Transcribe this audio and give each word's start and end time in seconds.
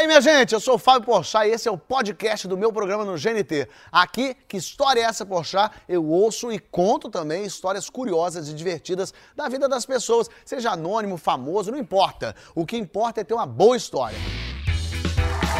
aí, 0.00 0.06
minha 0.06 0.20
gente? 0.20 0.54
Eu 0.54 0.60
sou 0.60 0.76
o 0.76 0.78
Fábio 0.78 1.04
Porchat 1.04 1.46
e 1.46 1.52
esse 1.52 1.68
é 1.68 1.70
o 1.70 1.76
podcast 1.76 2.48
do 2.48 2.56
meu 2.56 2.72
programa 2.72 3.04
no 3.04 3.18
GNT. 3.18 3.68
Aqui, 3.92 4.34
que 4.48 4.56
história 4.56 5.00
é 5.00 5.04
essa, 5.04 5.26
Porchat? 5.26 5.74
Eu 5.86 6.06
ouço 6.06 6.50
e 6.50 6.58
conto 6.58 7.10
também 7.10 7.44
histórias 7.44 7.90
curiosas 7.90 8.48
e 8.48 8.54
divertidas 8.54 9.12
da 9.36 9.46
vida 9.48 9.68
das 9.68 9.84
pessoas, 9.84 10.30
seja 10.44 10.70
anônimo, 10.70 11.18
famoso, 11.18 11.70
não 11.70 11.78
importa. 11.78 12.34
O 12.54 12.64
que 12.64 12.78
importa 12.78 13.20
é 13.20 13.24
ter 13.24 13.34
uma 13.34 13.44
boa 13.44 13.76
história. 13.76 14.16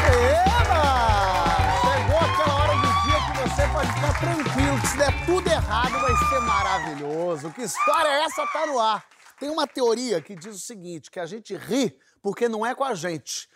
Eba! 0.07 0.81
Chegou 1.81 2.17
aquela 2.17 2.63
hora 2.63 2.75
do 2.75 2.89
dia 3.05 3.19
que 3.27 3.49
você 3.49 3.67
pode 3.67 3.93
ficar 3.93 4.19
tranquilo, 4.19 4.81
que 4.81 4.87
se 4.87 4.97
der 4.97 5.25
tudo 5.27 5.47
errado 5.47 6.01
vai 6.01 6.15
ser 6.29 6.39
maravilhoso. 6.39 7.51
Que 7.51 7.61
história 7.61 8.09
é 8.09 8.23
essa? 8.23 8.47
Tá 8.47 8.65
no 8.65 8.79
ar. 8.79 9.05
Tem 9.39 9.51
uma 9.51 9.67
teoria 9.67 10.19
que 10.19 10.35
diz 10.35 10.55
o 10.55 10.59
seguinte, 10.59 11.11
que 11.11 11.19
a 11.19 11.27
gente 11.27 11.55
ri 11.55 11.95
porque 12.23 12.49
não 12.49 12.65
é 12.65 12.73
com 12.73 12.83
a 12.83 12.95
gente 12.95 13.47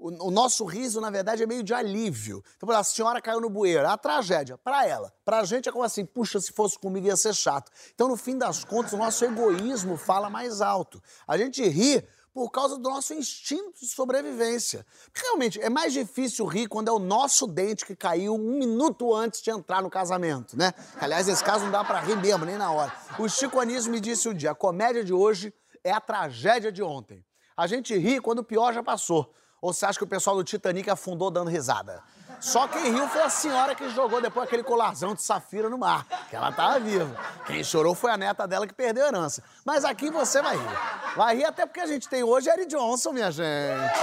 o, 0.00 0.30
nosso 0.30 0.64
riso, 0.64 1.00
na 1.00 1.10
verdade, 1.10 1.42
é 1.42 1.46
meio 1.46 1.62
de 1.62 1.74
alívio. 1.74 2.42
Então, 2.56 2.70
a 2.70 2.82
senhora 2.82 3.20
caiu 3.20 3.40
no 3.40 3.50
bueiro, 3.50 3.84
é 3.84 3.86
a 3.86 3.98
tragédia. 3.98 4.56
Para 4.56 4.86
ela. 4.86 5.12
Para 5.24 5.40
a 5.40 5.44
gente 5.44 5.68
é 5.68 5.72
como 5.72 5.84
assim, 5.84 6.06
puxa, 6.06 6.40
se 6.40 6.52
fosse 6.52 6.78
comigo 6.78 7.06
ia 7.06 7.16
ser 7.16 7.34
chato. 7.34 7.70
Então, 7.94 8.08
no 8.08 8.16
fim 8.16 8.38
das 8.38 8.64
contas, 8.64 8.94
o 8.94 8.96
nosso 8.96 9.24
egoísmo 9.24 9.96
fala 9.98 10.30
mais 10.30 10.62
alto. 10.62 11.02
A 11.28 11.36
gente 11.36 11.62
ri 11.68 12.02
por 12.32 12.50
causa 12.50 12.78
do 12.78 12.88
nosso 12.88 13.12
instinto 13.12 13.80
de 13.80 13.86
sobrevivência. 13.86 14.86
Porque, 15.12 15.26
realmente, 15.26 15.60
é 15.60 15.68
mais 15.68 15.92
difícil 15.92 16.46
rir 16.46 16.68
quando 16.68 16.88
é 16.88 16.92
o 16.92 16.98
nosso 16.98 17.46
dente 17.46 17.84
que 17.84 17.94
caiu 17.94 18.34
um 18.34 18.58
minuto 18.58 19.14
antes 19.14 19.42
de 19.42 19.50
entrar 19.50 19.82
no 19.82 19.90
casamento, 19.90 20.56
né? 20.56 20.72
Aliás, 20.98 21.26
nesse 21.26 21.44
caso 21.44 21.64
não 21.64 21.72
dá 21.72 21.84
para 21.84 22.00
rir 22.00 22.16
mesmo, 22.16 22.46
nem 22.46 22.56
na 22.56 22.70
hora. 22.70 22.92
O 23.18 23.28
Chico 23.28 23.60
Anísio 23.60 23.90
me 23.90 24.00
disse 24.00 24.28
um 24.28 24.34
dia, 24.34 24.52
a 24.52 24.54
comédia 24.54 25.04
de 25.04 25.12
hoje 25.12 25.52
é 25.84 25.90
a 25.90 26.00
tragédia 26.00 26.72
de 26.72 26.82
ontem. 26.82 27.24
A 27.56 27.66
gente 27.66 27.94
ri 27.96 28.20
quando 28.20 28.38
o 28.38 28.44
pior 28.44 28.72
já 28.72 28.82
passou. 28.82 29.34
Ou 29.60 29.72
você 29.72 29.84
acha 29.84 29.98
que 29.98 30.04
o 30.04 30.08
pessoal 30.08 30.36
do 30.36 30.44
Titanic 30.44 30.88
afundou 30.88 31.30
dando 31.30 31.50
risada? 31.50 32.02
Só 32.40 32.66
quem 32.66 32.94
riu 32.94 33.06
foi 33.08 33.20
a 33.20 33.28
senhora 33.28 33.74
que 33.74 33.90
jogou 33.90 34.20
depois 34.20 34.46
aquele 34.46 34.62
colarzão 34.62 35.14
de 35.14 35.22
safira 35.22 35.68
no 35.68 35.76
mar, 35.76 36.06
que 36.30 36.34
ela 36.34 36.50
tava 36.50 36.80
viva. 36.80 37.14
Quem 37.46 37.62
chorou 37.62 37.94
foi 37.94 38.10
a 38.10 38.16
neta 38.16 38.48
dela 38.48 38.66
que 38.66 38.72
perdeu 38.72 39.04
a 39.04 39.08
herança. 39.08 39.42
Mas 39.64 39.84
aqui 39.84 40.10
você 40.10 40.40
vai 40.40 40.56
rir. 40.56 40.78
Vai 41.14 41.36
rir 41.36 41.44
até 41.44 41.66
porque 41.66 41.80
a 41.80 41.86
gente 41.86 42.08
tem 42.08 42.22
hoje 42.22 42.48
Eric 42.48 42.66
Johnson, 42.66 43.12
minha 43.12 43.30
gente. 43.30 44.00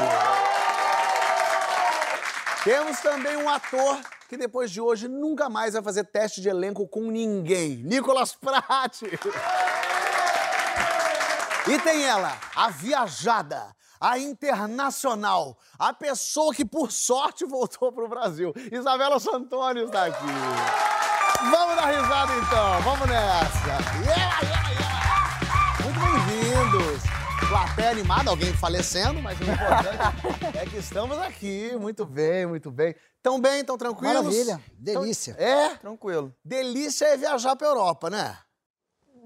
Temos 2.64 3.00
também 3.00 3.38
um 3.38 3.50
ator 3.50 3.98
que 4.30 4.38
depois 4.38 4.70
de 4.70 4.80
hoje 4.80 5.08
nunca 5.08 5.50
mais 5.50 5.73
vai 5.73 5.82
fazer 5.82 6.04
teste 6.04 6.42
de 6.42 6.50
elenco 6.50 6.88
com 6.88 7.10
ninguém. 7.10 7.78
Nicolas 7.78 8.36
Prati. 8.36 9.10
E 11.67 11.80
tem 11.80 12.04
ela, 12.04 12.38
a 12.56 12.70
viajada, 12.70 13.76
a 14.00 14.17
internacional, 14.17 15.58
a 15.78 15.94
pessoa 15.94 16.53
que 16.53 16.66
por 16.66 16.92
sorte 16.92 17.45
voltou 17.45 17.92
pro 17.92 18.08
Brasil. 18.08 18.54
Isabela 18.72 19.20
Santoni 19.20 19.84
está 19.84 20.06
aqui. 20.06 20.26
Vamos 21.52 21.76
dar 21.76 21.86
risada 21.86 22.34
então, 22.36 22.81
vamos 22.81 23.08
nessa. 23.08 23.67
Yeah, 24.04 24.39
yeah, 24.42 24.70
yeah. 24.70 25.84
Muito 25.84 26.00
bem-vindos. 26.00 27.04
Plateia 27.48 27.92
animada, 27.92 28.30
alguém 28.30 28.52
falecendo, 28.54 29.22
mas 29.22 29.39
o 29.39 29.44
importante 29.44 30.58
é 30.58 30.66
que 30.66 30.78
estamos 30.78 31.17
aqui. 31.20 31.72
Muito 31.80 32.06
bem, 32.06 32.45
muito 32.45 32.70
bem. 32.72 32.95
Tão 33.23 33.39
bem, 33.39 33.64
tão 33.64 33.78
tranquilos? 33.78 34.16
Maravilha, 34.16 34.61
delícia. 34.78 35.34
Tão... 35.36 35.45
É? 35.45 35.76
Tranquilo. 35.76 36.36
Delícia 36.44 37.06
é 37.06 37.17
viajar 37.17 37.56
pra 37.56 37.67
Europa, 37.67 38.09
né? 38.09 38.38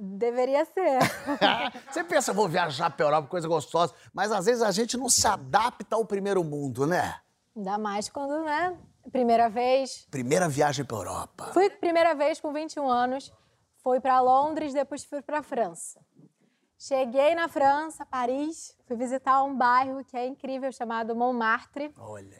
Deveria 0.03 0.65
ser. 0.65 0.97
Você 1.87 2.03
pensa, 2.03 2.33
vou 2.33 2.49
viajar 2.49 2.89
pra 2.89 3.05
Europa, 3.05 3.27
coisa 3.27 3.47
gostosa, 3.47 3.93
mas 4.11 4.31
às 4.31 4.47
vezes 4.47 4.63
a 4.63 4.71
gente 4.71 4.97
não 4.97 5.07
se 5.07 5.27
adapta 5.27 5.95
ao 5.95 6.03
primeiro 6.03 6.43
mundo, 6.43 6.87
né? 6.87 7.19
Ainda 7.55 7.77
mais 7.77 8.09
quando, 8.09 8.43
né? 8.43 8.75
Primeira 9.11 9.47
vez. 9.47 10.07
Primeira 10.09 10.49
viagem 10.49 10.83
pra 10.83 10.97
Europa. 10.97 11.51
Fui 11.53 11.69
primeira 11.69 12.15
vez 12.15 12.39
com 12.41 12.51
21 12.51 12.89
anos, 12.89 13.31
fui 13.83 13.99
para 13.99 14.19
Londres, 14.21 14.73
depois 14.73 15.03
fui 15.03 15.21
para 15.21 15.43
França. 15.43 16.03
Cheguei 16.79 17.35
na 17.35 17.47
França, 17.47 18.03
Paris, 18.03 18.75
fui 18.87 18.97
visitar 18.97 19.43
um 19.43 19.55
bairro 19.55 20.03
que 20.03 20.17
é 20.17 20.25
incrível 20.25 20.71
chamado 20.71 21.15
Montmartre, 21.15 21.93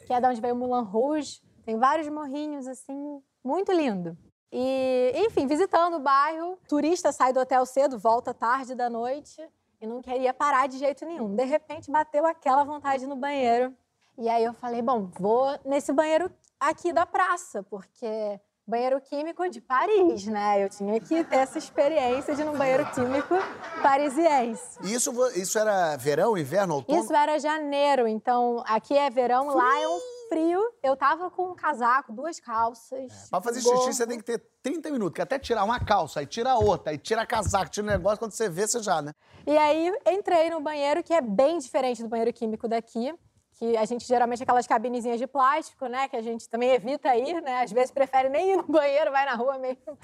que 0.04 0.12
é 0.12 0.20
de 0.20 0.26
onde 0.26 0.40
veio 0.40 0.56
o 0.56 0.58
Moulin 0.58 0.84
Rouge. 0.84 1.40
Tem 1.64 1.78
vários 1.78 2.08
morrinhos 2.08 2.66
assim, 2.66 3.22
muito 3.44 3.70
lindo. 3.70 4.18
E, 4.52 5.12
enfim, 5.16 5.46
visitando 5.46 5.94
o 5.94 6.00
bairro, 6.00 6.58
turista 6.68 7.10
sai 7.10 7.32
do 7.32 7.40
hotel 7.40 7.64
cedo, 7.64 7.98
volta 7.98 8.34
tarde 8.34 8.74
da 8.74 8.90
noite 8.90 9.40
e 9.80 9.86
não 9.86 10.02
queria 10.02 10.34
parar 10.34 10.68
de 10.68 10.76
jeito 10.76 11.06
nenhum. 11.06 11.34
De 11.34 11.44
repente 11.44 11.90
bateu 11.90 12.26
aquela 12.26 12.62
vontade 12.62 13.06
no 13.06 13.16
banheiro. 13.16 13.74
E 14.18 14.28
aí 14.28 14.44
eu 14.44 14.52
falei, 14.52 14.82
bom, 14.82 15.08
vou 15.18 15.58
nesse 15.64 15.90
banheiro 15.90 16.30
aqui 16.60 16.92
da 16.92 17.06
praça, 17.06 17.62
porque 17.62 18.38
banheiro 18.66 19.00
químico 19.00 19.48
de 19.48 19.60
Paris, 19.60 20.26
né? 20.26 20.62
Eu 20.62 20.68
tinha 20.68 21.00
que 21.00 21.24
ter 21.24 21.36
essa 21.36 21.58
experiência 21.58 22.34
de 22.34 22.42
ir 22.42 22.44
num 22.44 22.56
banheiro 22.56 22.84
químico 22.92 23.34
parisiense. 23.82 24.78
Isso, 24.82 25.12
isso 25.34 25.58
era 25.58 25.96
verão, 25.96 26.36
inverno, 26.36 26.74
outono? 26.76 27.00
Isso 27.00 27.12
era 27.12 27.38
janeiro, 27.38 28.06
então 28.06 28.62
aqui 28.66 28.96
é 28.96 29.10
verão, 29.10 29.48
lá 29.48 29.80
é 29.80 29.88
um 29.88 30.00
frio, 30.32 30.60
eu 30.82 30.96
tava 30.96 31.30
com 31.30 31.50
um 31.50 31.54
casaco, 31.54 32.10
duas 32.10 32.40
calças. 32.40 33.26
É, 33.26 33.28
pra 33.28 33.42
fazer 33.42 33.60
xixi, 33.60 33.92
você 33.92 34.06
tem 34.06 34.18
que 34.18 34.24
ter 34.24 34.42
30 34.62 34.90
minutos, 34.90 35.14
que 35.14 35.20
até 35.20 35.38
tirar 35.38 35.62
uma 35.62 35.78
calça, 35.78 36.20
aí 36.20 36.26
tira 36.26 36.54
outra, 36.54 36.92
aí 36.92 36.98
tira 36.98 37.26
casaco, 37.26 37.70
tira 37.70 37.86
um 37.86 37.90
negócio, 37.90 38.18
quando 38.18 38.32
você 38.32 38.48
vê, 38.48 38.66
você 38.66 38.82
já, 38.82 39.02
né? 39.02 39.12
E 39.46 39.56
aí 39.56 39.92
entrei 40.06 40.48
no 40.48 40.60
banheiro, 40.60 41.02
que 41.02 41.12
é 41.12 41.20
bem 41.20 41.58
diferente 41.58 42.02
do 42.02 42.08
banheiro 42.08 42.32
químico 42.32 42.66
daqui 42.66 43.14
que 43.62 43.76
a 43.76 43.84
gente 43.84 44.04
geralmente 44.04 44.42
aquelas 44.42 44.66
cabinezinhas 44.66 45.20
de 45.20 45.26
plástico, 45.28 45.86
né, 45.86 46.08
que 46.08 46.16
a 46.16 46.20
gente 46.20 46.48
também 46.48 46.70
evita 46.70 47.14
ir, 47.14 47.40
né, 47.40 47.62
às 47.62 47.70
vezes 47.70 47.92
prefere 47.92 48.28
nem 48.28 48.54
ir 48.54 48.56
no 48.56 48.64
banheiro, 48.64 49.12
vai 49.12 49.24
na 49.24 49.36
rua 49.36 49.56
mesmo. 49.56 49.96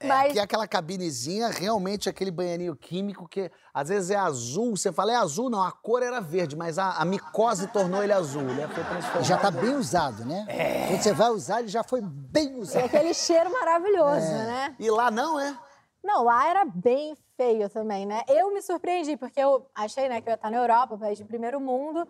É, 0.00 0.06
Mas... 0.06 0.32
que 0.34 0.38
aquela 0.38 0.68
cabinezinha, 0.68 1.48
realmente 1.48 2.10
aquele 2.10 2.30
banheirinho 2.30 2.76
químico 2.76 3.26
que 3.26 3.50
às 3.72 3.88
vezes 3.88 4.10
é 4.10 4.16
azul, 4.16 4.76
você 4.76 4.92
fala 4.92 5.12
é 5.12 5.16
azul, 5.16 5.48
não, 5.48 5.62
a 5.62 5.72
cor 5.72 6.02
era 6.02 6.20
verde, 6.20 6.54
mas 6.54 6.78
a, 6.78 6.90
a 6.90 7.06
micose 7.06 7.68
tornou 7.68 8.04
ele 8.04 8.12
azul, 8.12 8.42
né, 8.42 8.68
foi 8.68 8.84
transformado. 8.84 9.24
Já 9.24 9.38
tá 9.38 9.50
bem 9.50 9.74
usado, 9.74 10.22
né? 10.26 10.44
É. 10.46 10.88
Quando 10.88 11.00
você 11.00 11.14
vai 11.14 11.30
usar, 11.30 11.60
ele 11.60 11.68
já 11.68 11.82
foi 11.82 12.02
bem 12.02 12.54
usado. 12.58 12.82
É 12.82 12.84
aquele 12.84 13.14
cheiro 13.14 13.50
maravilhoso, 13.50 14.26
é. 14.26 14.46
né? 14.46 14.76
E 14.78 14.90
lá 14.90 15.10
não, 15.10 15.40
é? 15.40 15.58
Não, 16.04 16.22
lá 16.22 16.50
era 16.50 16.66
bem 16.66 17.16
feio 17.34 17.70
também, 17.70 18.04
né? 18.04 18.24
Eu 18.28 18.52
me 18.52 18.60
surpreendi, 18.60 19.16
porque 19.16 19.40
eu 19.40 19.66
achei, 19.74 20.06
né, 20.06 20.20
que 20.20 20.28
eu 20.28 20.32
ia 20.32 20.34
estar 20.34 20.50
na 20.50 20.58
Europa, 20.58 20.98
país 20.98 21.16
de 21.16 21.24
primeiro 21.24 21.58
mundo, 21.58 22.06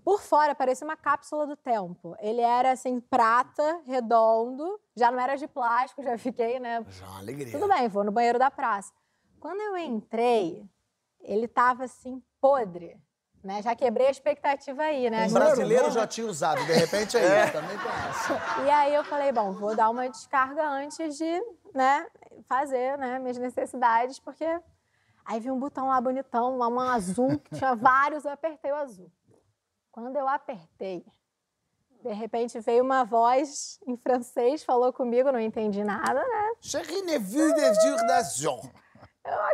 por 0.00 0.20
fora 0.20 0.54
parecia 0.54 0.84
uma 0.84 0.96
cápsula 0.96 1.46
do 1.46 1.56
tempo. 1.56 2.16
Ele 2.18 2.40
era 2.40 2.72
assim, 2.72 2.98
prata, 3.00 3.80
redondo, 3.86 4.80
já 4.96 5.10
não 5.10 5.20
era 5.20 5.36
de 5.36 5.46
plástico, 5.46 6.02
já 6.02 6.18
fiquei, 6.18 6.58
né? 6.58 6.84
Já 6.88 7.06
uma 7.06 7.18
alegria. 7.18 7.52
Tudo 7.52 7.68
bem, 7.68 7.88
vou 7.88 8.02
no 8.02 8.10
banheiro 8.10 8.38
da 8.38 8.50
praça. 8.50 8.92
Quando 9.38 9.60
eu 9.60 9.76
entrei, 9.76 10.68
ele 11.20 11.46
tava 11.46 11.84
assim, 11.84 12.22
podre. 12.40 13.00
Né? 13.42 13.60
Já 13.60 13.76
quebrei 13.76 14.06
a 14.06 14.10
expectativa 14.10 14.84
aí, 14.84 15.10
né? 15.10 15.26
Um 15.26 15.32
brasileiro 15.32 15.90
já 15.90 16.06
tinha 16.06 16.26
usado, 16.26 16.64
de 16.64 16.72
repente 16.72 17.16
é, 17.18 17.40
é. 17.40 17.50
também 17.50 17.76
essa. 17.76 18.62
E 18.64 18.70
aí 18.70 18.94
eu 18.94 19.04
falei, 19.04 19.30
bom, 19.32 19.52
vou 19.52 19.76
dar 19.76 19.90
uma 19.90 20.08
descarga 20.08 20.66
antes 20.66 21.18
de, 21.18 21.42
né, 21.74 22.06
fazer, 22.48 22.96
né, 22.96 23.18
minhas 23.18 23.36
necessidades, 23.36 24.18
porque 24.18 24.46
aí 25.26 25.40
vi 25.40 25.50
um 25.50 25.58
botão 25.58 25.88
lá 25.88 26.00
bonitão, 26.00 26.56
uma 26.56 26.70
mão 26.70 26.88
azul, 26.88 27.38
que 27.38 27.54
tinha 27.54 27.74
vários, 27.76 28.24
eu 28.24 28.30
apertei 28.32 28.72
o 28.72 28.76
azul. 28.76 29.12
Quando 29.94 30.16
eu 30.16 30.26
apertei, 30.26 31.06
de 32.02 32.12
repente 32.12 32.58
veio 32.58 32.82
uma 32.82 33.04
voz 33.04 33.78
em 33.86 33.96
francês, 33.96 34.64
falou 34.64 34.92
comigo, 34.92 35.30
não 35.30 35.38
entendi 35.38 35.84
nada, 35.84 36.14
né? 36.14 36.52
Je 36.60 37.02
ne 37.02 37.16
vu 37.16 37.54
de 37.54 37.74
jurdation. 37.74 38.60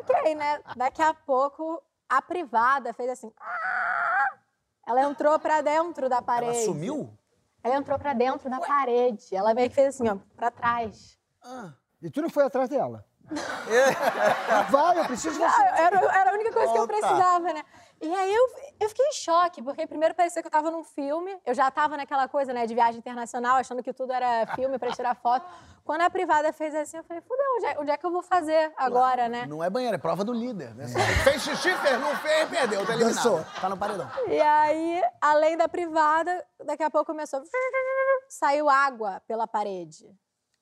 Ok, 0.01 0.35
né? 0.35 0.63
Daqui 0.75 1.03
a 1.03 1.13
pouco, 1.13 1.83
a 2.09 2.23
privada 2.23 2.95
fez 2.95 3.11
assim. 3.11 3.31
Ah! 3.39 4.39
Ela 4.87 5.03
entrou 5.03 5.39
para 5.39 5.61
dentro 5.61 6.09
da 6.09 6.23
parede. 6.23 6.57
Ela 6.57 6.65
sumiu? 6.65 7.19
Ela 7.63 7.77
entrou 7.77 7.99
para 7.99 8.15
dentro 8.15 8.49
da 8.49 8.61
Ué? 8.61 8.67
parede. 8.67 9.37
Ela 9.37 9.53
meio 9.53 9.69
que 9.69 9.75
fez 9.75 9.89
assim, 9.89 10.09
ó, 10.09 10.17
para 10.37 10.51
trás. 10.51 11.19
Ah. 11.45 11.75
E 12.01 12.11
tu 12.11 12.23
não 12.23 12.31
foi 12.31 12.45
atrás 12.45 12.71
dela? 12.71 13.05
Vai, 14.71 14.99
eu 15.01 15.05
preciso 15.05 15.39
de 15.39 15.45
você. 15.45 15.63
Era, 15.63 15.99
era 15.99 16.31
a 16.31 16.33
única 16.33 16.51
coisa 16.51 16.73
que 16.73 16.79
eu 16.79 16.87
precisava, 16.87 17.53
né? 17.53 17.63
E 18.01 18.15
aí 18.15 18.35
eu, 18.35 18.49
eu 18.81 18.89
fiquei 18.89 19.05
em 19.07 19.13
choque, 19.13 19.63
porque 19.63 19.87
primeiro 19.87 20.15
parecia 20.15 20.41
que 20.41 20.49
eu 20.49 20.51
tava 20.51 20.71
num 20.71 20.83
filme, 20.83 21.39
eu 21.45 21.53
já 21.53 21.71
tava 21.71 21.99
naquela 21.99 22.27
coisa, 22.27 22.51
né, 22.51 22.67
de 22.67 22.75
viagem 22.75 22.99
internacional, 22.99 23.57
achando 23.57 23.83
que 23.83 23.93
tudo 23.93 24.11
era 24.11 24.47
filme 24.55 24.79
para 24.79 24.91
tirar 24.93 25.15
foto. 25.15 25.47
Quando 25.85 26.01
a 26.01 26.09
privada 26.09 26.51
fez 26.51 26.75
assim, 26.75 26.97
eu 26.97 27.05
falei, 27.05 27.21
fudeu, 27.21 27.45
onde 27.57 27.67
é, 27.67 27.79
onde 27.79 27.91
é 27.91 27.97
que 27.99 28.07
eu 28.07 28.11
vou 28.11 28.23
fazer 28.23 28.73
agora, 28.77 29.29
né? 29.29 29.45
Não 29.45 29.63
é 29.63 29.69
banheiro, 29.69 29.95
é 29.95 29.99
prova 29.99 30.25
do 30.25 30.33
líder, 30.33 30.75
né? 30.75 30.87
fez 31.25 31.43
xixi, 31.43 31.75
fez, 31.75 32.01
não 32.01 32.17
fez, 32.17 32.49
perdeu, 32.49 32.87
tá 32.87 32.95
eliminado. 32.95 33.15
Dançou, 33.15 33.45
tá 33.61 33.69
no 33.69 33.77
paredão. 33.77 34.09
E 34.29 34.41
aí, 34.41 35.03
além 35.21 35.59
da 35.59 35.69
privada, 35.69 36.47
daqui 36.65 36.83
a 36.83 36.91
pouco 36.91 37.07
começou... 37.07 37.43
Saiu 38.29 38.71
água 38.71 39.21
pela 39.27 39.47
parede. 39.47 40.07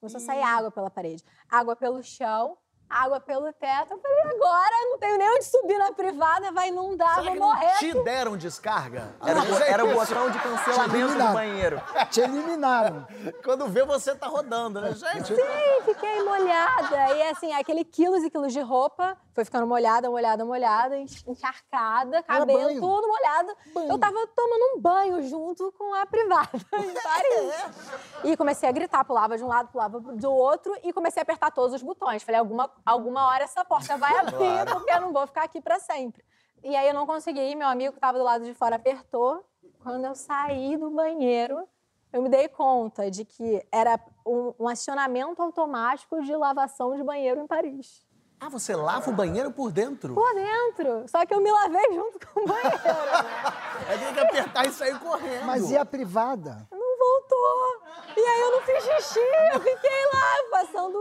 Começou 0.01 0.19
a 0.19 0.25
sair 0.25 0.43
água 0.43 0.71
pela 0.71 0.91
parede. 0.91 1.25
Água 1.51 1.77
pelo 1.77 2.03
chão 2.03 2.57
água 2.89 3.21
pelo 3.21 3.53
teto. 3.53 3.93
Eu 3.95 3.99
falei, 3.99 4.21
agora 4.23 4.75
não 4.91 4.99
tenho 4.99 5.19
nem 5.19 5.31
onde 5.31 5.45
subir 5.45 5.79
na 5.79 5.93
privada, 5.93 6.53
vai 6.53 6.69
inundar, 6.69 7.17
Será 7.17 7.23
vou 7.23 7.33
que 7.33 7.39
não 7.39 7.49
morrer. 7.49 7.79
te 7.79 8.03
deram 8.03 8.37
descarga? 8.37 9.15
Era, 9.23 9.41
era 9.67 9.85
o 9.85 9.93
botão 9.93 10.31
de 10.31 10.39
cancelamento 10.39 11.13
do 11.15 11.33
banheiro. 11.33 11.83
Te 12.11 12.21
eliminaram. 12.21 13.07
Quando 13.45 13.67
vê, 13.69 13.85
você 13.85 14.15
tá 14.15 14.27
rodando, 14.27 14.81
né, 14.81 14.93
gente? 14.93 15.35
Sim, 15.35 15.83
fiquei 15.85 16.23
molhada. 16.23 17.15
E 17.17 17.23
assim, 17.29 17.53
aquele 17.53 17.85
quilos 17.85 18.25
e 18.25 18.31
quilos 18.31 18.53
de 18.53 18.61
roupa 18.61 19.17
foi 19.35 19.45
ficando 19.45 19.67
molhada, 19.67 20.11
molhada, 20.11 20.45
molhada, 20.45 20.97
encharcada, 20.99 22.23
cabelo, 22.23 22.81
tudo 22.81 23.09
molhado. 23.09 23.57
Banho. 23.75 23.93
Eu 23.93 23.99
tava 23.99 24.27
tomando 24.35 24.77
um 24.77 24.81
banho 24.81 25.23
junto 25.23 25.73
com 25.79 25.95
a 25.95 26.07
privada 26.07 26.51
em 26.75 26.95
Paris. 26.95 28.25
E 28.25 28.37
comecei 28.37 28.69
a 28.69 28.73
gritar, 28.73 29.05
pulava 29.05 29.37
de 29.37 29.45
um 29.45 29.49
lado, 29.49 29.69
pulava 29.69 30.01
do 30.01 30.33
outro 30.33 30.75
e 30.83 30.93
comecei 30.93 31.21
a 31.21 31.23
apertar 31.23 31.51
todos 31.51 31.75
os 31.75 31.83
botões. 31.83 32.23
Falei, 32.23 32.39
alguma, 32.41 32.69
alguma 32.85 33.27
hora 33.27 33.45
essa 33.45 33.65
porta 33.65 33.97
vai 33.97 34.17
abrir, 34.19 34.73
porque 34.73 34.93
eu 34.93 35.01
não 35.01 35.13
vou 35.13 35.27
ficar 35.27 35.45
aqui 35.45 35.61
pra 35.61 35.79
sempre. 35.79 36.25
E 36.63 36.75
aí 36.75 36.89
eu 36.89 36.95
não 36.95 37.07
consegui, 37.07 37.55
meu 37.55 37.69
amigo 37.69 37.95
que 37.95 38.01
tava 38.01 38.19
do 38.19 38.25
lado 38.25 38.45
de 38.45 38.55
fora 38.55 38.77
apertou. 38.77 39.45
Quando 39.83 40.05
eu 40.05 40.15
saí 40.15 40.77
do 40.77 40.91
banheiro, 40.91 41.67
eu 42.13 42.23
me 42.23 42.29
dei 42.29 42.49
conta 42.49 43.11
de 43.11 43.25
que 43.25 43.65
era 43.71 44.01
um, 44.27 44.55
um 44.59 44.69
acionamento 44.69 45.41
automático 45.43 46.21
de 46.23 46.35
lavação 46.35 46.97
de 46.97 47.03
banheiro 47.03 47.41
em 47.41 47.47
Paris. 47.47 48.07
Ah, 48.41 48.49
você 48.49 48.75
lava 48.75 49.11
o 49.11 49.13
banheiro 49.13 49.51
por 49.51 49.73
dentro? 49.73 50.15
Por 50.15 50.35
dentro. 50.35 51.09
Só 51.09 51.27
que 51.27 51.35
eu 51.35 51.41
me 51.41 51.51
lavei 51.51 51.93
junto 51.93 52.25
com 52.27 52.41
o 52.41 52.47
banheiro. 52.47 52.79
Aí 53.89 53.99
tem 53.99 54.15
que 54.15 54.21
apertar 54.21 54.67
e 54.67 54.73
sair 54.73 54.99
correndo. 55.01 55.45
Mas 55.45 55.71
e 55.71 55.77
a 55.77 55.85
privada? 55.85 56.69
Não 56.71 56.99
voltou. 56.99 57.83
E 58.17 58.21
aí 58.21 58.41
eu 58.41 58.51
não 58.51 58.61
fiz 58.63 58.85
xixi, 58.85 59.21
eu 59.55 59.61
fiquei 59.61 60.07
lá 60.13 60.51
passando. 60.51 60.99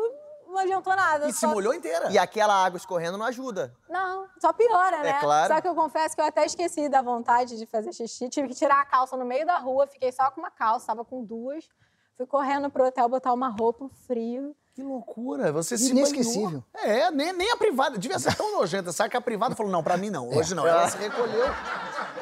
Não 0.48 0.58
adiantou 0.60 0.96
nada. 0.96 1.28
E 1.28 1.34
se 1.34 1.42
só- 1.42 1.48
molhou 1.50 1.74
inteira? 1.74 2.10
E 2.12 2.18
aquela 2.18 2.54
água 2.66 2.78
escorrendo 2.78 3.18
não 3.18 3.26
ajuda. 3.26 3.76
Não, 3.90 4.28
só 4.40 4.52
piora, 4.54 5.00
né? 5.04 5.10
É 5.10 5.20
claro. 5.20 5.54
Só 5.54 5.62
que 5.62 5.68
eu 5.68 5.76
confesso 5.76 6.16
que 6.16 6.22
eu 6.22 6.26
até 6.26 6.46
esqueci 6.46 6.88
da 6.90 7.02
vontade 7.02 7.58
de 7.58 7.66
fazer 7.66 7.92
xixi. 7.94 8.30
Tive 8.30 8.48
que 8.48 8.56
tirar 8.56 8.80
a 8.82 8.86
calça 8.86 9.16
no 9.18 9.26
meio 9.26 9.46
da 9.46 9.58
rua, 9.58 9.86
fiquei 9.88 10.12
só 10.12 10.32
com 10.32 10.40
uma 10.42 10.50
calça, 10.52 10.88
tava 10.88 11.04
com 11.06 11.24
duas. 11.24 11.68
Fui 12.16 12.26
correndo 12.26 12.70
pro 12.70 12.86
hotel 12.86 13.08
botar 13.10 13.34
uma 13.34 13.50
roupa, 13.50 13.86
um 13.86 13.90
frio. 13.90 14.56
Que 14.78 14.84
loucura, 14.84 15.52
você 15.52 15.76
se 15.76 15.90
Inesquecível. 15.90 16.64
banhou. 16.72 16.98
É, 17.00 17.10
nem, 17.10 17.34
nem 17.34 17.52
a 17.52 17.58
privada. 17.58 17.98
Devia 17.98 18.20
ser 18.20 18.36
tão 18.36 18.60
nojenta. 18.60 18.94
Sabe 18.94 19.10
que 19.10 19.18
a 19.18 19.22
privada 19.22 19.56
falou, 19.56 19.72
não, 19.72 19.82
pra 19.82 19.98
mim 19.98 20.12
não, 20.12 20.30
hoje 20.30 20.54
não. 20.54 20.68
Ela 20.68 20.88
se 20.88 21.00
recolheu. 21.00 21.48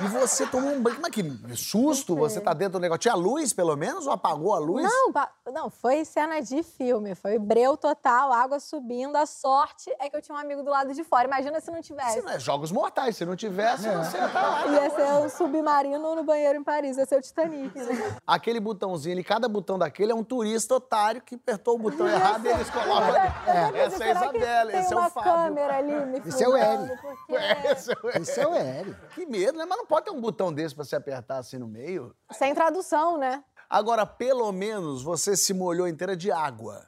E 0.01 0.07
você 0.07 0.45
tomou 0.47 0.71
um 0.71 0.81
banho. 0.81 0.97
Mas 1.01 1.11
que 1.11 1.21
susto, 1.55 2.15
você 2.15 2.39
tá 2.39 2.53
dentro 2.53 2.73
do 2.73 2.79
negócio. 2.79 3.01
Tinha 3.01 3.15
luz, 3.15 3.51
pelo 3.51 3.75
menos, 3.75 4.07
ou 4.07 4.13
apagou 4.13 4.53
a 4.53 4.59
luz? 4.59 4.83
Não, 4.83 5.11
não, 5.53 5.69
foi 5.69 6.05
cena 6.05 6.39
de 6.41 6.63
filme, 6.63 7.13
foi 7.13 7.37
breu 7.37 7.75
total, 7.75 8.31
água 8.31 8.57
subindo. 8.57 9.17
A 9.17 9.25
sorte 9.25 9.93
é 9.99 10.09
que 10.09 10.15
eu 10.15 10.21
tinha 10.21 10.35
um 10.35 10.39
amigo 10.39 10.63
do 10.63 10.69
lado 10.69 10.93
de 10.93 11.03
fora. 11.03 11.27
Imagina 11.27 11.59
se 11.59 11.69
não 11.69 11.81
tivesse. 11.81 12.21
Se 12.21 12.27
é 12.29 12.39
jogos 12.39 12.71
mortais, 12.71 13.17
se 13.17 13.25
não 13.25 13.35
tivesse, 13.35 13.83
você 13.83 14.17
ia 14.17 14.29
tá 14.29 14.41
lá. 14.41 14.67
Ia 14.67 14.89
ser 14.91 15.13
um 15.25 15.29
submarino 15.29 16.15
no 16.15 16.23
banheiro 16.23 16.57
em 16.57 16.63
Paris, 16.63 16.95
ia 16.95 17.05
ser 17.05 17.17
o 17.17 17.21
Titanic. 17.21 17.77
Né? 17.77 18.15
Aquele 18.25 18.61
botãozinho 18.61 19.13
ali, 19.13 19.25
cada 19.25 19.49
botão 19.49 19.77
daquele 19.77 20.13
é 20.13 20.15
um 20.15 20.23
turista 20.23 20.75
otário 20.75 21.21
que 21.21 21.35
apertou 21.35 21.75
o 21.75 21.79
botão 21.79 22.07
errado 22.07 22.44
eles 22.49 22.69
colocam. 22.69 23.09
Eu 23.09 23.75
Essa 23.75 24.03
é 24.03 24.07
a 24.07 24.15
Isabela, 24.15 24.71
tem 24.71 24.79
esse 24.81 24.93
é 24.93 24.95
uma 24.97 25.07
o 25.07 25.09
Fábio. 25.09 25.31
câmera 25.31 25.77
ali 25.77 26.05
me 26.05 26.19
Esse 26.19 26.43
é 26.43 26.47
o 26.49 26.55
Hélio. 26.57 26.97
porque- 26.97 27.35
Esse 27.71 27.91
é 27.91 27.95
o- 28.03 28.09
Esse 28.09 28.39
é. 28.41 28.83
Que 29.13 29.25
medo, 29.25 29.57
né? 29.57 29.65
Mas 29.65 29.77
não 29.77 29.85
pode 29.85 30.05
ter 30.05 30.11
um 30.11 30.21
botão 30.21 30.53
desse 30.53 30.73
pra 30.75 30.83
se 30.85 30.95
apertar 30.95 31.37
assim 31.37 31.57
no 31.57 31.67
meio. 31.67 32.15
Sem 32.31 32.53
tradução, 32.53 33.17
né? 33.17 33.43
Agora, 33.69 34.05
pelo 34.05 34.51
menos, 34.51 35.01
você 35.03 35.35
se 35.35 35.53
molhou 35.53 35.87
inteira 35.87 36.15
de 36.15 36.31
água. 36.31 36.85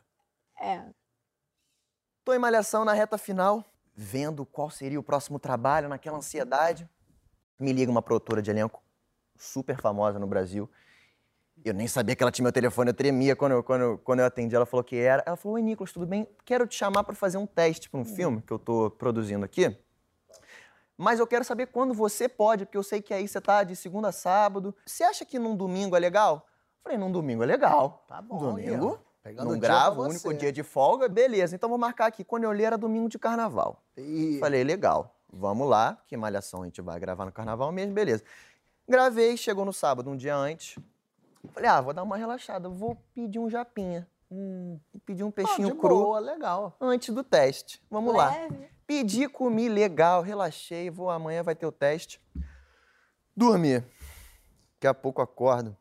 É. 0.62 0.83
Tô 2.24 2.33
em 2.33 2.39
malhação 2.39 2.83
na 2.86 2.94
reta 2.94 3.18
final, 3.18 3.63
vendo 3.95 4.45
qual 4.45 4.69
seria 4.69 5.00
o 5.00 5.04
próximo 5.04 5.39
trabalho, 5.39 5.88
naquela 5.89 6.18
ansiedade. 6.18 6.88
Me 7.59 7.71
liga 7.74 7.89
uma 7.89 8.01
produtora 8.01 8.42
de 8.42 8.51
elenco 8.51 8.83
super 9.36 9.80
famosa 9.81 10.19
no 10.19 10.27
Brasil. 10.27 10.69
Eu 11.65 11.74
nem 11.74 11.88
sabia 11.88 12.15
que 12.15 12.24
ela 12.24 12.31
tinha 12.31 12.44
meu 12.44 12.51
telefone, 12.51 12.92
eu 12.92 12.94
tremia 12.94 13.36
quando 13.36 13.51
eu, 13.54 13.63
quando, 13.63 13.81
eu- 13.81 13.98
quando 13.98 14.19
eu 14.19 14.25
atendi. 14.25 14.56
Ela 14.56 14.65
falou 14.65 14.83
que 14.83 14.95
era. 14.95 15.24
Ela 15.25 15.36
falou: 15.36 15.56
Oi, 15.56 15.62
Nicolas, 15.62 15.92
tudo 15.92 16.06
bem? 16.06 16.27
Quero 16.45 16.65
te 16.68 16.75
chamar 16.75 17.04
para 17.04 17.15
fazer 17.15 17.38
um 17.38 17.45
teste 17.45 17.89
para 17.89 18.00
um 18.00 18.06
filme 18.06 18.42
que 18.42 18.51
eu 18.54 18.59
tô 18.59 18.89
produzindo 18.92 19.44
aqui. 19.44 19.75
Mas 20.98 21.19
eu 21.19 21.27
quero 21.27 21.44
saber 21.44 21.68
quando 21.68 21.94
você 21.94 22.27
pode, 22.27 22.65
porque 22.65 22.77
eu 22.77 22.83
sei 22.83 23.01
que 23.01 23.13
aí 23.13 23.27
você 23.27 23.39
tá 23.39 23.63
de 23.63 23.75
segunda 23.75 24.07
a 24.07 24.12
sábado. 24.12 24.74
Você 24.86 25.04
acha 25.04 25.24
que 25.25 25.38
num 25.38 25.56
domingo 25.56 25.95
é 25.95 26.00
legal? 26.00 26.48
Falei, 26.83 26.98
num 26.98 27.12
domingo 27.12 27.44
é 27.44 27.45
legal. 27.45 28.04
Tá 28.07 28.21
bom, 28.21 28.38
Domingo. 28.39 29.00
Pegando 29.21 29.51
não 29.51 29.59
gravo, 29.59 30.01
o 30.01 30.06
único 30.06 30.33
dia 30.33 30.51
de 30.54 30.63
folga, 30.63 31.09
beleza. 31.09 31.54
Então 31.54 31.68
vou 31.68 31.77
marcar 31.77 32.06
aqui. 32.07 32.24
Quando 32.24 32.45
eu 32.45 32.50
olhei 32.50 32.65
era 32.65 32.77
domingo 32.77 33.09
de 33.09 33.19
carnaval. 33.19 33.83
E... 33.98 34.38
Falei, 34.39 34.63
legal, 34.63 35.13
vamos 35.31 35.68
lá, 35.68 36.01
que 36.07 36.15
malhação 36.15 36.62
a 36.62 36.65
gente 36.65 36.81
vai 36.81 36.98
gravar 36.98 37.25
no 37.25 37.31
carnaval 37.31 37.69
mesmo, 37.71 37.94
beleza. 37.94 38.24
Gravei, 38.88 39.36
chegou 39.36 39.65
no 39.65 39.74
sábado, 39.74 40.09
um 40.09 40.15
dia 40.15 40.36
antes. 40.36 40.80
Falei, 41.54 41.69
ah, 41.69 41.81
vou 41.81 41.94
dar 41.94 42.04
uma 42.04 42.18
relaxada, 42.18 42.68
vou 42.69 42.95
pedir 43.13 43.39
um 43.39 43.50
japinha. 43.50 44.07
Hum, 44.30 44.80
pedir 45.06 45.24
um 45.24 45.30
Ah, 45.30 45.31
peixinho 45.31 45.69
de 45.72 45.75
cru 45.78 45.89
boa, 46.04 46.19
legal. 46.19 46.75
antes 46.81 47.13
do 47.16 47.24
teste. 47.24 47.81
Vamos 47.89 48.13
lá. 48.16 48.30
Leve. 48.31 48.68
Pedi, 48.86 49.28
comi, 49.28 49.68
legal, 49.69 50.22
relaxei, 50.22 50.89
vou 50.89 51.10
amanhã 51.10 51.44
vai 51.44 51.56
ter 51.56 51.66
o 51.66 51.72
teste. 51.72 52.22
Dormi. 53.36 53.80
Daqui 54.75 54.88
a 54.88 54.94
pouco 54.94 55.22
acordo, 55.22 55.75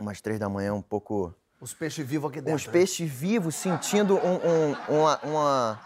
umas 0.00 0.20
três 0.20 0.38
da 0.38 0.48
manhã, 0.48 0.74
um 0.74 0.82
pouco 0.82 1.34
Os 1.60 1.72
peixes 1.74 2.06
vivos 2.06 2.30
aqui 2.30 2.40
dentro. 2.40 2.54
uns 2.54 2.66
peixes 2.66 3.10
vivos, 3.10 3.54
sentindo 3.54 4.16
um, 4.16 4.34
um- 4.36 5.00
uma, 5.00 5.18
uma 5.24 5.80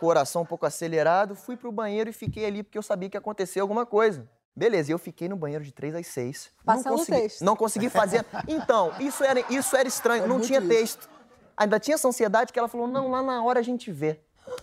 coração 0.00 0.42
um 0.42 0.46
pouco 0.46 0.66
acelerado, 0.66 1.34
fui 1.34 1.56
pro 1.56 1.70
banheiro 1.70 2.10
e 2.10 2.12
fiquei 2.12 2.44
ali 2.46 2.62
porque 2.62 2.76
eu 2.78 2.82
sabia 2.82 3.08
que 3.10 3.16
ia 3.16 3.20
acontecer 3.20 3.60
alguma 3.60 3.84
coisa. 3.86 4.28
Beleza, 4.56 4.90
e 4.90 4.94
eu 4.94 4.98
fiquei 4.98 5.28
no 5.28 5.36
banheiro 5.36 5.64
de 5.64 5.72
3 5.72 5.94
às 5.94 6.06
6. 6.06 6.50
Passando 6.64 6.84
não 6.90 6.98
consegui, 6.98 7.20
texto. 7.20 7.44
Não 7.44 7.56
consegui 7.56 7.88
fazer. 7.90 8.24
Então, 8.46 8.92
isso 9.00 9.24
era, 9.24 9.40
isso 9.52 9.76
era 9.76 9.88
estranho, 9.88 10.24
É 10.24 10.26
não 10.26 10.40
tinha 10.40 10.58
isso. 10.60 10.68
texto. 10.68 11.08
Ainda 11.56 11.78
tinha 11.80 11.94
essa 11.96 12.06
ansiedade 12.08 12.52
que 12.52 12.58
ela 12.58 12.68
falou: 12.68 12.86
não, 12.86 13.10
lá 13.10 13.22
na 13.22 13.42
hora 13.44 13.60
a 13.60 13.62
gente 13.62 13.90
vê. 13.90 14.20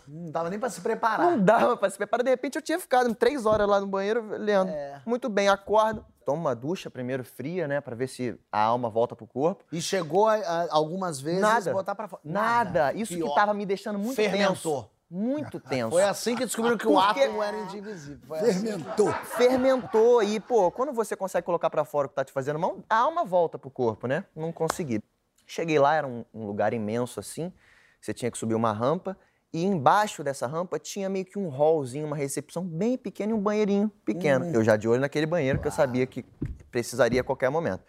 Não 0.08 0.30
dava 0.32 0.50
nem 0.50 0.60
pra 0.60 0.70
se 0.70 0.80
preparar. 0.80 1.32
Não 1.32 1.40
dava 1.44 1.76
pra 1.76 1.90
se 1.90 1.98
preparar. 1.98 2.24
De 2.24 2.30
repente 2.30 2.56
eu 2.56 2.62
tinha 2.62 2.80
ficado 2.80 3.14
três 3.16 3.46
horas 3.46 3.68
lá 3.68 3.80
no 3.82 3.88
banheiro 3.88 4.24
lendo. 4.38 4.70
É. 4.70 5.02
Muito 5.06 5.28
bem, 5.28 5.50
acordo, 5.50 6.06
tomo 6.24 6.40
uma 6.40 6.56
ducha 6.56 6.90
primeiro 6.90 7.24
fria, 7.24 7.68
né, 7.68 7.82
Pra 7.82 7.96
ver 7.96 8.08
se 8.08 8.38
a 8.52 8.62
alma 8.62 8.90
volta 8.90 9.16
pro 9.16 9.26
corpo. 9.26 9.64
E 9.72 9.82
chegou 9.82 10.28
a- 10.28 10.36
a- 10.36 10.68
algumas 10.70 11.20
vezes 11.20 11.42
Nada. 11.42 11.74
botar 11.74 11.96
pra 11.96 12.08
fora. 12.08 12.22
Nada. 12.24 12.94
Isso 12.94 13.16
Pior. 13.16 13.30
que 13.30 13.36
tava 13.36 13.54
me 13.56 13.66
deixando 13.66 13.98
muito 13.98 14.16
Fermentou. 14.16 14.84
tenso. 14.84 14.91
Muito 15.12 15.60
tenso. 15.62 15.92
Foi 15.92 16.04
assim 16.04 16.36
que 16.36 16.46
descobriram 16.46 16.78
que 16.78 16.88
o 16.88 16.98
átomo 16.98 17.44
era 17.44 17.58
indivisível. 17.58 18.19
Foi 18.25 18.40
assim. 18.40 18.66
Fermentou. 18.66 19.13
Fermentou 19.13 20.24
e, 20.24 20.40
pô, 20.40 20.72
quando 20.72 20.94
você 20.94 21.18
consegue 21.18 21.46
colocar 21.46 21.69
pra 21.69 21.84
fora 21.84 22.08
o 22.08 22.10
que 22.10 22.16
tá 22.16 22.24
te 22.24 22.31
fazendo 22.31 22.58
mal, 22.58 22.80
a 22.90 22.96
alma 22.96 23.25
volta 23.25 23.60
pro 23.60 23.69
corpo, 23.69 24.08
né? 24.08 24.24
Não 24.34 24.54
consegui. 24.54 25.04
Cheguei 25.46 25.77
lá, 25.77 25.96
era 25.96 26.08
um, 26.08 26.24
um 26.34 26.46
lugar 26.46 26.74
imenso 26.74 27.20
assim. 27.20 27.51
Você 28.00 28.13
tinha 28.13 28.32
que 28.32 28.38
subir 28.38 28.56
uma 28.56 28.72
rampa 28.72 29.18
e 29.53 29.65
embaixo 29.65 30.24
dessa 30.24 30.48
rampa 30.48 30.80
tinha 30.80 31.10
meio 31.10 31.25
que 31.25 31.38
um 31.38 31.50
hallzinho, 31.50 32.08
uma 32.08 32.15
recepção 32.15 32.63
bem 32.63 32.98
pequena 32.98 33.34
e 33.34 33.36
um 33.36 33.39
banheirinho 33.39 33.91
pequeno. 34.06 34.46
Eu 34.46 34.63
já 34.63 34.77
de 34.77 34.88
olho 34.88 35.01
naquele 35.01 35.25
banheiro 35.25 35.60
que 35.60 35.68
eu 35.68 35.72
sabia 35.72 36.08
que 36.08 36.24
precisaria 36.72 37.20
a 37.20 37.24
qualquer 37.24 37.50
momento. 37.50 37.84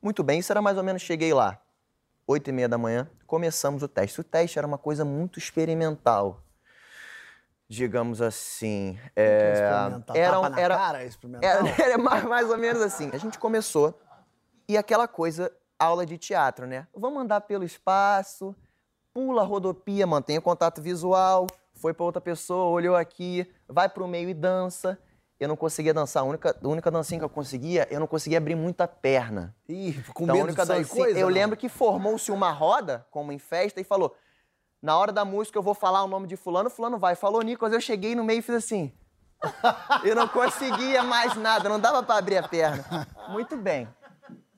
Muito 0.00 0.22
bem, 0.22 0.38
isso 0.38 0.52
era 0.52 0.62
mais 0.62 0.78
ou 0.78 0.84
menos, 0.84 1.02
cheguei 1.02 1.34
lá, 1.34 1.60
oito 2.24 2.48
e 2.48 2.52
meia 2.52 2.68
da 2.68 2.78
manhã, 2.78 3.10
começamos 3.26 3.82
o 3.82 3.88
teste. 3.88 4.20
O 4.20 4.24
teste 4.24 4.58
era 4.58 4.66
uma 4.66 4.78
coisa 4.78 5.04
muito 5.04 5.40
experimental. 5.40 6.44
Digamos 7.68 8.22
assim. 8.22 8.98
é, 9.14 9.52
era, 9.58 10.00
Tapa 10.00 10.48
na 10.48 10.60
era, 10.60 10.76
cara, 10.76 11.04
experimental. 11.04 11.50
era, 11.66 11.82
era 11.82 11.98
mais, 11.98 12.24
mais 12.24 12.48
ou 12.50 12.56
menos 12.56 12.80
assim. 12.80 13.10
A 13.12 13.18
gente 13.18 13.38
começou 13.38 13.98
e 14.66 14.76
aquela 14.76 15.06
coisa, 15.06 15.52
aula 15.78 16.06
de 16.06 16.16
teatro, 16.16 16.66
né? 16.66 16.86
Vamos 16.96 17.22
andar 17.22 17.42
pelo 17.42 17.64
espaço, 17.64 18.56
pula 19.12 19.42
a 19.42 19.44
rodopia, 19.44 20.06
mantém 20.06 20.38
o 20.38 20.42
contato 20.42 20.80
visual, 20.80 21.46
foi 21.74 21.92
pra 21.92 22.04
outra 22.06 22.22
pessoa, 22.22 22.70
olhou 22.70 22.96
aqui, 22.96 23.46
vai 23.68 23.86
pro 23.88 24.08
meio 24.08 24.30
e 24.30 24.34
dança. 24.34 24.98
Eu 25.38 25.46
não 25.46 25.54
conseguia 25.56 25.92
dançar. 25.94 26.22
A 26.22 26.26
única, 26.26 26.56
a 26.60 26.66
única 26.68 26.90
dancinha 26.90 27.20
que 27.20 27.24
eu 27.24 27.28
conseguia, 27.28 27.86
eu 27.90 28.00
não 28.00 28.06
conseguia 28.08 28.38
abrir 28.38 28.56
muito 28.56 28.80
a 28.80 28.88
perna. 28.88 29.54
Ih, 29.68 30.02
com 30.14 30.24
Então, 30.24 30.34
a 30.34 30.38
medo 30.38 30.46
de 30.46 30.52
única 30.52 30.66
sair 30.66 30.78
dancinha- 30.78 31.04
coisa? 31.04 31.18
Eu 31.20 31.26
não? 31.26 31.34
lembro 31.34 31.56
que 31.56 31.68
formou-se 31.68 32.32
uma 32.32 32.50
roda, 32.50 33.06
como 33.10 33.30
em 33.30 33.38
festa, 33.38 33.80
e 33.80 33.84
falou: 33.84 34.16
na 34.80 34.96
hora 34.96 35.12
da 35.12 35.24
música 35.24 35.58
eu 35.58 35.62
vou 35.62 35.74
falar 35.74 36.04
o 36.04 36.08
nome 36.08 36.26
de 36.26 36.36
fulano, 36.36 36.70
fulano 36.70 36.98
vai. 36.98 37.14
Falou 37.14 37.42
Nicolas, 37.42 37.72
eu 37.72 37.80
cheguei 37.80 38.14
no 38.14 38.24
meio 38.24 38.38
e 38.38 38.42
fiz 38.42 38.54
assim. 38.54 38.92
eu 40.04 40.14
não 40.14 40.26
conseguia 40.28 41.02
mais 41.02 41.36
nada, 41.36 41.68
não 41.68 41.78
dava 41.78 42.02
pra 42.02 42.16
abrir 42.16 42.38
a 42.38 42.48
perna. 42.48 43.06
Muito 43.28 43.56
bem. 43.56 43.88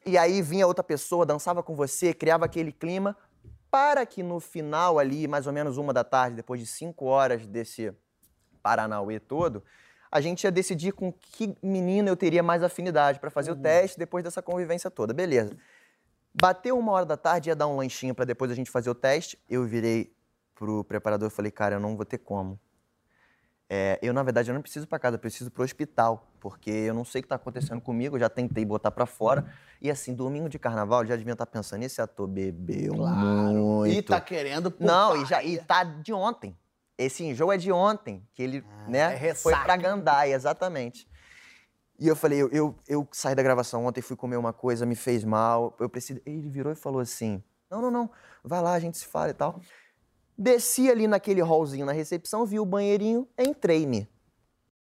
E 0.05 0.17
aí 0.17 0.41
vinha 0.41 0.67
outra 0.67 0.83
pessoa, 0.83 1.27
dançava 1.27 1.63
com 1.63 1.75
você, 1.75 2.15
criava 2.15 2.47
aquele 2.47 2.73
clima, 2.73 3.17
para 3.71 4.05
que 4.07 4.23
no 4.23 4.41
final 4.41 4.99
ali, 4.99 5.29
mais 5.29 5.47
ou 5.47 5.53
menos 5.53 5.77
uma 5.77 5.93
da 5.93 6.03
tarde, 6.03 6.37
depois 6.37 6.61
de 6.61 6.67
cinco 6.67 7.05
horas 7.05 7.47
desse 7.47 7.93
Paranauê 8.63 9.21
todo, 9.21 9.63
a 10.11 10.21
gente 10.21 10.45
ia 10.45 10.51
decidir 10.51 10.93
com 10.93 11.13
que 11.13 11.55
menina 11.63 12.09
eu 12.09 12.17
teria 12.17 12.43
mais 12.43 12.63
afinidade 12.63 13.21
para 13.21 13.31
fazer 13.31 13.53
o 13.53 13.57
teste 13.57 13.99
depois 13.99 14.25
dessa 14.25 14.43
convivência 14.43 14.91
toda. 14.91 15.15
Beleza. 15.15 15.57
Bateu 16.33 16.79
uma 16.79 16.93
hora 16.93 17.07
da 17.07 17.17
tarde, 17.17 17.51
ia 17.51 17.57
dar 17.57 17.67
um 17.67 17.77
lanchinho 17.77 18.15
para 18.15 18.25
depois 18.25 18.51
a 18.51 18.55
gente 18.55 18.71
fazer 18.71 18.91
o 18.91 18.95
teste. 18.95 19.39
Eu 19.49 19.65
virei 19.65 20.15
pro 20.55 20.85
preparador 20.85 21.29
e 21.29 21.31
falei, 21.31 21.51
cara, 21.51 21.77
eu 21.77 21.81
não 21.81 21.97
vou 21.97 22.05
ter 22.05 22.19
como. 22.19 22.59
É, 23.73 24.01
eu, 24.03 24.13
na 24.13 24.23
verdade, 24.25 24.51
eu 24.51 24.55
não 24.55 24.61
preciso 24.61 24.87
para 24.87 24.99
casa, 24.99 25.15
eu 25.15 25.21
preciso 25.21 25.49
pro 25.49 25.63
hospital, 25.63 26.29
porque 26.41 26.71
eu 26.71 26.93
não 26.93 27.05
sei 27.05 27.21
o 27.21 27.23
que 27.23 27.29
tá 27.29 27.37
acontecendo 27.37 27.81
comigo, 27.81 28.17
eu 28.17 28.21
já 28.21 28.29
tentei 28.29 28.65
botar 28.65 28.91
para 28.91 29.07
fora. 29.07 29.47
E 29.81 29.89
assim, 29.89 30.13
domingo 30.13 30.49
de 30.49 30.59
carnaval, 30.59 31.03
eu 31.03 31.07
já 31.07 31.17
devia 31.17 31.35
estar 31.35 31.47
pensando, 31.47 31.85
esse 31.85 32.03
ator 32.03 32.27
bebeu 32.27 32.95
muito. 32.97 33.87
E 33.87 34.03
tá 34.03 34.21
querendo 34.21 34.75
Não, 34.81 35.11
poupar. 35.11 35.23
e, 35.23 35.27
já, 35.27 35.43
e 35.45 35.59
tá 35.59 35.85
de 35.85 36.13
ontem. 36.13 36.57
Esse 36.99 37.25
enjoo 37.25 37.53
é 37.53 37.57
de 37.57 37.71
ontem, 37.71 38.27
que 38.35 38.43
ele, 38.43 38.59
é 38.59 38.91
né, 38.91 39.11
foi 39.11 39.53
ressaca. 39.53 39.65
pra 39.65 39.77
Gandaia, 39.77 40.35
exatamente. 40.35 41.09
E 42.01 42.09
eu 42.09 42.17
falei, 42.17 42.41
eu, 42.41 42.49
eu, 42.51 42.75
eu 42.89 43.07
saí 43.13 43.35
da 43.35 43.43
gravação 43.43 43.85
ontem, 43.85 44.01
fui 44.01 44.17
comer 44.17 44.39
uma 44.39 44.55
coisa, 44.55 44.87
me 44.87 44.97
fez 44.97 45.23
mal, 45.23 45.77
eu 45.79 45.87
preciso... 45.87 46.19
Ele 46.25 46.49
virou 46.49 46.73
e 46.73 46.75
falou 46.75 46.99
assim, 46.99 47.45
não, 47.71 47.83
não, 47.83 47.91
não, 47.91 48.11
vai 48.43 48.63
lá, 48.63 48.73
a 48.73 48.81
gente 48.81 48.97
se 48.97 49.07
fala 49.07 49.29
e 49.29 49.35
tal. 49.35 49.61
Desci 50.37 50.91
ali 50.91 51.07
naquele 51.07 51.43
hallzinho 51.43 51.85
na 51.85 51.93
recepção, 51.93 52.47
vi 52.47 52.59
o 52.59 52.65
banheirinho, 52.65 53.29
entrei-me. 53.39 54.09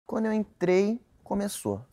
Quando 0.06 0.26
eu 0.26 0.32
entrei, 0.32 0.98
começou. 1.22 1.84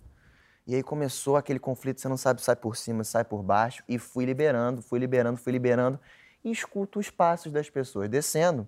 E 0.66 0.74
aí 0.74 0.82
começou 0.82 1.36
aquele 1.36 1.60
conflito, 1.60 2.00
você 2.00 2.08
não 2.08 2.16
sabe 2.16 2.40
se 2.40 2.46
sai 2.46 2.56
por 2.56 2.78
cima, 2.78 3.04
se 3.04 3.12
sai 3.12 3.26
por 3.26 3.44
baixo, 3.44 3.84
e 3.86 4.00
fui 4.00 4.24
liberando, 4.24 4.82
fui 4.82 4.98
liberando, 4.98 5.38
fui 5.38 5.52
liberando, 5.52 6.00
e 6.42 6.52
escuto 6.52 7.00
os 7.00 7.10
passos 7.10 7.52
das 7.52 7.70
pessoas 7.70 8.08
descendo, 8.08 8.66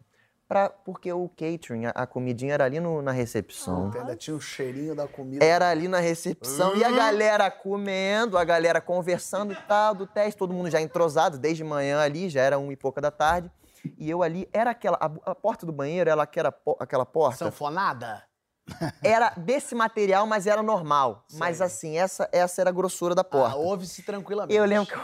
pra, 0.50 0.68
porque 0.68 1.14
o 1.14 1.30
catering, 1.30 1.86
a, 1.86 1.90
a 1.92 2.08
comidinha 2.08 2.56
era 2.56 2.66
ali 2.66 2.80
no- 2.80 3.04
na 3.04 3.12
recepção. 3.12 3.92
Ainda 3.96 4.16
tinha 4.16 4.36
o 4.36 4.42
cheirinho 4.42 4.96
da 4.96 5.08
comida. 5.08 5.46
Era 5.46 5.70
ali 5.70 5.88
na 5.88 6.00
recepção 6.00 6.76
e 6.76 6.84
a 6.84 6.90
galera 6.92 7.52
comendo, 7.52 8.36
a 8.36 8.44
galera 8.44 8.82
conversando 8.82 9.54
e 9.54 9.56
tal, 9.68 9.94
do 9.94 10.08
teste, 10.08 10.40
todo 10.40 10.52
mundo 10.52 10.72
já 10.72 10.82
entrosado 10.82 11.38
desde 11.38 11.64
manhã 11.64 12.00
ali, 12.02 12.28
já 12.30 12.42
era 12.42 12.58
uma 12.58 12.74
e 12.74 12.76
pouca 12.76 13.00
da 13.00 13.12
tarde. 13.12 13.50
E 13.98 14.10
eu 14.10 14.24
ali, 14.24 14.50
era 14.52 14.72
aquela, 14.72 14.98
a, 15.00 15.32
a 15.32 15.36
porta 15.36 15.66
do 15.68 15.72
banheiro, 15.72 16.10
era 16.10 16.52
po- 16.52 16.76
aquela 16.80 17.06
porta, 17.06 17.46
Sanfonada? 17.46 18.24
era 19.04 19.30
desse 19.38 19.74
material, 19.76 20.26
mas 20.26 20.48
era 20.48 20.64
normal. 20.64 21.26
Mas 21.34 21.62
assim, 21.62 21.98
essa, 21.98 22.28
essa 22.32 22.60
era 22.62 22.72
a 22.72 22.74
grossura 22.74 23.14
da 23.14 23.22
Ah, 23.22 23.26
porta. 23.26 23.56
ouve-se 23.56 24.02
tranquilamente. 24.04 24.56
eu 24.58 24.66
lembro 24.66 24.88
que 24.88 24.96
eu, 24.96 25.02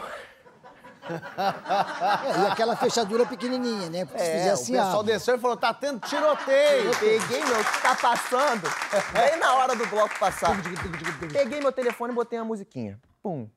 É, 1.09 2.41
e 2.43 2.47
aquela 2.51 2.75
fechadura 2.75 3.25
pequenininha, 3.25 3.89
né? 3.89 4.05
Porque 4.05 4.19
se 4.19 4.25
É, 4.29 4.38
fizer 4.38 4.51
o 4.51 4.53
assim, 4.53 4.74
pessoal 4.74 5.00
abre. 5.00 5.13
desceu 5.13 5.35
e 5.35 5.39
falou, 5.39 5.57
tá 5.57 5.74
tendo 5.74 6.00
tiroteio. 6.07 6.91
peguei 7.00 7.43
meu, 7.45 7.63
tá 7.81 7.95
passando, 7.95 8.67
bem 9.13 9.38
na 9.39 9.53
hora 9.55 9.75
do 9.75 9.85
bloco 9.88 10.17
passar. 10.19 10.51
Peguei 11.31 11.59
meu 11.59 11.71
telefone 11.71 12.12
e 12.13 12.15
botei 12.15 12.39
uma 12.39 12.45
musiquinha. 12.45 13.00
Pum. 13.21 13.50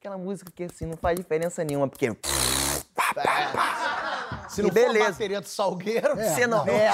Aquela 0.00 0.18
música 0.18 0.50
que 0.50 0.64
assim 0.64 0.86
não 0.86 0.96
faz 0.96 1.16
diferença 1.16 1.62
nenhuma, 1.62 1.88
porque 1.88 2.06
Se 4.48 4.60
E 4.60 4.62
não 4.62 4.70
for 4.70 4.74
beleza. 4.74 5.06
a 5.08 5.10
bateria 5.12 5.40
do 5.40 5.48
Salgueiro... 5.48 6.14
Você 6.16 6.46
não. 6.46 6.66
É. 6.66 6.90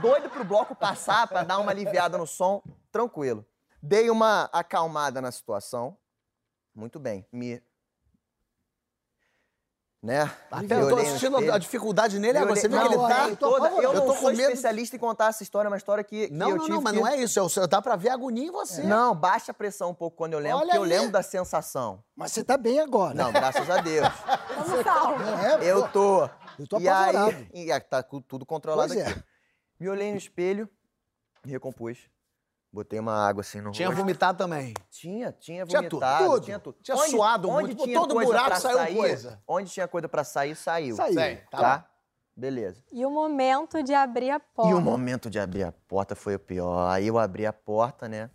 Doido 0.00 0.30
pro 0.30 0.44
bloco 0.44 0.74
passar 0.74 1.26
pra 1.26 1.42
dar 1.42 1.58
uma 1.58 1.70
aliviada 1.70 2.16
no 2.16 2.26
som, 2.26 2.62
tranquilo. 2.92 3.44
Dei 3.82 4.08
uma 4.10 4.48
acalmada 4.52 5.20
na 5.20 5.30
situação. 5.32 5.96
Muito 6.74 6.98
bem. 6.98 7.26
Me. 7.32 7.62
Né? 10.02 10.22
Até 10.50 10.80
eu 10.80 10.88
tô 10.88 10.96
assistindo 10.96 11.36
a 11.52 11.58
dificuldade 11.58 12.18
nele 12.18 12.38
agora. 12.38 12.56
Você 12.58 12.68
viu 12.68 12.78
que 12.80 12.86
ele 12.86 12.94
tá... 12.96 13.24
olha, 13.26 13.36
toda- 13.36 13.56
apavorado. 13.66 13.82
Eu 13.82 13.92
Eu 13.92 13.94
não 13.94 14.06
tô 14.06 14.12
sou 14.14 14.22
com 14.22 14.28
medo- 14.28 14.40
especialista 14.40 14.96
em 14.96 14.98
contar 14.98 15.26
essa 15.28 15.42
história, 15.42 15.66
é 15.68 15.70
uma 15.70 15.76
história 15.76 16.02
que, 16.02 16.28
que 16.28 16.32
Não, 16.32 16.48
eu 16.48 16.56
não, 16.56 16.64
tive 16.64 16.74
não, 16.76 16.82
mas 16.82 16.92
que- 16.94 17.00
não 17.00 17.06
é 17.06 17.16
isso. 17.18 17.38
É 17.38 17.48
seu- 17.50 17.66
Dá 17.68 17.82
pra 17.82 17.96
ver 17.96 18.08
a 18.08 18.14
agonia 18.14 18.46
em 18.46 18.50
você. 18.50 18.82
Não, 18.82 19.14
baixa 19.14 19.50
a 19.52 19.54
pressão 19.54 19.90
um 19.90 19.94
pouco 19.94 20.16
quando 20.16 20.32
eu 20.32 20.38
lembro, 20.38 20.56
Olha 20.56 20.66
porque 20.68 20.78
eu 20.78 20.82
lembro 20.84 21.10
da 21.12 21.22
sensação. 21.22 22.02
Mas 22.16 22.32
você 22.32 22.42
tá 22.42 22.56
bem 22.56 22.80
agora. 22.80 23.12
Não, 23.12 23.30
graças 23.30 23.68
a 23.68 23.76
Deus. 23.82 24.08
Vamos 24.66 24.82
salvo. 24.84 25.18
Não 25.22 25.38
é? 25.38 25.58
Eu 25.70 25.82
Pô, 25.82 25.88
tô. 25.88 26.30
Eu 26.58 26.66
tô 26.66 26.78
e 26.80 26.88
aí, 26.88 27.10
apavorado. 27.10 27.46
e 27.52 27.70
aí, 27.72 27.80
tá 27.80 28.02
cu- 28.02 28.22
tudo 28.22 28.46
controlado 28.46 28.94
Pois 28.94 29.06
é. 29.06 29.06
aqui. 29.10 29.22
Me 29.78 29.88
olhei 29.90 30.10
no 30.12 30.16
espelho, 30.16 30.66
me 31.44 31.52
recompus. 31.52 31.98
Botei 32.72 33.00
uma 33.00 33.14
água 33.26 33.40
assim 33.40 33.60
no 33.60 33.72
Tinha 33.72 33.88
rosto. 33.88 33.98
vomitado 34.00 34.38
também. 34.38 34.74
Tinha, 34.90 35.32
tinha 35.32 35.66
Tinha 35.66 35.82
tudo, 35.82 36.00
vomitado, 36.00 36.24
tudo. 36.24 36.44
tinha 36.44 36.58
tudo. 36.58 36.76
Tinha 36.80 36.96
suado 36.96 37.50
muito, 37.50 37.76
pô, 37.76 37.84
todo 37.92 38.14
coisa 38.14 38.32
buraco 38.32 38.60
saiu 38.60 38.76
sair, 38.76 38.94
coisa. 38.96 39.42
Onde 39.46 39.70
tinha 39.70 39.88
coisa 39.88 40.08
pra 40.08 40.22
sair, 40.22 40.54
saiu. 40.54 40.94
Saiu. 40.94 41.14
Sei, 41.14 41.36
tá 41.50 41.58
Tá? 41.58 41.86
Beleza. 42.36 42.82
E 42.92 43.04
o 43.04 43.10
momento 43.10 43.82
de 43.82 43.92
abrir 43.92 44.30
a 44.30 44.38
porta. 44.38 44.70
E 44.70 44.74
o 44.74 44.80
momento 44.80 45.28
de 45.28 45.38
abrir 45.40 45.64
a 45.64 45.72
porta 45.72 46.14
foi 46.14 46.36
o 46.36 46.38
pior. 46.38 46.88
Aí 46.88 47.06
eu 47.08 47.18
abri 47.18 47.44
a 47.44 47.52
porta, 47.52 48.08
né? 48.08 48.30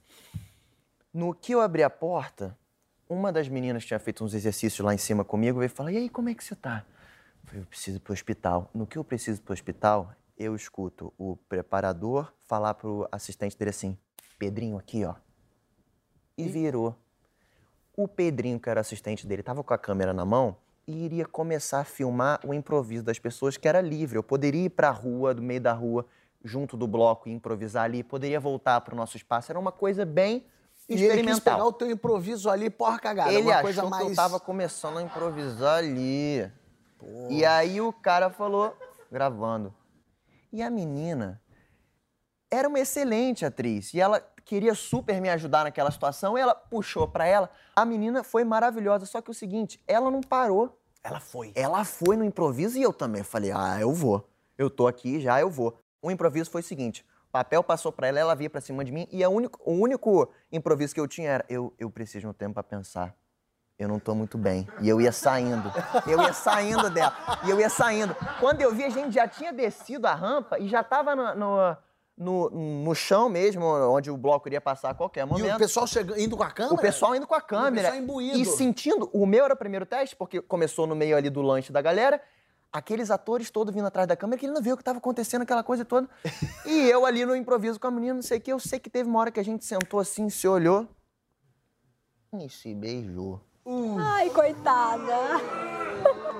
No 1.13 1.33
que 1.33 1.53
eu 1.53 1.61
abri 1.61 1.81
a 1.81 1.89
porta, 1.89 2.57
uma 3.09 3.31
das 3.31 3.47
meninas 3.47 3.83
que 3.83 3.87
tinha 3.87 3.99
feito 3.99 4.23
uns 4.23 4.33
exercícios 4.33 4.85
lá 4.85 4.93
em 4.93 4.97
cima 4.97 5.23
comigo 5.23 5.59
veio 5.59 5.69
falar: 5.71 5.91
E 5.93 5.97
aí, 5.97 6.09
como 6.09 6.27
é 6.29 6.33
que 6.35 6.43
você 6.43 6.55
tá? 6.55 6.83
Eu 7.41 7.47
falei: 7.47 7.61
Eu 7.61 7.65
preciso 7.67 7.97
ir 7.97 7.99
pro 8.01 8.13
hospital. 8.13 8.69
No 8.73 8.85
que 8.85 8.97
eu 8.97 9.03
preciso 9.03 9.39
ir 9.39 9.43
pro 9.43 9.53
hospital, 9.53 10.11
eu 10.37 10.53
escuto 10.55 11.13
o 11.17 11.37
preparador 11.47 12.31
falar 12.45 12.73
pro 12.73 13.07
assistente 13.11 13.57
dele 13.57 13.69
assim: 13.69 13.97
Pedrinho, 14.37 14.77
aqui, 14.77 15.05
ó. 15.05 15.15
E 16.37 16.47
virou. 16.47 16.95
O 17.95 18.07
Pedrinho, 18.07 18.59
que 18.59 18.69
era 18.69 18.81
assistente 18.81 19.25
dele, 19.25 19.41
tava 19.41 19.63
com 19.63 19.73
a 19.73 19.77
câmera 19.77 20.13
na 20.13 20.25
mão 20.25 20.57
e 20.87 21.05
iria 21.05 21.25
começar 21.25 21.79
a 21.79 21.83
filmar 21.83 22.39
o 22.45 22.53
improviso 22.53 23.03
das 23.03 23.17
pessoas, 23.17 23.57
que 23.57 23.67
era 23.67 23.81
livre. 23.81 24.17
Eu 24.17 24.23
poderia 24.23 24.65
ir 24.65 24.69
pra 24.69 24.91
rua, 24.91 25.33
do 25.33 25.41
meio 25.41 25.61
da 25.61 25.73
rua, 25.73 26.05
junto 26.43 26.77
do 26.77 26.87
bloco 26.87 27.27
e 27.27 27.31
improvisar 27.31 27.85
ali, 27.85 28.03
poderia 28.03 28.39
voltar 28.39 28.79
pro 28.81 28.95
nosso 28.95 29.17
espaço. 29.17 29.51
Era 29.51 29.59
uma 29.59 29.71
coisa 29.71 30.05
bem 30.05 30.45
E 30.87 30.93
ele 30.93 31.01
quis 31.01 31.07
pegar 31.07 31.31
experimental. 31.31 31.67
o 31.67 31.73
teu 31.73 31.89
improviso 31.89 32.49
ali, 32.49 32.69
porra 32.69 32.99
cagada. 32.99 33.33
Ele 33.33 33.43
uma 33.43 33.53
achou 33.53 33.63
coisa 33.63 33.81
que 33.81 33.89
mais... 33.89 34.09
eu 34.09 34.15
tava 34.15 34.39
começando 34.39 34.97
a 34.97 35.01
improvisar 35.01 35.79
ali. 35.79 36.51
E 37.29 37.43
aí 37.43 37.81
o 37.81 37.91
cara 37.91 38.29
falou, 38.29 38.75
gravando. 39.11 39.73
E 40.51 40.61
a 40.61 40.69
menina 40.69 41.41
era 42.55 42.67
uma 42.67 42.79
excelente 42.79 43.45
atriz. 43.45 43.93
E 43.93 43.99
ela 43.99 44.19
queria 44.43 44.73
super 44.73 45.19
me 45.19 45.29
ajudar 45.29 45.63
naquela 45.63 45.91
situação. 45.91 46.37
E 46.37 46.41
ela 46.41 46.55
puxou 46.55 47.07
pra 47.07 47.25
ela. 47.25 47.49
A 47.75 47.85
menina 47.85 48.23
foi 48.23 48.43
maravilhosa. 48.43 49.05
Só 49.05 49.21
que 49.21 49.31
o 49.31 49.33
seguinte, 49.33 49.81
ela 49.87 50.09
não 50.09 50.21
parou. 50.21 50.79
Ela 51.03 51.19
foi. 51.19 51.51
Ela 51.55 51.83
foi 51.83 52.17
no 52.17 52.23
improviso 52.23 52.77
e 52.77 52.81
eu 52.81 52.91
também 52.91 53.23
falei, 53.23 53.51
ah, 53.51 53.77
eu 53.79 53.93
vou. 53.93 54.27
Eu 54.57 54.69
tô 54.69 54.87
aqui 54.87 55.19
já, 55.19 55.39
eu 55.39 55.49
vou. 55.49 55.77
O 56.01 56.09
improviso 56.09 56.49
foi 56.49 56.61
o 56.61 56.63
seguinte: 56.63 57.05
o 57.27 57.31
papel 57.31 57.63
passou 57.63 57.91
pra 57.91 58.07
ela, 58.07 58.19
ela 58.19 58.35
via 58.35 58.49
pra 58.49 58.61
cima 58.61 58.83
de 58.85 58.91
mim 58.91 59.07
e 59.11 59.23
a 59.23 59.29
único, 59.29 59.59
o 59.63 59.73
único 59.73 60.31
improviso 60.51 60.93
que 60.93 60.99
eu 60.99 61.07
tinha 61.07 61.29
era: 61.29 61.45
eu, 61.49 61.73
eu 61.77 61.89
preciso 61.89 62.21
de 62.21 62.27
um 62.27 62.33
tempo 62.33 62.53
pra 62.53 62.63
pensar. 62.63 63.13
Eu 63.77 63.89
não 63.89 63.99
tô 63.99 64.15
muito 64.15 64.37
bem. 64.37 64.65
E 64.79 64.87
eu 64.87 65.01
ia 65.01 65.11
saindo. 65.11 65.69
Eu 66.07 66.21
ia 66.21 66.31
saindo 66.31 66.89
dela. 66.89 67.13
E 67.43 67.49
eu 67.49 67.59
ia 67.59 67.69
saindo. 67.69 68.15
Quando 68.39 68.61
eu 68.61 68.73
vi, 68.73 68.85
a 68.85 68.89
gente 68.89 69.13
já 69.13 69.27
tinha 69.27 69.51
descido 69.51 70.07
a 70.07 70.13
rampa 70.13 70.57
e 70.57 70.69
já 70.69 70.81
tava 70.81 71.13
no, 71.13 71.35
no, 71.35 71.77
no, 72.17 72.49
no 72.49 72.95
chão 72.95 73.27
mesmo, 73.27 73.65
onde 73.65 74.09
o 74.09 74.15
bloco 74.17 74.47
iria 74.47 74.61
passar 74.61 74.91
a 74.91 74.93
qualquer 74.93 75.21
E 75.23 75.29
momento. 75.29 75.55
o 75.55 75.59
pessoal 75.59 75.85
chegando, 75.85 76.19
indo 76.19 76.37
com 76.37 76.43
a 76.43 76.51
câmera? 76.51 76.75
O 76.75 76.77
pessoal 76.77 77.15
indo 77.15 77.27
com 77.27 77.35
a 77.35 77.41
câmera. 77.41 77.89
pessoal 77.89 78.01
imbuído. 78.03 78.37
E 78.37 78.45
sentindo. 78.45 79.09
O 79.11 79.25
meu 79.25 79.43
era 79.45 79.53
o 79.53 79.57
primeiro 79.57 79.85
teste, 79.85 80.15
porque 80.15 80.41
começou 80.41 80.87
no 80.87 80.95
meio 80.95 81.17
ali 81.17 81.29
do 81.29 81.41
lanche 81.41 81.71
da 81.71 81.81
galera. 81.81 82.21
Aqueles 82.71 83.09
atores 83.11 83.49
todos 83.49 83.73
vindo 83.73 83.85
atrás 83.87 84.07
da 84.07 84.15
câmera, 84.17 84.39
querendo 84.39 84.61
ver 84.61 84.73
o 84.73 84.77
que 84.77 84.81
estava 84.81 84.97
acontecendo, 84.97 85.43
aquela 85.43 85.63
coisa 85.63 85.83
toda. 85.85 86.09
e 86.65 86.89
eu 86.89 87.05
ali 87.05 87.25
no 87.25 87.35
improviso 87.35 87.79
com 87.79 87.87
a 87.87 87.91
menina, 87.91 88.15
não 88.15 88.21
sei 88.21 88.37
o 88.37 88.41
que. 88.41 88.51
Eu 88.51 88.59
sei 88.59 88.79
que 88.79 88.89
teve 88.89 89.09
uma 89.09 89.19
hora 89.19 89.31
que 89.31 89.39
a 89.39 89.43
gente 89.43 89.63
sentou 89.65 89.99
assim, 89.99 90.29
se 90.29 90.47
olhou. 90.47 90.87
E 92.37 92.49
se 92.49 92.73
beijou. 92.73 93.39
Ai, 93.97 94.29
coitada. 94.29 95.15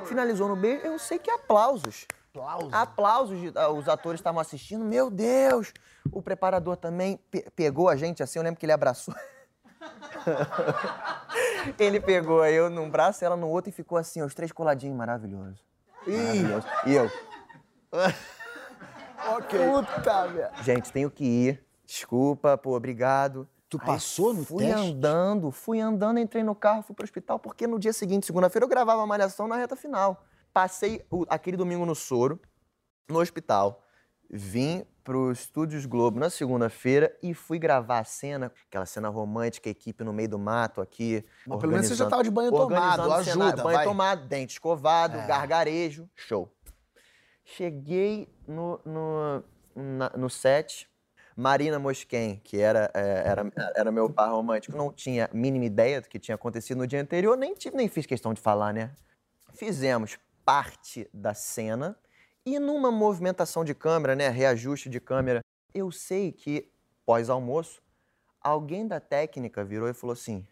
Finalizou 0.06 0.48
no 0.50 0.56
beijo, 0.56 0.86
eu 0.86 1.00
sei 1.00 1.18
que 1.18 1.32
aplausos. 1.32 2.06
Aplausos. 2.40 2.74
Aplausos, 2.74 3.40
ah, 3.56 3.70
os 3.70 3.88
atores 3.88 4.20
estavam 4.20 4.42
assistindo. 4.42 4.84
Meu 4.84 5.10
Deus! 5.10 5.72
O 6.12 6.22
preparador 6.22 6.76
também 6.78 7.18
pe- 7.32 7.50
pegou 7.56 7.88
a 7.90 7.96
gente 7.96 8.22
assim, 8.22 8.40
eu 8.40 8.44
lembro 8.44 8.60
que 8.60 8.66
ele 8.66 8.74
abraçou. 8.74 9.14
ele 11.80 12.00
pegou 12.00 12.46
eu 12.46 12.70
num 12.70 12.90
braço, 12.90 13.24
ela 13.24 13.36
no 13.36 13.48
outro 13.48 13.70
e 13.70 13.74
ficou 13.74 13.98
assim, 13.98 14.22
os 14.22 14.34
três 14.34 14.52
coladinhos, 14.52 14.98
maravilhoso. 14.98 15.62
Maravilhoso. 16.08 16.68
E 16.86 16.94
eu, 16.94 17.12
Ok. 19.38 19.60
Puta, 19.60 20.28
velho. 20.28 20.64
gente, 20.64 20.92
tenho 20.92 21.10
que 21.10 21.24
ir. 21.26 21.66
Desculpa, 21.86 22.58
pô, 22.58 22.76
obrigado. 22.76 23.48
Tu 23.68 23.80
passou 23.80 24.34
no 24.34 24.46
Fui 24.46 24.66
teste? 24.66 24.92
andando, 24.92 25.52
fui 25.52 25.80
andando, 25.82 26.20
entrei 26.20 26.44
no 26.44 26.54
carro, 26.54 26.84
fui 26.84 26.96
pro 26.96 27.04
hospital, 27.04 27.40
porque 27.40 27.66
no 27.66 27.80
dia 27.80 27.92
seguinte, 27.92 28.26
segunda-feira, 28.26 28.64
eu 28.66 28.70
gravava 28.70 29.02
a 29.02 29.08
malhação 29.08 29.48
na 29.48 29.56
reta 29.56 29.76
final. 29.76 30.24
Passei 30.60 31.06
o- 31.12 31.26
aquele 31.28 31.58
domingo 31.58 31.86
no 31.86 31.94
soro, 31.94 32.40
no 33.10 33.20
hospital. 33.20 33.84
Vim 34.30 34.86
pros 35.04 35.42
Estúdios 35.42 35.86
Globo 35.86 36.18
na 36.18 36.30
segunda-feira 36.30 37.14
e 37.22 37.34
fui 37.34 37.60
gravar 37.60 38.00
a 38.00 38.04
cena, 38.06 38.50
aquela 38.70 38.86
cena 38.86 39.10
romântica, 39.10 39.70
equipe 39.70 40.02
no 40.06 40.14
meio 40.14 40.30
do 40.30 40.40
mato 40.40 40.80
aqui. 40.80 41.26
Mas 41.46 41.60
pelo 41.60 41.74
menos 41.74 41.88
você 41.90 41.96
já 41.96 42.10
tava 42.10 42.24
de 42.24 42.32
banho 42.32 42.52
tomado, 42.54 43.02
cenário, 43.04 43.14
ajuda, 43.16 43.64
Banho 43.64 43.76
vai. 43.76 43.84
tomado, 43.86 44.28
dente 44.30 44.54
escovado, 44.54 45.18
É. 45.18 45.28
gargarejo, 45.28 46.10
show. 46.16 46.50
Cheguei 47.44 48.34
no, 48.48 48.80
no, 48.86 49.44
na- 49.76 50.12
no 50.16 50.30
set, 50.30 50.90
Marina 51.36 51.78
Mosquen, 51.78 52.40
que 52.42 52.62
era, 52.62 52.90
é, 52.94 53.24
era, 53.28 53.52
era 53.76 53.92
meu 53.92 54.10
par 54.10 54.30
romântico, 54.32 54.78
não 54.78 54.90
tinha 54.90 55.26
a 55.30 55.36
mínima 55.36 55.66
ideia 55.66 56.00
do 56.00 56.08
que 56.08 56.18
tinha 56.18 56.36
acontecido 56.36 56.78
no 56.78 56.88
dia 56.88 57.02
anterior, 57.02 57.36
nem, 57.38 57.54
tive, 57.54 57.76
nem 57.76 57.90
fiz 57.90 58.06
questão 58.06 58.34
de 58.34 58.40
falar, 58.40 58.74
né? 58.74 58.92
Fizemos 59.54 60.18
parte 60.46 61.10
da 61.14 61.34
cena 61.34 61.98
E 62.46 62.60
numa 62.60 62.92
movimentação 62.92 63.66
de 63.66 63.74
câmera, 63.74 64.16
né, 64.16 64.30
reajuste 64.30 64.88
de 64.88 65.00
câmera, 65.00 65.42
eu 65.74 65.92
sei 65.92 66.32
que 66.32 66.72
pós-almoço, 67.04 67.82
alguém 68.40 68.88
da 68.88 69.00
técnica 69.00 69.64
virou 69.64 69.90
e 69.90 69.94
falou 69.94 70.14
assim: 70.14 70.46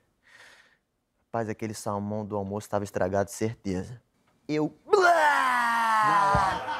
"Rapaz, 1.27 1.47
aquele 1.47 1.75
salmão 1.75 2.25
do 2.25 2.35
almoço 2.35 2.65
estava 2.65 2.83
estragado, 2.83 3.29
certeza". 3.29 4.01
Eu 4.47 4.75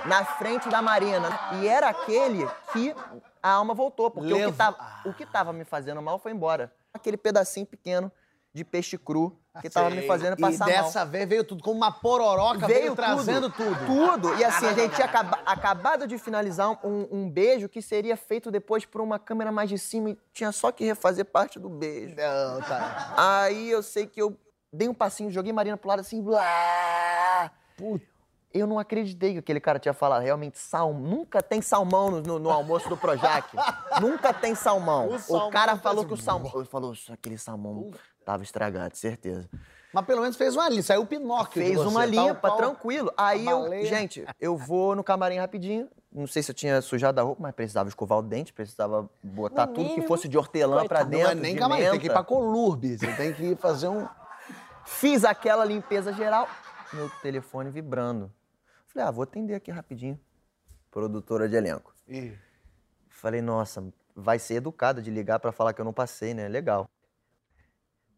na 0.06 0.26
frente 0.26 0.70
da 0.70 0.82
Marina. 0.82 1.30
E 1.62 1.68
era 1.68 1.90
aquele 1.90 2.46
que 2.72 2.94
a 3.42 3.52
alma 3.52 3.74
voltou, 3.74 4.12
porque 4.12 4.34
o, 4.34 4.38
Levo- 4.38 4.52
que 4.52 4.58
tava, 4.58 5.02
o 5.06 5.14
que 5.14 5.26
tava 5.26 5.54
me 5.54 5.64
fazendo 5.64 6.02
mal 6.02 6.20
foi 6.20 6.32
embora. 6.32 6.74
Aquele 6.94 7.18
pedacinho 7.18 7.66
pequeno 7.66 8.12
de 8.54 8.64
peixe 8.64 8.98
cru 9.00 9.36
que 9.62 9.70
tava 9.70 9.90
me 9.90 10.04
fazendo 10.06 10.38
passar 10.38 10.70
e 10.70 10.74
mal. 10.74 10.84
dessa 10.84 11.04
vez 11.06 11.28
veio 11.28 11.44
tudo 11.44 11.64
como 11.64 11.76
uma 11.78 11.92
pororoca, 11.92 12.68
veio, 12.68 12.96
trazendo 12.96 13.50
tudo. 13.50 13.76
Tudo. 13.86 14.36
E 14.36 14.44
assim, 14.44 14.68
a 14.68 14.74
gente 14.74 14.94
tinha 14.96 15.06
acaba- 15.08 15.40
acabado 15.46 16.08
de 16.08 16.18
finalizar 16.20 16.70
um, 16.86 17.08
um 17.12 17.30
beijo 17.30 17.68
que 17.68 17.82
seria 17.82 18.16
feito 18.16 18.52
depois 18.52 18.86
por 18.86 19.02
uma 19.02 19.18
câmera 19.18 19.52
mais 19.52 19.70
de 19.70 19.78
cima 19.80 20.12
e 20.12 20.18
tinha 20.32 20.52
só 20.52 20.72
que 20.72 20.84
refazer 20.86 21.26
parte 21.26 21.60
do 21.60 21.68
beijo. 21.70 22.16
Não, 22.16 22.62
tá. 22.62 23.14
Aí 23.18 23.70
eu 23.72 23.82
sei 23.82 24.06
que 24.06 24.22
eu 24.22 24.38
dei 24.72 24.88
um 24.88 24.94
passinho, 24.94 25.32
joguei 25.32 25.52
Marina 25.52 25.76
pro 25.78 25.90
lado 25.90 26.00
assim. 26.02 26.22
Blá. 26.22 27.52
Eu 28.54 28.68
não 28.68 28.78
acreditei 28.78 29.34
que 29.34 29.40
aquele 29.40 29.60
cara 29.60 29.80
tinha 29.80 29.96
falado. 29.96 30.22
Realmente, 30.22 30.60
salmão. 30.60 31.02
Nunca 31.02 31.42
tem 31.42 31.60
salmão 31.60 32.12
no, 32.12 32.22
no- 32.22 32.38
no 32.40 32.52
almoço 32.52 32.88
do 32.88 32.96
Projac. 32.96 33.48
Nunca 34.00 34.32
tem 34.32 34.54
salmão. 34.54 35.08
O 35.10 35.16
O, 35.16 35.20
salmão 35.20 35.50
cara 35.50 35.76
falou 35.76 36.06
que 36.06 36.14
o 36.14 36.18
salmão. 36.18 36.52
Ele 36.56 36.66
falou, 36.66 36.94
aquele 37.12 37.38
salmão 37.40 37.90
tava 38.24 38.44
estragado, 38.44 38.96
certeza. 38.98 39.50
Mas 39.94 40.06
pelo 40.06 40.22
menos 40.22 40.36
fez 40.36 40.56
uma 40.56 40.68
linha, 40.70 40.82
saiu 40.82 41.02
o 41.04 41.06
Pinóquio 41.06 41.62
de 41.62 41.68
Fez 41.70 41.78
você, 41.80 41.88
uma 41.88 42.04
limpa, 42.06 42.36
qual 42.50 42.58
tranquilo. 42.58 43.14
Aí 43.16 43.46
eu, 43.46 43.62
baleia. 43.62 43.86
gente, 43.86 44.26
eu 44.40 44.58
vou 44.58 44.96
no 44.96 45.04
camarim 45.04 45.38
rapidinho. 45.38 45.88
Não 46.12 46.26
sei 46.28 46.42
se 46.42 46.50
eu 46.52 46.56
tinha 46.56 46.82
sujado 46.82 47.20
a 47.20 47.24
roupa, 47.24 47.42
mas 47.44 47.54
precisava 47.54 47.90
escovar 47.90 48.18
o 48.20 48.22
dente, 48.24 48.52
precisava 48.54 49.08
botar 49.24 49.68
No 49.68 49.74
tudo 49.74 49.84
que 49.86 49.90
mínimo. 49.92 50.08
fosse 50.08 50.28
de 50.28 50.38
hortelã 50.38 50.88
pra 50.88 51.00
Coitado. 51.06 51.12
Não 51.12 51.18
dentro. 51.18 51.32
é 51.32 51.36
nem 51.36 51.54
de 51.54 51.60
camarim, 51.60 51.82
tem 51.90 52.00
que 52.00 52.06
ir 52.06 52.10
menta. 52.10 52.14
pra 52.14 52.24
Colurbe, 52.24 52.98
você 52.98 53.12
tem 53.16 53.34
que 53.34 53.44
ir 53.44 53.58
fazer 53.58 53.88
um... 53.88 54.08
Fiz 54.86 55.24
aquela 55.24 55.64
limpeza 55.64 56.12
geral, 56.12 56.48
meu 56.92 57.10
telefone 57.22 57.70
vibrando. 57.70 58.32
Falei, 58.88 59.08
ah, 59.08 59.12
vou 59.12 59.24
atender 59.24 59.56
aqui 59.56 59.72
rapidinho. 59.72 60.20
Produtora 60.92 61.48
de 61.50 61.56
elenco. 61.56 61.94
Ih, 62.08 62.34
Falei, 63.10 63.42
nossa, 63.42 63.84
vai 64.16 64.38
ser 64.38 64.56
educada 64.56 65.02
de 65.02 65.10
ligar 65.10 65.40
pra 65.40 65.52
falar 65.52 65.74
que 65.74 65.80
eu 65.82 65.86
não 65.86 65.94
passei, 65.94 66.34
né? 66.34 66.48
Legal. 66.48 66.88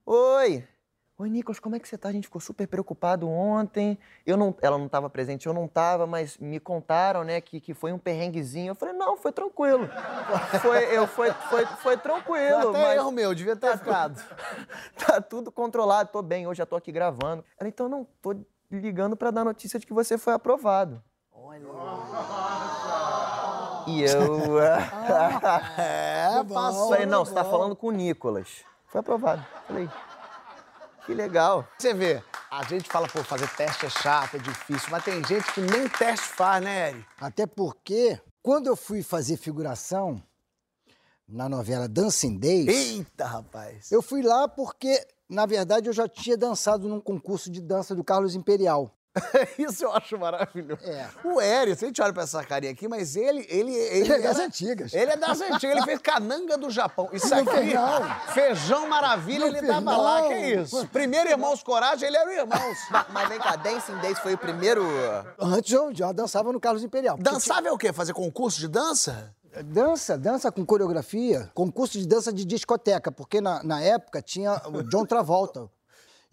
Oi! 0.07 0.63
Oi, 1.17 1.29
Nicolas, 1.31 1.59
como 1.59 1.75
é 1.75 1.79
que 1.79 1.87
você 1.87 1.97
tá? 1.97 2.09
A 2.09 2.11
gente 2.11 2.25
ficou 2.25 2.39
super 2.39 2.67
preocupado 2.67 3.27
ontem. 3.27 3.97
Eu 4.23 4.37
não, 4.37 4.53
ela 4.61 4.77
não 4.77 4.85
estava 4.85 5.09
presente, 5.09 5.47
eu 5.47 5.53
não 5.53 5.65
estava, 5.65 6.05
mas 6.05 6.37
me 6.37 6.59
contaram, 6.59 7.23
né, 7.23 7.41
que, 7.41 7.59
que 7.59 7.73
foi 7.73 7.91
um 7.91 7.97
perrenguezinho. 7.97 8.71
Eu 8.71 8.75
falei, 8.75 8.93
não, 8.93 9.17
foi 9.17 9.31
tranquilo. 9.31 9.89
Foi, 10.61 10.95
eu, 10.95 11.07
foi, 11.07 11.31
foi, 11.31 11.65
foi 11.65 11.97
tranquilo. 11.97 12.69
Até 12.69 12.83
mas 12.83 12.97
erro 12.97 13.11
meu, 13.11 13.33
devia 13.33 13.55
ter 13.55 13.77
ficado. 13.77 14.21
tá 14.97 15.21
tudo 15.21 15.51
controlado, 15.51 16.09
tô 16.11 16.21
bem, 16.21 16.45
hoje 16.45 16.59
já 16.59 16.65
tô 16.65 16.75
aqui 16.75 16.91
gravando. 16.91 17.43
Ela, 17.59 17.69
então 17.69 17.89
não, 17.89 18.07
tô 18.21 18.35
ligando 18.69 19.15
pra 19.15 19.31
dar 19.31 19.43
notícia 19.43 19.79
de 19.79 19.85
que 19.85 19.93
você 19.93 20.17
foi 20.17 20.33
aprovado. 20.33 21.01
E 23.87 24.01
eu. 24.03 24.57
É, 25.77 26.43
passou. 26.53 26.89
Falei, 26.89 27.05
não, 27.05 27.25
você 27.25 27.33
tá 27.33 27.43
falando 27.43 27.75
com 27.75 27.87
o 27.87 27.91
Nicolas. 27.91 28.63
Foi 28.95 29.01
aprovado. 29.01 29.45
Falei, 29.67 29.89
que 31.05 31.13
legal. 31.13 31.67
Você 31.77 31.93
vê, 31.93 32.23
a 32.49 32.63
gente 32.63 32.87
fala, 32.89 33.09
pô, 33.09 33.21
fazer 33.25 33.49
teste 33.49 33.87
é 33.87 33.89
chato, 33.89 34.35
é 34.35 34.39
difícil, 34.39 34.87
mas 34.89 35.03
tem 35.03 35.21
gente 35.25 35.51
que 35.51 35.59
nem 35.59 35.89
teste 35.89 36.27
faz, 36.27 36.63
né, 36.63 36.91
Eri? 36.91 37.05
Até 37.19 37.45
porque, 37.45 38.17
quando 38.41 38.67
eu 38.67 38.75
fui 38.77 39.03
fazer 39.03 39.35
figuração 39.35 40.23
na 41.27 41.49
novela 41.49 41.89
Dancing 41.89 42.37
Days, 42.39 42.69
Eita, 42.69 43.25
rapaz. 43.25 43.91
eu 43.91 44.01
fui 44.01 44.21
lá 44.21 44.47
porque, 44.47 45.05
na 45.27 45.45
verdade, 45.45 45.89
eu 45.89 45.93
já 45.93 46.07
tinha 46.07 46.37
dançado 46.37 46.87
num 46.87 47.01
concurso 47.01 47.51
de 47.51 47.59
dança 47.59 47.93
do 47.93 48.03
Carlos 48.03 48.33
Imperial. 48.33 48.97
Isso 49.57 49.83
eu 49.83 49.93
acho 49.93 50.17
maravilhoso. 50.17 50.81
É. 50.83 51.07
O 51.23 51.39
Eri, 51.41 51.71
a 51.71 51.75
gente 51.75 52.01
olha 52.01 52.11
pra 52.13 52.23
essa 52.23 52.43
carinha 52.43 52.71
aqui, 52.71 52.87
mas 52.87 53.15
ele... 53.15 53.45
Ele, 53.49 53.73
ele, 53.73 53.99
Ele 54.05 54.13
é 54.13 54.19
das 54.19 54.37
era- 54.37 54.45
antigas. 54.47 54.93
Ele 54.93 55.11
é 55.11 55.17
das 55.17 55.41
antigas, 55.41 55.63
ele 55.77 55.81
fez 55.83 55.99
cananga 55.99 56.57
do 56.57 56.69
Japão. 56.69 57.09
Isso 57.13 57.29
Não 57.29 57.39
aqui, 57.39 57.73
não. 57.73 58.33
feijão 58.33 58.87
maravilha, 58.87 59.49
Não 59.49 59.57
ele 59.57 59.67
tava 59.67 59.95
lá, 59.97 60.21
não. 60.21 60.29
que 60.29 60.35
isso? 60.55 60.87
Primeiro 60.87 61.29
Irmãos 61.29 61.63
Coragem, 61.63 62.07
ele 62.07 62.17
era 62.17 62.29
o 62.29 62.33
Irmãos. 62.33 62.77
Ma- 62.91 63.05
Mas 63.09 63.29
vem 63.29 63.39
cá, 63.39 63.55
Dancing 63.55 63.97
Days 63.99 64.19
foi 64.19 64.33
o 64.33 64.37
primeiro. 64.37 64.83
Antes 65.39 65.71
eu 65.71 65.93
já 65.93 66.11
dançava 66.11 66.51
no 66.51 66.59
Carlos 66.59 66.83
Imperial. 66.83 67.17
Dançava 67.17 67.67
é 67.67 67.71
o 67.71 67.77
quê? 67.77 67.91
Fazer 67.93 68.13
concurso 68.13 68.59
de 68.59 68.67
dança? 68.67 69.33
tinha- 69.51 69.63
Dança, 69.63 70.17
dança 70.17 70.51
com 70.51 70.65
coreografia, 70.65 71.49
concurso 71.53 71.97
de 71.97 72.05
dança 72.05 72.33
de 72.33 72.43
discoteca, 72.43 73.09
porque 73.09 73.39
na, 73.39 73.63
na 73.63 73.79
época 73.81 74.21
tinha 74.21 74.61
o 74.67 74.83
John 74.83 75.05
Travolta. 75.05 75.69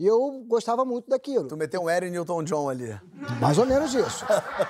E 0.02 0.06
eu 0.08 0.44
gostava 0.48 0.84
muito 0.84 1.08
daquilo. 1.08 1.46
Tu 1.46 1.56
meteu 1.56 1.82
um 1.82 1.88
Eri 1.88 2.10
Newton 2.10 2.42
John 2.42 2.68
ali. 2.68 3.00
Mais 3.40 3.56
ou 3.56 3.64
menos 3.64 3.94
isso. 3.94 4.24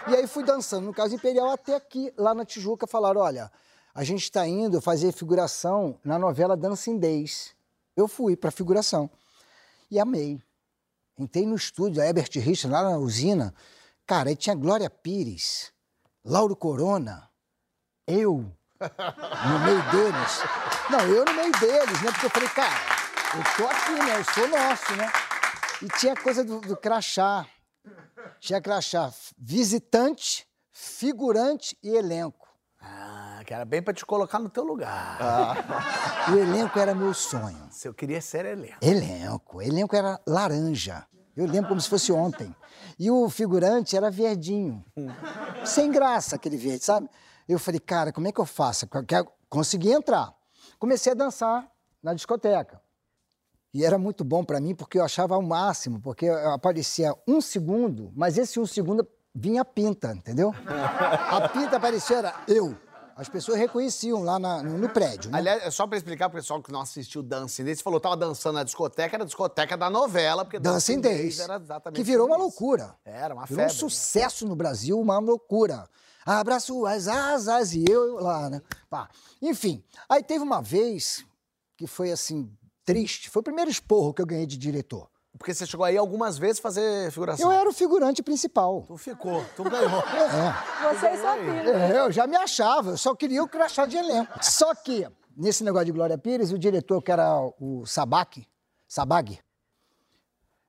E 0.09 0.15
aí 0.15 0.27
fui 0.27 0.45
dançando 0.45 0.85
no 0.85 0.93
Caso 0.93 1.15
Imperial 1.15 1.49
até 1.49 1.75
aqui, 1.75 2.13
lá 2.19 2.35
na 2.35 2.45
Tijuca, 2.45 2.87
falaram: 2.87 3.23
olha, 3.23 3.51
a 3.95 4.05
gente 4.05 4.25
está 4.25 4.47
indo 4.47 4.79
fazer 4.79 5.11
figuração 5.11 5.99
na 6.05 6.19
novela 6.19 6.55
Dancing 6.55 6.99
Days. 6.99 7.55
Eu 7.97 8.07
fui 8.07 8.37
para 8.37 8.51
figuração. 8.51 9.09
E 9.91 9.99
amei. 9.99 10.39
Entrei 11.19 11.47
no 11.47 11.57
estúdio, 11.57 12.03
a 12.03 12.07
Herbert 12.07 12.29
Richard, 12.35 12.71
lá 12.71 12.83
na 12.91 12.99
usina. 12.99 13.55
Cara, 14.07 14.29
aí 14.29 14.37
tinha 14.37 14.55
Glória 14.55 14.91
Pires, 14.91 15.73
Lauro 16.23 16.55
Corona, 16.55 17.27
eu 18.07 18.53
no 18.79 19.59
meio 19.61 19.83
deles. 19.93 20.43
Não, 20.91 21.01
eu 21.07 21.25
no 21.25 21.33
meio 21.33 21.53
deles, 21.53 22.03
né? 22.03 22.11
Porque 22.11 22.27
eu 22.27 22.31
falei, 22.31 22.49
cara, 22.51 23.02
eu 23.35 23.57
tô 23.57 23.67
aqui, 23.67 23.93
né? 23.93 24.19
Eu 24.19 24.25
sou 24.25 24.49
nosso, 24.49 24.97
né? 24.97 25.11
E 25.83 25.89
tinha 25.99 26.15
coisa 26.15 26.45
do, 26.45 26.61
do 26.61 26.77
crachá. 26.77 27.47
Tinha 28.41 28.61
crachá 28.61 29.13
visitante, 29.39 30.47
figurante 30.71 31.77
e 31.83 31.89
elenco. 31.89 32.49
Ah, 32.81 33.41
que 33.47 33.55
era 33.55 33.65
bem 33.65 33.81
pra 33.81 33.95
te 33.95 34.05
colocar 34.05 34.39
no 34.39 34.49
teu 34.49 34.65
lugar. 34.65 35.19
O 36.33 36.37
elenco 36.37 36.79
era 36.79 36.95
meu 36.95 37.15
sonho. 37.15 37.69
Se 37.71 37.89
eu 37.89 37.95
queria 37.95 38.21
ser 38.21 38.45
elenco. 38.45 38.79
Elenco. 38.81 39.63
Elenco 39.63 39.95
era 39.95 40.21
laranja. 40.27 41.07
Eu 41.37 41.47
lembro 41.47 41.69
como 41.69 41.81
se 41.81 41.89
fosse 41.89 42.13
ontem. 42.13 42.55
E 42.99 43.11
o 43.11 43.31
figurante 43.31 43.97
era 43.97 44.11
verdinho. 44.11 44.85
Sem 45.65 45.91
graça 45.91 46.37
aquele 46.37 46.57
verde, 46.57 46.85
sabe? 46.85 47.09
Eu 47.49 47.59
falei, 47.59 47.81
cara, 47.81 48.13
como 48.13 48.29
é 48.29 48.33
que 48.33 48.41
eu 48.41 48.47
faço? 48.47 48.87
Consegui 49.49 49.93
entrar. 49.93 50.35
Comecei 50.79 51.13
a 51.13 51.15
dançar 51.15 51.67
na 52.03 52.15
discoteca. 52.15 52.82
E 53.75 53.85
era 53.85 53.97
muito 53.99 54.23
bom 54.25 54.45
pra 54.45 54.61
mim 54.61 54.75
porque 54.75 54.99
eu 54.99 55.05
achava 55.05 55.35
ao 55.35 55.43
máximo, 55.43 56.01
porque 56.01 56.29
aparecia 56.29 57.15
um 57.27 57.41
segundo, 57.41 58.13
mas 58.15 58.37
esse 58.37 58.61
um 58.61 58.67
segundo 58.67 59.07
vinha 59.35 59.63
a 59.63 59.65
pinta, 59.65 60.13
entendeu? 60.13 60.55
A 60.67 61.49
pinta 61.49 61.77
aparecia, 61.77 62.19
era 62.19 62.35
eu. 62.47 62.77
As 63.17 63.29
pessoas 63.29 63.59
reconheciam 63.59 64.23
lá 64.23 64.39
na- 64.39 64.63
no, 64.63 64.79
no 64.79 64.89
prédio. 64.89 65.31
Né? 65.31 65.39
Aliás, 65.39 65.63
é 65.63 65.71
só 65.71 65.87
pra 65.87 65.97
explicar 65.99 66.29
pro 66.31 66.39
pessoal 66.39 66.63
que 66.63 66.73
não 66.73 66.81
assistiu 66.81 67.23
Dancing 67.23 67.65
Days, 67.65 67.79
você 67.79 67.85
falou 67.85 68.01
que 68.01 68.05
tava 68.05 68.17
dançando 68.17 68.55
na 68.55 68.65
discoteca, 68.65 69.17
era 69.17 69.23
a 69.23 69.27
discoteca 69.27 69.77
da 69.77 69.89
novela, 69.91 70.45
porque 70.45 70.59
Dancing 70.59 70.99
Days, 71.01 71.39
era 71.39 71.57
exatamente 71.57 71.97
que 71.99 72.03
virou 72.05 72.27
uma 72.27 72.37
loucura. 72.39 72.95
Era 73.05 73.35
uma 73.35 73.45
Virou 73.45 73.65
um 73.65 73.69
febre. 73.69 73.75
né? 73.75 73.79
sucesso 73.91 74.47
no 74.47 74.57
Brasil, 74.57 74.99
uma 74.99 75.19
loucura. 75.19 75.87
Abra 76.25 76.59
suas 76.61 77.07
asas 77.09 77.75
e 77.75 77.85
eu 77.89 78.15
lá, 78.21 78.49
né? 78.49 78.63
Pá. 78.89 79.09
Enfim, 79.43 79.83
aí 80.09 80.23
teve 80.23 80.43
uma 80.43 80.63
vez 80.63 81.25
que 81.77 81.87
foi 81.87 82.11
assim, 82.13 82.51
triste. 82.93 83.31
Foi 83.31 83.41
o 83.41 83.43
primeiro 83.43 83.71
esporro 83.71 84.13
que 84.15 84.23
eu 84.23 84.27
ganhei 84.27 84.47
de 84.47 84.57
diretor. 84.57 85.09
Porque 85.39 85.55
você 85.55 85.67
chegou 85.67 85.85
aí 85.85 85.97
algumas 85.97 86.37
vezes 86.39 86.61
fazer 86.61 87.11
figuração. 87.11 87.51
Eu 87.51 87.59
era 87.59 87.69
o 87.69 87.73
figurante 87.73 88.23
principal. 88.23 88.85
Tu 88.87 88.97
ficou, 88.99 89.45
tu 89.57 89.65
ganhou. 89.65 90.03
É, 90.83 90.95
Você 90.95 91.11
e 91.11 91.17
sua 91.17 91.37
filha. 91.37 91.71
é, 91.71 91.99
eu 92.01 92.13
já 92.13 92.27
me 92.27 92.37
achava, 92.37 92.91
eu 92.91 92.99
só 92.99 93.15
queria 93.15 93.43
o 93.43 93.49
crachá 93.49 93.87
de 93.87 93.97
elenco. 93.97 94.33
Só 94.45 94.75
que, 94.75 95.07
nesse 95.37 95.65
negócio 95.65 95.87
de 95.87 95.93
Glória 95.93 96.19
Pires, 96.19 96.53
o 96.53 96.59
diretor, 96.59 97.01
que 97.03 97.11
era 97.11 97.41
o 97.61 97.85
Sabak, 97.87 98.47
Sabag, 98.87 99.39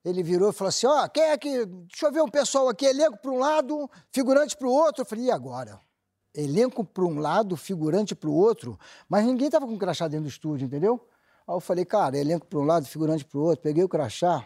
ele 0.04 0.24
virou 0.24 0.50
e 0.50 0.54
falou 0.54 0.70
assim: 0.70 0.88
ó, 0.88 1.08
quem 1.08 1.24
é 1.24 1.38
que. 1.38 1.66
Deixa 1.66 2.08
eu 2.08 2.12
ver 2.12 2.22
um 2.22 2.30
pessoal 2.30 2.68
aqui, 2.70 2.86
elenco 2.86 3.18
para 3.18 3.32
um 3.32 3.40
lado, 3.40 3.90
figurante 4.12 4.56
para 4.56 4.68
o 4.68 4.72
outro. 4.72 5.02
Eu 5.02 5.06
falei, 5.06 5.26
e 5.26 5.32
agora? 5.32 5.80
Elenco 6.34 6.84
para 6.84 7.04
um 7.04 7.20
lado, 7.20 7.56
figurante 7.56 8.16
para 8.16 8.30
o 8.30 8.34
outro, 8.34 8.80
mas 9.08 9.24
ninguém 9.26 9.50
tava 9.50 9.68
com 9.68 9.78
crachá 9.78 10.08
dentro 10.08 10.24
do 10.24 10.30
estúdio, 10.30 10.66
entendeu? 10.66 11.06
Aí 11.48 11.56
eu 11.56 11.60
falei, 11.60 11.86
cara, 11.86 12.18
elenco 12.18 12.46
para 12.46 12.60
um 12.60 12.64
lado, 12.64 12.86
figurante 12.86 13.26
para 13.26 13.38
o 13.40 13.44
outro. 13.44 13.62
Peguei 13.62 13.84
o 13.84 13.90
crachá, 13.90 14.46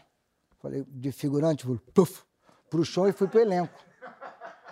falei, 0.61 0.83
de 0.87 1.11
figurante, 1.11 1.63
fui, 1.65 1.79
puf, 1.93 2.23
pro 2.69 2.83
chão 2.83 3.07
e 3.07 3.11
fui 3.11 3.27
pro 3.27 3.39
elenco. 3.39 3.73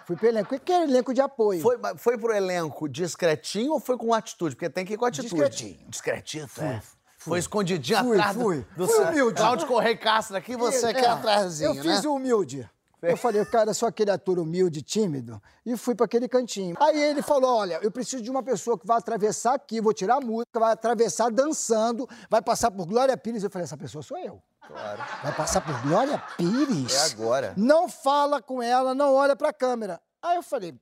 Fui 0.06 0.16
pro 0.16 0.28
elenco. 0.28 0.54
O 0.56 0.60
que 0.60 0.72
é 0.72 0.84
elenco 0.84 1.14
de 1.14 1.22
apoio? 1.22 1.62
Foi, 1.62 1.78
foi 1.98 2.18
pro 2.18 2.32
elenco 2.32 2.88
discretinho 2.88 3.74
ou 3.74 3.80
foi 3.80 3.98
com 3.98 4.14
atitude? 4.14 4.56
Porque 4.56 4.70
tem 4.70 4.86
que 4.86 4.94
ir 4.94 4.98
com 4.98 5.06
atitude. 5.06 5.30
Discretinho. 5.30 5.90
Discretinho, 5.90 6.50
é. 6.60 6.82
Foi 7.18 7.40
escondidinho 7.40 8.04
Fui, 8.04 8.18
atrás 8.20 8.36
do- 8.38 8.44
fui. 8.44 8.66
do, 8.78 8.88
Fui 8.88 9.04
do 9.04 9.10
humilde. 9.12 9.38
Cláudio 9.42 9.68
Correia 9.68 9.98
Castro 9.98 10.38
aqui, 10.38 10.56
você 10.56 10.88
É, 10.88 10.94
quer 10.94 11.08
atrasinho, 11.10 11.70
Eu 11.74 11.82
fiz 11.82 12.04
né? 12.04 12.08
o 12.10 12.14
humilde. 12.16 12.70
Eu 13.12 13.18
falei, 13.18 13.46
cara, 13.46 13.70
eu 13.72 13.74
sou 13.74 13.88
aquele 13.88 14.12
ator 14.12 14.40
humilde, 14.40 14.82
tímido, 14.82 15.42
e 15.66 15.76
fui 15.78 15.96
para 15.96 16.06
aquele 16.06 16.28
cantinho. 16.28 16.76
Aí 16.80 17.00
ele 17.00 17.22
falou: 17.22 17.58
olha, 17.58 17.80
eu 17.82 17.92
preciso 17.92 18.24
de 18.24 18.30
uma 18.30 18.44
pessoa 18.44 18.78
que 18.78 18.86
vai 18.86 18.98
atravessar 18.98 19.54
aqui, 19.54 19.82
vou 19.82 19.94
tirar 19.94 20.16
a 20.18 20.22
música, 20.22 20.60
vai 20.60 20.72
atravessar 20.72 21.30
dançando, 21.30 22.08
vai 22.30 22.42
passar 22.42 22.72
por 22.72 22.86
Glória 22.86 23.16
Pires. 23.18 23.44
Eu 23.44 23.50
falei, 23.50 23.64
essa 23.64 23.78
pessoa 23.78 24.02
sou 24.02 24.18
eu. 24.18 24.42
Claro. 24.68 25.04
Vai 25.24 25.36
passar 25.36 25.62
por 25.62 25.80
Glória 25.82 26.22
Pires? 26.38 26.94
É 26.94 27.14
agora. 27.14 27.54
Não 27.56 27.88
fala 27.88 28.42
com 28.42 28.62
ela, 28.62 28.96
não 28.96 29.14
olha 29.14 29.36
pra 29.36 29.54
câmera. 29.54 30.02
Aí 30.22 30.38
eu 30.38 30.44
falei, 30.44 30.74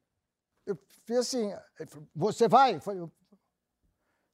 eu 0.66 0.78
fiz 1.06 1.18
assim, 1.18 1.54
você 2.16 2.48
vai? 2.48 2.76
Eu 2.76 2.82
falei, 2.82 3.04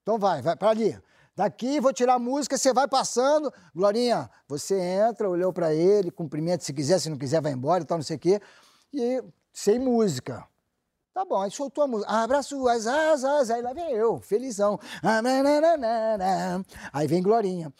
então 0.03 0.19
vai, 0.19 0.41
vai 0.41 0.55
pra 0.55 0.69
ali. 0.69 0.99
Daqui 1.39 1.79
vou 1.79 1.93
tirar 1.93 2.15
a 2.15 2.19
música, 2.19 2.57
você 2.57 2.73
vai 2.73 2.85
passando. 2.85 3.49
Glorinha, 3.73 4.29
você 4.45 4.77
entra, 4.77 5.29
olhou 5.29 5.53
pra 5.53 5.73
ele, 5.73 6.11
cumprimenta 6.11 6.65
se 6.65 6.73
quiser, 6.73 6.99
se 6.99 7.09
não 7.09 7.17
quiser 7.17 7.41
vai 7.41 7.53
embora 7.53 7.81
e 7.81 7.85
tal, 7.85 7.97
não 7.97 8.03
sei 8.03 8.17
o 8.17 8.19
quê. 8.19 8.41
E 8.93 9.23
sem 9.53 9.79
música. 9.79 10.45
Tá 11.13 11.23
bom, 11.23 11.41
aí 11.41 11.49
soltou 11.49 11.85
a 11.85 11.87
música. 11.87 12.11
Abra 12.11 12.43
suas 12.43 12.85
asas, 12.85 13.49
aí 13.49 13.61
lá 13.61 13.71
vem 13.71 13.89
eu, 13.89 14.19
felizão. 14.19 14.77
Ah. 15.01 15.21
Aí 16.91 17.07
vem 17.07 17.23
Glorinha. 17.23 17.73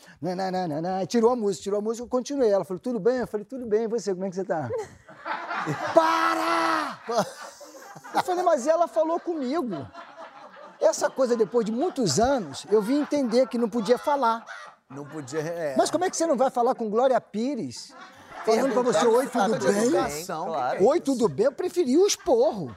Tirou 1.10 1.32
a 1.32 1.36
música, 1.36 1.63
tirou 1.63 1.80
a 1.80 1.82
música, 1.82 2.06
eu 2.06 2.10
continuei. 2.10 2.50
Ela 2.50 2.63
falou, 2.63 2.80
tudo 2.80 2.98
bem? 2.98 3.17
Eu 3.17 3.28
falei, 3.28 3.45
tudo 3.45 3.65
bem, 3.65 3.84
e 3.84 3.88
você, 3.89 4.13
como 4.13 4.24
é 4.24 4.30
que 4.30 4.38
você 4.38 4.45
tá? 4.45 4.69
Para! 5.93 6.98
Eu 8.15 8.24
falei, 8.24 8.41
mas 8.41 8.65
ela 8.65 8.88
falou 8.88 9.19
comigo. 9.19 9.86
Essa 10.82 11.10
coisa, 11.10 11.36
depois 11.36 11.65
de 11.65 11.72
muitos 11.72 12.20
anos, 12.20 12.65
eu 12.72 12.82
vim 12.82 13.02
entender 13.02 13.48
que 13.48 13.58
não 13.58 13.70
podia 13.70 13.98
falar. 13.98 14.46
Não 14.89 15.06
podia. 15.06 15.39
É. 15.39 15.76
Mas 15.78 15.92
como 15.92 16.06
é 16.06 16.10
que 16.10 16.18
você 16.18 16.26
não 16.26 16.38
vai 16.38 16.50
falar 16.50 16.74
com 16.74 16.89
Glória 16.89 17.20
Pires? 17.20 17.94
Falando 18.46 18.74
pra 18.74 18.82
você, 18.82 19.06
oi, 19.06 19.28
tudo 19.28 19.60
bem? 19.60 19.84
educação. 19.84 20.46
Claro. 20.46 20.86
Oi, 20.86 21.00
tudo 21.02 21.28
bem? 21.28 21.46
Eu 21.46 21.52
preferi 21.52 21.98
o 21.98 22.08
esporro. 22.08 22.76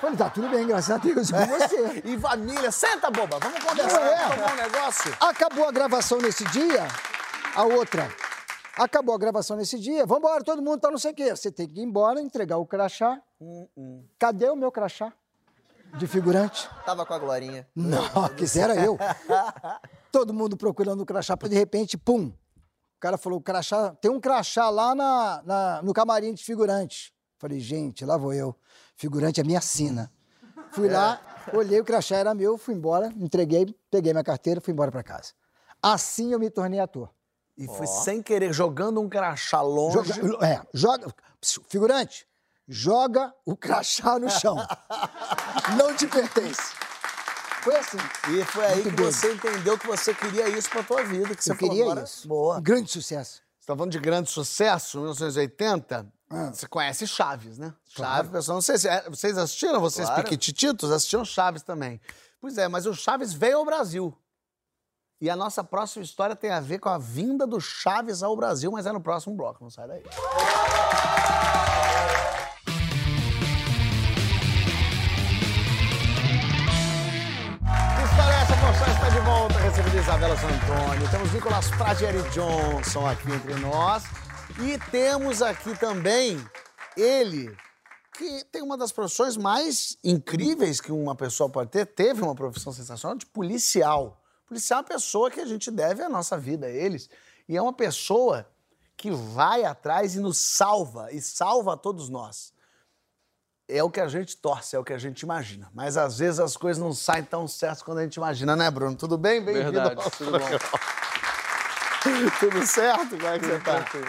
Falei, 0.00 0.16
tá 0.16 0.30
tudo 0.30 0.48
bem, 0.48 0.66
graças 0.66 0.90
a 0.90 0.96
Deus, 0.96 1.28
e 1.28 1.32
com 1.32 1.46
você. 1.46 2.02
E 2.08 2.18
família, 2.18 2.72
senta, 2.72 3.10
boba, 3.10 3.38
vamos 3.38 3.62
conversar, 3.62 4.00
é? 4.00 4.16
vamos 4.16 4.34
tomar 4.34 4.52
um 4.52 4.56
negócio. 4.56 5.16
Acabou 5.20 5.68
a 5.68 5.70
gravação 5.70 6.18
nesse 6.18 6.44
dia, 6.46 6.88
a 7.54 7.64
outra. 7.64 8.10
Acabou 8.76 9.14
a 9.14 9.18
gravação 9.18 9.56
nesse 9.56 9.78
dia, 9.78 10.06
vambora, 10.06 10.42
todo 10.42 10.62
mundo 10.62 10.80
tá 10.80 10.90
não 10.90 10.98
sei 10.98 11.12
o 11.12 11.14
quê. 11.14 11.30
Você 11.30 11.52
tem 11.52 11.68
que 11.68 11.78
ir 11.80 11.84
embora, 11.84 12.20
entregar 12.20 12.56
o 12.56 12.66
crachá. 12.66 13.20
Cadê 14.18 14.48
o 14.48 14.56
meu 14.56 14.72
crachá? 14.72 15.12
De 15.98 16.06
figurante? 16.06 16.68
Tava 16.86 17.04
com 17.04 17.12
a 17.14 17.18
Glorinha. 17.18 17.68
Não, 17.74 18.28
quisera 18.36 18.74
eu. 18.76 18.98
Todo 20.10 20.32
mundo 20.32 20.56
procurando 20.56 21.00
o 21.02 21.06
crachá, 21.06 21.34
de 21.34 21.54
repente, 21.54 21.96
pum. 21.98 22.28
O 22.96 23.00
cara 23.00 23.18
falou, 23.18 23.38
o 23.38 23.42
crachá, 23.42 23.90
tem 24.00 24.10
um 24.10 24.20
crachá 24.20 24.70
lá 24.70 24.94
na, 24.94 25.42
na- 25.44 25.82
no 25.82 25.92
camarim 25.92 26.32
de 26.34 26.44
figurante. 26.44 27.12
Falei, 27.38 27.58
gente, 27.60 28.04
lá 28.04 28.16
vou 28.16 28.32
eu. 28.32 28.54
Figurante 28.96 29.40
é 29.40 29.44
minha 29.44 29.60
sina. 29.60 30.10
Fui 30.70 30.88
lá, 30.88 31.20
olhei, 31.52 31.80
o 31.80 31.84
crachá 31.84 32.16
era 32.16 32.34
meu, 32.34 32.56
fui 32.56 32.74
embora, 32.74 33.12
entreguei, 33.16 33.74
peguei 33.90 34.12
minha 34.12 34.22
carteira, 34.24 34.60
fui 34.60 34.72
embora 34.72 34.90
pra 34.90 35.02
casa. 35.02 35.32
Assim 35.82 36.32
eu 36.32 36.38
me 36.38 36.48
tornei 36.48 36.78
ator. 36.80 37.10
E 37.58 37.66
foi 37.66 37.86
sem 37.86 38.22
querer, 38.22 38.52
jogando 38.52 39.00
um 39.00 39.08
crachá 39.08 39.60
longe. 39.60 40.12
Joga, 40.12 40.46
é, 40.46 40.62
joga, 40.72 41.12
figurante, 41.68 42.26
joga 42.72 43.32
o 43.44 43.56
crachá 43.56 44.18
no 44.18 44.30
chão. 44.30 44.56
Não 45.76 45.94
te 45.94 46.06
pertence. 46.06 46.74
Foi 47.62 47.76
assim. 47.76 47.98
E 48.30 48.44
foi 48.44 48.64
aí 48.64 48.74
Muito 48.76 48.90
que 48.90 48.96
doido. 48.96 49.12
você 49.12 49.32
entendeu 49.32 49.78
que 49.78 49.86
você 49.86 50.12
queria 50.14 50.48
isso 50.48 50.68
pra 50.70 50.82
tua 50.82 51.04
vida. 51.04 51.34
Que 51.36 51.44
você 51.44 51.52
Eu 51.52 51.56
falou, 51.56 51.70
queria 51.70 51.84
agora, 51.84 52.02
isso. 52.04 52.26
Boa. 52.26 52.58
Um 52.58 52.62
grande 52.62 52.90
sucesso. 52.90 53.40
Você 53.60 53.66
tá 53.66 53.76
falando 53.76 53.92
de 53.92 54.00
grande 54.00 54.28
sucesso, 54.30 54.98
1980. 54.98 56.12
Ah. 56.28 56.50
Você 56.52 56.66
conhece 56.66 57.06
Chaves, 57.06 57.58
né? 57.58 57.72
Claro. 57.94 58.14
Chaves, 58.16 58.32
pessoal. 58.32 58.54
Não 58.56 58.62
sei 58.62 58.78
se 58.78 58.88
é- 58.88 59.08
vocês 59.08 59.38
assistiram, 59.38 59.80
vocês 59.80 60.08
Claro. 60.08 60.22
piquitititos 60.24 60.90
assistiram 60.90 61.24
Chaves 61.24 61.62
também. 61.62 62.00
Pois 62.40 62.58
é, 62.58 62.66
mas 62.66 62.86
o 62.86 62.94
Chaves 62.94 63.32
veio 63.32 63.58
ao 63.58 63.64
Brasil. 63.64 64.16
E 65.20 65.30
a 65.30 65.36
nossa 65.36 65.62
próxima 65.62 66.02
história 66.04 66.34
tem 66.34 66.50
a 66.50 66.58
ver 66.58 66.80
com 66.80 66.88
a 66.88 66.98
vinda 66.98 67.46
do 67.46 67.60
Chaves 67.60 68.24
ao 68.24 68.34
Brasil, 68.34 68.72
mas 68.72 68.86
é 68.86 68.92
no 68.92 69.00
próximo 69.00 69.36
bloco, 69.36 69.62
não 69.62 69.70
sai 69.70 69.86
daí. 69.86 70.02
De 79.72 79.80
volta, 79.80 79.82
recebendo 79.82 80.02
Isabela 80.02 80.36
Santoni. 80.36 81.10
Temos 81.10 81.32
Nicolas 81.32 81.70
Pradieri 81.70 82.22
Johnson 82.30 83.06
aqui 83.06 83.32
entre 83.32 83.54
nós. 83.54 84.04
E 84.60 84.78
temos 84.90 85.40
aqui 85.40 85.76
também 85.78 86.44
ele, 86.96 87.56
que 88.14 88.44
tem 88.52 88.62
uma 88.62 88.76
das 88.76 88.92
profissões 88.92 89.36
mais 89.36 89.96
incríveis 90.04 90.80
que 90.80 90.92
uma 90.92 91.14
pessoa 91.14 91.48
pode 91.48 91.70
ter. 91.70 91.86
Teve 91.86 92.22
uma 92.22 92.34
profissão 92.34 92.72
sensacional 92.72 93.16
de 93.16 93.24
policial. 93.26 94.20
Policial 94.46 94.80
é 94.80 94.82
uma 94.82 94.88
pessoa 94.88 95.30
que 95.30 95.40
a 95.40 95.46
gente 95.46 95.70
deve 95.70 96.02
a 96.02 96.08
nossa 96.08 96.36
vida 96.36 96.66
a 96.66 96.70
eles. 96.70 97.08
E 97.48 97.56
é 97.56 97.62
uma 97.62 97.72
pessoa 97.72 98.46
que 98.96 99.10
vai 99.10 99.64
atrás 99.64 100.14
e 100.14 100.20
nos 100.20 100.38
salva, 100.38 101.10
e 101.12 101.20
salva 101.20 101.74
a 101.74 101.76
todos 101.76 102.08
nós 102.08 102.52
é 103.68 103.82
o 103.82 103.90
que 103.90 104.00
a 104.00 104.08
gente 104.08 104.36
torce, 104.36 104.76
é 104.76 104.78
o 104.78 104.84
que 104.84 104.92
a 104.92 104.98
gente 104.98 105.20
imagina. 105.20 105.70
Mas 105.74 105.96
às 105.96 106.18
vezes 106.18 106.40
as 106.40 106.56
coisas 106.56 106.82
não 106.82 106.92
saem 106.92 107.24
tão 107.24 107.46
certas 107.48 107.82
quando 107.82 107.98
a 107.98 108.02
gente 108.02 108.16
imagina, 108.16 108.56
né, 108.56 108.70
Bruno? 108.70 108.96
Tudo 108.96 109.16
bem? 109.16 109.40
Bem-vindo. 109.40 109.72
Verdade, 109.72 110.10
tudo 110.16 110.38
bom. 110.38 110.38
Tudo 112.40 112.66
certo? 112.66 113.10
Como 113.10 113.26
é 113.26 113.38
que 113.38 113.46
você 113.46 113.60
tá? 113.60 113.80
Tranquilo. 113.80 114.06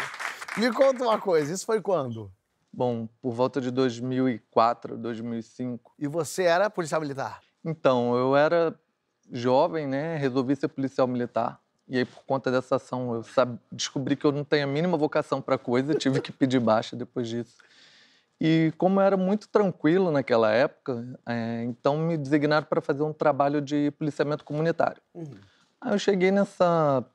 Me 0.57 0.71
conta 0.71 1.03
uma 1.03 1.19
coisa, 1.19 1.53
isso 1.53 1.63
foi 1.63 1.79
quando? 1.79 2.31
Bom, 2.71 3.07
por 3.21 3.33
volta 3.33 3.61
de 3.61 3.69
2004, 3.69 4.97
2005. 4.97 5.93
E 5.99 6.07
você 6.07 6.43
era 6.43 6.71
policial 6.71 6.99
militar? 6.99 7.41
Então, 7.63 8.15
eu 8.15 8.35
era 8.35 8.73
jovem, 9.31 9.87
né? 9.87 10.17
Resolvi 10.17 10.55
ser 10.55 10.69
policial 10.69 11.07
militar. 11.07 11.59
E 11.87 11.97
aí, 11.97 12.05
por 12.05 12.23
conta 12.23 12.49
dessa 12.49 12.77
ação, 12.77 13.13
eu 13.13 13.25
descobri 13.71 14.15
que 14.15 14.25
eu 14.25 14.31
não 14.31 14.43
tenho 14.43 14.63
a 14.63 14.67
mínima 14.67 14.97
vocação 14.97 15.39
para 15.39 15.57
coisa, 15.57 15.93
tive 15.93 16.19
que 16.19 16.31
pedir 16.31 16.59
baixa 16.59 16.95
depois 16.95 17.27
disso. 17.27 17.57
E 18.39 18.73
como 18.77 18.99
era 18.99 19.15
muito 19.15 19.47
tranquilo 19.47 20.11
naquela 20.11 20.51
época, 20.51 21.19
é, 21.25 21.63
então 21.63 21.97
me 21.97 22.17
designaram 22.17 22.65
para 22.67 22.81
fazer 22.81 23.03
um 23.03 23.13
trabalho 23.13 23.61
de 23.61 23.91
policiamento 23.91 24.43
comunitário. 24.43 25.01
Aí 25.79 25.93
eu 25.93 25.99
cheguei 25.99 26.31
nessa 26.31 27.05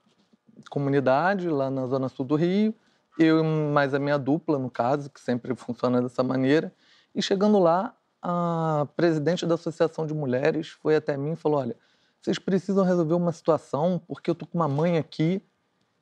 comunidade, 0.71 1.49
lá 1.49 1.71
na 1.71 1.87
Zona 1.87 2.09
Sul 2.09 2.25
do 2.25 2.35
Rio, 2.35 2.75
eu 3.19 3.41
e 3.41 3.43
mais 3.43 3.95
a 3.95 3.99
minha 3.99 4.19
dupla, 4.19 4.59
no 4.59 4.71
caso, 4.71 5.11
que 5.11 5.21
sempre 5.21 5.55
funciona 5.57 6.01
dessa 6.01 6.23
maneira. 6.23 6.73
E 7.15 7.21
chegando 7.21 7.59
lá, 7.59 7.95
a 8.23 8.87
presidente 8.97 9.45
da 9.45 9.55
Associação 9.55 10.07
de 10.07 10.15
Mulheres 10.15 10.69
foi 10.69 10.97
até 10.97 11.17
mim 11.17 11.33
e 11.33 11.37
falou: 11.37 11.61
Olha, 11.61 11.77
vocês 12.21 12.39
precisam 12.39 12.85
resolver 12.85 13.15
uma 13.15 13.33
situação, 13.33 14.01
porque 14.07 14.31
eu 14.31 14.35
tô 14.35 14.47
com 14.47 14.59
uma 14.59 14.69
mãe 14.69 14.99
aqui 14.99 15.43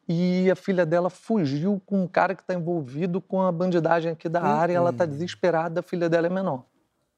e 0.09 0.51
a 0.51 0.57
filha 0.57 0.87
dela 0.87 1.11
fugiu 1.11 1.81
com 1.85 2.03
um 2.03 2.07
cara 2.07 2.35
que 2.35 2.42
está 2.42 2.55
envolvido 2.55 3.21
com 3.21 3.42
a 3.42 3.51
bandidagem 3.51 4.12
aqui 4.12 4.29
da 4.29 4.42
área 4.42 4.73
e 4.73 4.77
ela 4.77 4.90
está 4.90 5.05
desesperada, 5.05 5.81
a 5.81 5.83
filha 5.83 6.09
dela 6.09 6.27
é 6.27 6.31
menor. 6.31 6.64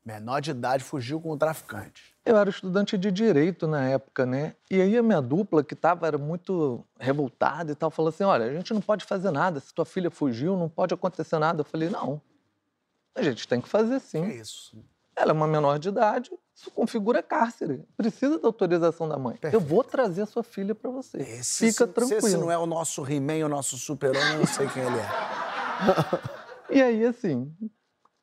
Menor 0.05 0.41
de 0.41 0.53
idade 0.53 0.83
fugiu 0.83 1.21
com 1.21 1.31
o 1.33 1.37
traficante. 1.37 2.15
Eu 2.25 2.37
era 2.39 2.49
estudante 2.49 2.97
de 2.97 3.13
direito 3.13 3.67
na 3.67 3.87
época, 3.91 4.25
né? 4.25 4.55
E 4.71 4.81
aí 4.81 4.97
a 4.97 5.03
minha 5.03 5.21
dupla, 5.21 5.63
que 5.63 5.75
tava, 5.75 6.07
era 6.07 6.17
muito 6.17 6.83
revoltada 6.99 7.73
e 7.73 7.75
tal, 7.75 7.91
falou 7.91 8.09
assim: 8.09 8.25
olha, 8.25 8.47
a 8.47 8.53
gente 8.55 8.73
não 8.73 8.81
pode 8.81 9.05
fazer 9.05 9.31
nada. 9.31 9.61
Se 9.61 9.75
tua 9.75 9.85
filha 9.85 10.11
fugiu, 10.11 10.57
não 10.57 10.69
pode 10.69 10.95
acontecer 10.95 11.39
nada. 11.39 11.61
Eu 11.61 11.65
falei: 11.65 11.91
não. 11.91 12.23
A 13.15 13.23
gente 13.23 13.47
tem 13.47 13.61
que 13.61 13.69
fazer 13.69 13.97
É 13.97 13.99
sim. 13.99 14.27
isso. 14.29 14.83
Ela 15.15 15.33
é 15.33 15.35
uma 15.35 15.47
menor 15.47 15.79
de 15.79 15.91
idade, 15.91 16.31
isso 16.59 16.73
configura 16.73 17.23
cárcere. 17.23 17.85
Precisa 17.97 18.37
da 18.37 18.49
autorização 18.49 19.09
da 19.09 19.17
mãe. 19.17 19.39
Eu 19.53 19.61
vou 19.61 19.85
trazer 19.85 20.23
a 20.23 20.27
sua 20.27 20.43
filha 20.43 20.75
para 20.75 20.91
você. 20.91 21.19
Esse, 21.19 21.71
Fica 21.71 21.87
se, 21.87 21.93
tranquilo. 21.93 22.21
Se 22.21 22.27
esse 22.27 22.37
não 22.37 22.51
é 22.51 22.59
o 22.59 22.67
nosso 22.67 23.09
He-Man, 23.09 23.47
o 23.47 23.49
nosso 23.49 23.79
super-homem, 23.79 24.33
eu 24.33 24.39
não 24.41 24.47
sei 24.47 24.67
quem 24.67 24.83
ele 24.83 24.99
é. 24.99 25.09
E 26.71 26.83
aí, 26.83 27.03
assim, 27.07 27.51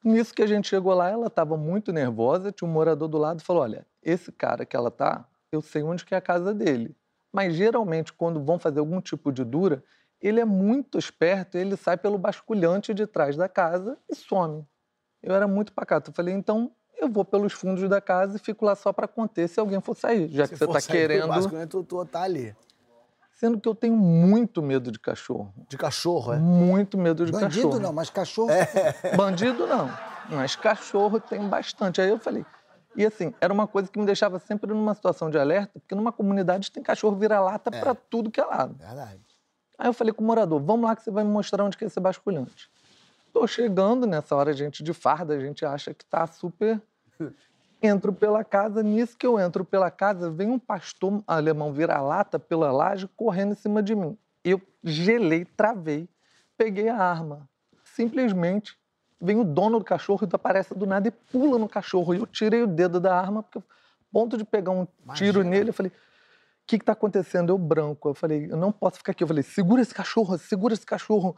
nisso 0.04 0.32
que 0.32 0.44
a 0.44 0.46
gente 0.46 0.68
chegou 0.68 0.94
lá, 0.94 1.10
ela 1.10 1.28
estava 1.28 1.58
muito 1.58 1.92
nervosa, 1.92 2.52
tinha 2.52 2.70
um 2.70 2.72
morador 2.72 3.08
do 3.08 3.18
lado 3.18 3.40
e 3.40 3.44
falou: 3.44 3.64
olha, 3.64 3.88
esse 4.04 4.32
cara 4.32 4.66
que 4.66 4.76
ela 4.76 4.92
tá, 4.92 5.28
eu 5.52 5.62
sei 5.64 5.82
onde 5.82 6.06
que 6.06 6.14
é 6.14 6.18
a 6.18 6.22
casa 6.22 6.54
dele. 6.54 6.96
Mas 7.34 7.56
geralmente, 7.56 8.14
quando 8.14 8.44
vão 8.44 8.60
fazer 8.60 8.80
algum 8.82 9.02
tipo 9.02 9.32
de 9.32 9.44
dura, 9.44 9.84
ele 10.22 10.40
é 10.40 10.46
muito 10.46 11.00
esperto, 11.00 11.58
ele 11.58 11.76
sai 11.76 11.98
pelo 11.98 12.20
basculhante 12.20 12.94
de 12.94 13.08
trás 13.08 13.36
da 13.36 13.50
casa 13.50 13.98
e 14.08 14.14
some. 14.14 14.64
Eu 15.24 15.34
era 15.34 15.48
muito 15.48 15.74
pacato. 15.74 16.12
Eu 16.12 16.14
falei, 16.14 16.36
então 16.36 16.72
eu 16.98 17.10
vou 17.10 17.26
pelos 17.26 17.54
fundos 17.54 17.88
da 17.90 18.02
casa 18.02 18.38
e 18.38 18.40
fico 18.40 18.66
lá 18.66 18.76
só 18.76 18.92
para 18.94 19.08
conter 19.08 19.48
se 19.48 19.60
alguém 19.60 19.82
for 19.82 19.96
sair, 19.96 20.28
já 20.30 20.44
que 20.44 20.50
Se 20.50 20.58
você 20.58 20.66
for 20.66 20.78
está 20.78 20.92
querendo. 20.92 21.28
Basicamente, 21.28 21.70
tu, 21.70 21.84
tu 21.84 22.06
tá 22.06 22.24
ali. 22.24 22.56
Sendo 23.34 23.60
que 23.60 23.68
eu 23.68 23.76
tenho 23.76 23.98
muito 23.98 24.62
medo 24.62 24.92
de 24.92 24.98
cachorro. 24.98 25.54
De 25.68 25.78
cachorro, 25.78 26.34
é? 26.34 26.38
Muito 26.38 26.98
medo 26.98 27.26
de 27.26 27.34
Bandido 27.34 27.64
cachorro. 27.64 27.80
não, 27.80 27.92
mas 27.92 28.10
cachorro. 28.10 28.50
Bandido 29.18 29.68
não, 29.68 29.92
mas 30.30 30.56
cachorro 30.56 31.20
tem 31.20 31.42
bastante. 31.50 32.00
Aí 32.00 32.10
eu 32.10 32.18
falei. 32.18 32.46
E 32.96 33.06
assim, 33.06 33.34
era 33.42 33.54
uma 33.54 33.68
coisa 33.68 33.90
que 33.90 34.00
me 34.00 34.06
deixava 34.06 34.40
sempre 34.40 34.74
numa 34.74 34.94
situação 34.94 35.30
de 35.30 35.38
alerta, 35.38 35.80
porque 35.80 35.94
numa 35.94 36.14
comunidade 36.14 36.72
tem 36.72 36.82
cachorro 36.82 37.18
vira-lata 37.18 37.70
pra 37.70 37.94
tudo 37.94 38.32
que 38.32 38.40
é 38.40 38.46
lado. 38.46 38.76
Verdade. 38.76 39.20
Aí 39.78 39.88
eu 39.88 39.94
falei 39.94 40.14
com 40.14 40.24
o 40.24 40.28
morador: 40.28 40.62
vamos 40.62 40.86
lá 40.86 40.96
que 40.96 41.04
você 41.04 41.12
vai 41.12 41.24
me 41.24 41.30
mostrar 41.30 41.64
onde 41.64 41.78
que 41.78 41.84
é 41.84 41.88
esse 41.88 42.00
basculhante. 42.00 42.70
Tô 43.36 43.46
chegando 43.46 44.08
nessa 44.08 44.34
hora, 44.34 44.54
gente 44.54 44.82
de 44.82 44.94
farda, 44.94 45.34
a 45.34 45.40
gente 45.42 45.66
acha 45.66 45.94
que 45.94 46.06
tá 46.06 46.26
super. 46.26 46.82
Entro 47.84 48.14
pela 48.14 48.46
casa, 48.46 48.82
nisso 48.82 49.18
que 49.18 49.28
eu 49.28 49.38
entro 49.38 49.66
pela 49.66 49.92
casa, 49.92 50.32
vem 50.32 50.50
um 50.50 50.58
pastor 50.58 51.22
alemão 51.28 51.74
vira-lata 51.74 52.40
pela 52.40 52.72
laje 52.72 53.10
correndo 53.18 53.52
em 53.52 53.56
cima 53.56 53.84
de 53.84 53.94
mim. 53.94 54.18
Eu 54.42 54.62
gelei, 54.82 55.44
travei, 55.44 56.08
peguei 56.58 56.88
a 56.88 56.96
arma. 56.96 57.48
Simplesmente 57.84 58.78
vem 59.20 59.38
o 59.38 59.44
dono 59.44 59.80
do 59.80 59.86
cachorro 59.86 60.26
e 60.26 60.34
aparece 60.34 60.74
do 60.74 60.86
nada 60.86 61.10
e 61.10 61.12
pula 61.12 61.60
no 61.60 61.68
cachorro. 61.68 62.14
E 62.14 62.18
eu 62.20 62.26
tirei 62.26 62.64
o 62.64 62.68
dedo 62.68 63.02
da 63.02 63.20
arma, 63.20 63.44
porque, 63.44 63.60
a 63.60 63.62
ponto 64.14 64.38
de 64.38 64.46
pegar 64.46 64.72
um 64.72 64.88
tiro 65.14 65.42
Imagina. 65.42 65.44
nele, 65.44 65.70
eu 65.72 65.74
falei: 65.74 65.92
o 65.92 65.94
que 66.66 66.78
está 66.78 66.94
acontecendo? 66.94 67.52
Eu 67.52 67.58
branco. 67.58 68.08
Eu 68.08 68.14
falei: 68.14 68.50
eu 68.50 68.56
não 68.58 68.72
posso 68.72 68.98
ficar 68.98 69.12
aqui. 69.12 69.24
Eu 69.24 69.28
falei: 69.28 69.44
segura 69.44 69.82
esse 69.82 69.94
cachorro, 69.94 70.38
segura 70.38 70.74
esse 70.74 70.86
cachorro. 70.86 71.36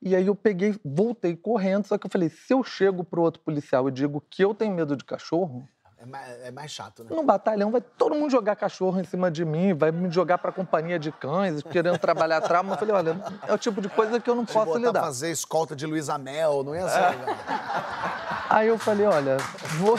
E 0.00 0.14
aí 0.14 0.26
eu 0.26 0.34
peguei, 0.34 0.78
voltei 0.84 1.34
correndo, 1.34 1.86
só 1.86 1.98
que 1.98 2.06
eu 2.06 2.10
falei: 2.10 2.28
se 2.28 2.52
eu 2.52 2.62
chego 2.62 3.02
pro 3.02 3.22
outro 3.22 3.42
policial 3.42 3.88
e 3.88 3.92
digo 3.92 4.22
que 4.30 4.44
eu 4.44 4.54
tenho 4.54 4.72
medo 4.74 4.96
de 4.96 5.04
cachorro, 5.04 5.68
É 5.96 6.06
mais, 6.06 6.42
é 6.42 6.50
mais 6.52 6.70
chato, 6.70 7.02
né? 7.02 7.10
no 7.10 7.24
batalhão 7.24 7.72
vai 7.72 7.80
todo 7.80 8.14
mundo 8.14 8.30
jogar 8.30 8.54
cachorro 8.54 9.00
em 9.00 9.04
cima 9.04 9.28
de 9.28 9.44
mim, 9.44 9.74
vai 9.74 9.90
me 9.90 10.08
jogar 10.08 10.38
pra 10.38 10.52
companhia 10.52 11.00
de 11.00 11.10
cães, 11.10 11.60
querendo 11.64 11.98
trabalhar 11.98 12.40
trauma. 12.40 12.74
Eu 12.74 12.78
falei: 12.78 12.94
olha, 12.94 13.20
é 13.48 13.52
o 13.52 13.58
tipo 13.58 13.80
de 13.80 13.88
coisa 13.88 14.20
que 14.20 14.30
eu 14.30 14.36
não 14.36 14.44
Te 14.44 14.52
posso 14.52 14.66
botar 14.66 14.78
lidar. 14.78 15.00
fazer 15.00 15.32
escolta 15.32 15.74
de 15.74 15.84
Luísa 15.84 16.16
Mel, 16.16 16.62
não 16.62 16.76
ia 16.76 16.88
ser 16.88 17.00
legal. 17.18 17.34
Aí 18.50 18.68
eu 18.68 18.78
falei, 18.78 19.06
olha, 19.06 19.36
vou... 19.78 19.98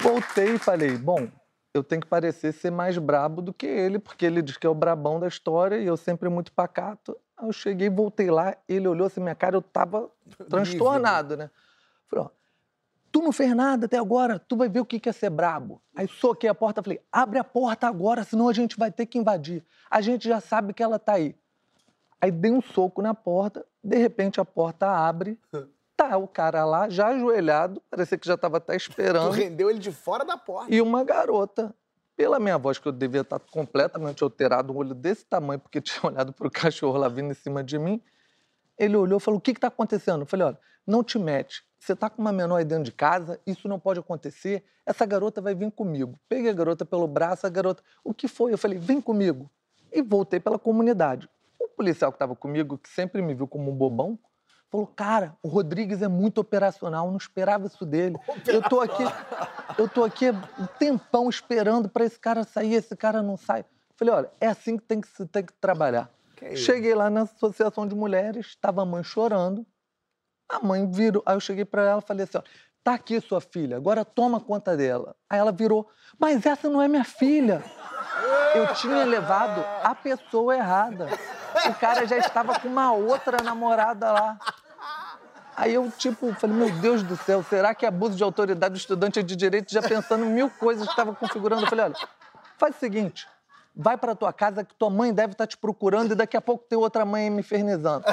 Voltei 0.00 0.54
e 0.54 0.58
falei, 0.58 0.96
bom, 0.96 1.26
eu 1.74 1.82
tenho 1.82 2.00
que 2.00 2.06
parecer 2.06 2.52
ser 2.52 2.70
mais 2.70 2.96
brabo 2.98 3.42
do 3.42 3.52
que 3.52 3.66
ele, 3.66 3.98
porque 3.98 4.24
ele 4.26 4.42
diz 4.42 4.56
que 4.56 4.66
é 4.66 4.70
o 4.70 4.74
brabão 4.74 5.18
da 5.18 5.26
história 5.26 5.76
e 5.78 5.86
eu 5.86 5.96
sempre 5.96 6.28
muito 6.28 6.52
pacato. 6.52 7.16
Aí 7.36 7.46
eu 7.46 7.52
cheguei, 7.52 7.90
voltei 7.90 8.30
lá, 8.30 8.56
ele 8.68 8.88
olhou 8.88 9.06
assim 9.06 9.20
minha 9.20 9.34
cara, 9.34 9.56
eu 9.56 9.62
tava 9.62 10.10
transtornado, 10.48 11.36
né? 11.36 11.50
Falei, 12.06 12.24
ó, 12.24 12.30
tu 13.12 13.20
não 13.20 13.32
fez 13.32 13.54
nada 13.54 13.86
até 13.86 13.98
agora, 13.98 14.38
tu 14.38 14.56
vai 14.56 14.68
ver 14.68 14.80
o 14.80 14.84
que 14.84 15.08
é 15.08 15.12
ser 15.12 15.30
brabo. 15.30 15.80
Aí 15.94 16.08
soquei 16.08 16.48
a 16.48 16.54
porta, 16.54 16.82
falei, 16.82 17.00
abre 17.10 17.38
a 17.38 17.44
porta 17.44 17.86
agora, 17.86 18.24
senão 18.24 18.48
a 18.48 18.52
gente 18.52 18.78
vai 18.78 18.90
ter 18.90 19.06
que 19.06 19.18
invadir. 19.18 19.64
A 19.90 20.00
gente 20.00 20.28
já 20.28 20.40
sabe 20.40 20.72
que 20.72 20.82
ela 20.82 20.98
tá 20.98 21.14
aí. 21.14 21.34
Aí 22.20 22.30
dei 22.30 22.50
um 22.50 22.62
soco 22.62 23.02
na 23.02 23.14
porta, 23.14 23.64
de 23.82 23.96
repente 23.96 24.40
a 24.40 24.44
porta 24.44 24.88
abre, 24.88 25.38
tá 25.96 26.16
o 26.16 26.26
cara 26.26 26.64
lá, 26.64 26.88
já 26.88 27.08
ajoelhado, 27.08 27.82
parecia 27.90 28.18
que 28.18 28.26
já 28.26 28.34
estava 28.34 28.56
até 28.58 28.72
Tu 28.78 28.90
esperando, 28.90 29.30
rendeu 29.30 29.70
ele 29.70 29.78
de 29.78 29.92
fora 29.92 30.24
da 30.24 30.36
porta. 30.36 30.74
e 30.74 30.80
uma 30.80 31.04
garota. 31.04 31.74
Pela 32.16 32.40
minha 32.40 32.56
voz, 32.56 32.78
que 32.78 32.88
eu 32.88 32.92
devia 32.92 33.20
estar 33.20 33.38
completamente 33.38 34.24
alterado, 34.24 34.72
um 34.72 34.76
olho 34.76 34.94
desse 34.94 35.26
tamanho, 35.26 35.60
porque 35.60 35.80
tinha 35.82 36.10
olhado 36.10 36.32
para 36.32 36.46
o 36.46 36.50
cachorro 36.50 36.96
lá 36.96 37.08
vindo 37.08 37.30
em 37.30 37.34
cima 37.34 37.62
de 37.62 37.78
mim, 37.78 38.00
ele 38.78 38.96
olhou 38.96 39.18
e 39.18 39.20
falou: 39.20 39.38
O 39.38 39.40
que 39.40 39.50
está 39.50 39.68
acontecendo? 39.68 40.22
Eu 40.22 40.26
falei: 40.26 40.46
Olha, 40.46 40.58
não 40.86 41.04
te 41.04 41.18
mete. 41.18 41.64
Você 41.78 41.92
está 41.92 42.08
com 42.08 42.22
uma 42.22 42.32
menor 42.32 42.56
aí 42.56 42.64
dentro 42.64 42.84
de 42.84 42.92
casa, 42.92 43.38
isso 43.46 43.68
não 43.68 43.78
pode 43.78 44.00
acontecer. 44.00 44.64
Essa 44.84 45.04
garota 45.04 45.40
vai 45.40 45.54
vir 45.54 45.70
comigo. 45.70 46.18
Peguei 46.28 46.50
a 46.50 46.54
garota 46.54 46.84
pelo 46.84 47.06
braço, 47.06 47.46
a 47.46 47.50
garota, 47.50 47.82
o 48.02 48.14
que 48.14 48.28
foi? 48.28 48.52
Eu 48.52 48.58
falei: 48.58 48.78
Vem 48.78 49.00
comigo. 49.00 49.50
E 49.92 50.02
voltei 50.02 50.40
pela 50.40 50.58
comunidade. 50.58 51.28
O 51.58 51.68
policial 51.68 52.10
que 52.10 52.16
estava 52.16 52.34
comigo, 52.34 52.78
que 52.78 52.88
sempre 52.88 53.20
me 53.20 53.34
viu 53.34 53.46
como 53.46 53.70
um 53.70 53.74
bobão, 53.74 54.18
falou: 54.76 54.86
Cara, 54.94 55.36
o 55.42 55.48
Rodrigues 55.48 56.02
é 56.02 56.08
muito 56.08 56.38
operacional, 56.38 57.08
não 57.08 57.16
esperava 57.16 57.66
isso 57.66 57.86
dele. 57.86 58.16
Eu 58.46 58.62
tô 58.62 58.80
aqui, 58.80 59.02
eu 59.78 59.88
tô 59.88 60.04
aqui 60.04 60.30
um 60.30 60.66
tempão 60.78 61.28
esperando 61.30 61.88
para 61.88 62.04
esse 62.04 62.18
cara 62.18 62.44
sair, 62.44 62.74
esse 62.74 62.94
cara 62.94 63.22
não 63.22 63.36
sai. 63.36 63.64
Falei: 63.96 64.14
Olha, 64.14 64.30
é 64.40 64.48
assim 64.48 64.76
que 64.76 64.84
tem 64.84 65.00
que, 65.00 65.26
tem 65.26 65.44
que 65.44 65.52
trabalhar. 65.54 66.10
Que? 66.36 66.54
Cheguei 66.56 66.94
lá 66.94 67.08
na 67.08 67.22
associação 67.22 67.88
de 67.88 67.94
mulheres, 67.94 68.46
estava 68.46 68.82
a 68.82 68.84
mãe 68.84 69.02
chorando. 69.02 69.66
A 70.48 70.60
mãe 70.60 70.88
virou, 70.88 71.22
aí 71.26 71.34
eu 71.34 71.40
cheguei 71.40 71.64
para 71.64 71.82
ela 71.82 72.00
e 72.00 72.06
falei 72.06 72.24
assim: 72.24 72.38
ó, 72.38 72.42
tá 72.84 72.94
aqui 72.94 73.20
sua 73.20 73.40
filha, 73.40 73.76
agora 73.76 74.04
toma 74.04 74.38
conta 74.38 74.76
dela. 74.76 75.16
Aí 75.28 75.38
ela 75.38 75.52
virou, 75.52 75.88
mas 76.18 76.44
essa 76.44 76.68
não 76.68 76.82
é 76.82 76.86
minha 76.86 77.04
filha. 77.04 77.64
Eu 78.54 78.72
tinha 78.74 79.04
levado 79.04 79.64
a 79.82 79.94
pessoa 79.94 80.56
errada. 80.56 81.08
O 81.68 81.74
cara 81.74 82.06
já 82.06 82.16
estava 82.16 82.58
com 82.58 82.68
uma 82.68 82.92
outra 82.92 83.42
namorada 83.42 84.12
lá. 84.12 84.38
Aí 85.56 85.72
eu, 85.72 85.90
tipo, 85.90 86.34
falei, 86.34 86.54
meu 86.54 86.70
Deus 86.70 87.02
do 87.02 87.16
céu, 87.16 87.42
será 87.42 87.74
que 87.74 87.86
é 87.86 87.88
abuso 87.88 88.14
de 88.14 88.22
autoridade 88.22 88.74
do 88.74 88.76
estudante 88.76 89.22
de 89.22 89.34
direito 89.34 89.72
já 89.72 89.80
pensando 89.80 90.26
mil 90.26 90.50
coisas 90.50 90.84
que 90.84 90.92
estava 90.92 91.14
configurando? 91.14 91.62
Eu 91.62 91.66
falei, 91.66 91.86
olha, 91.86 91.96
faz 92.58 92.76
o 92.76 92.78
seguinte, 92.78 93.26
vai 93.74 93.96
para 93.96 94.14
tua 94.14 94.34
casa 94.34 94.62
que 94.62 94.74
tua 94.74 94.90
mãe 94.90 95.14
deve 95.14 95.32
estar 95.32 95.46
te 95.46 95.56
procurando 95.56 96.12
e 96.12 96.14
daqui 96.14 96.36
a 96.36 96.42
pouco 96.42 96.64
tem 96.68 96.78
outra 96.78 97.06
mãe 97.06 97.30
me 97.30 97.40
infernizando. 97.40 98.04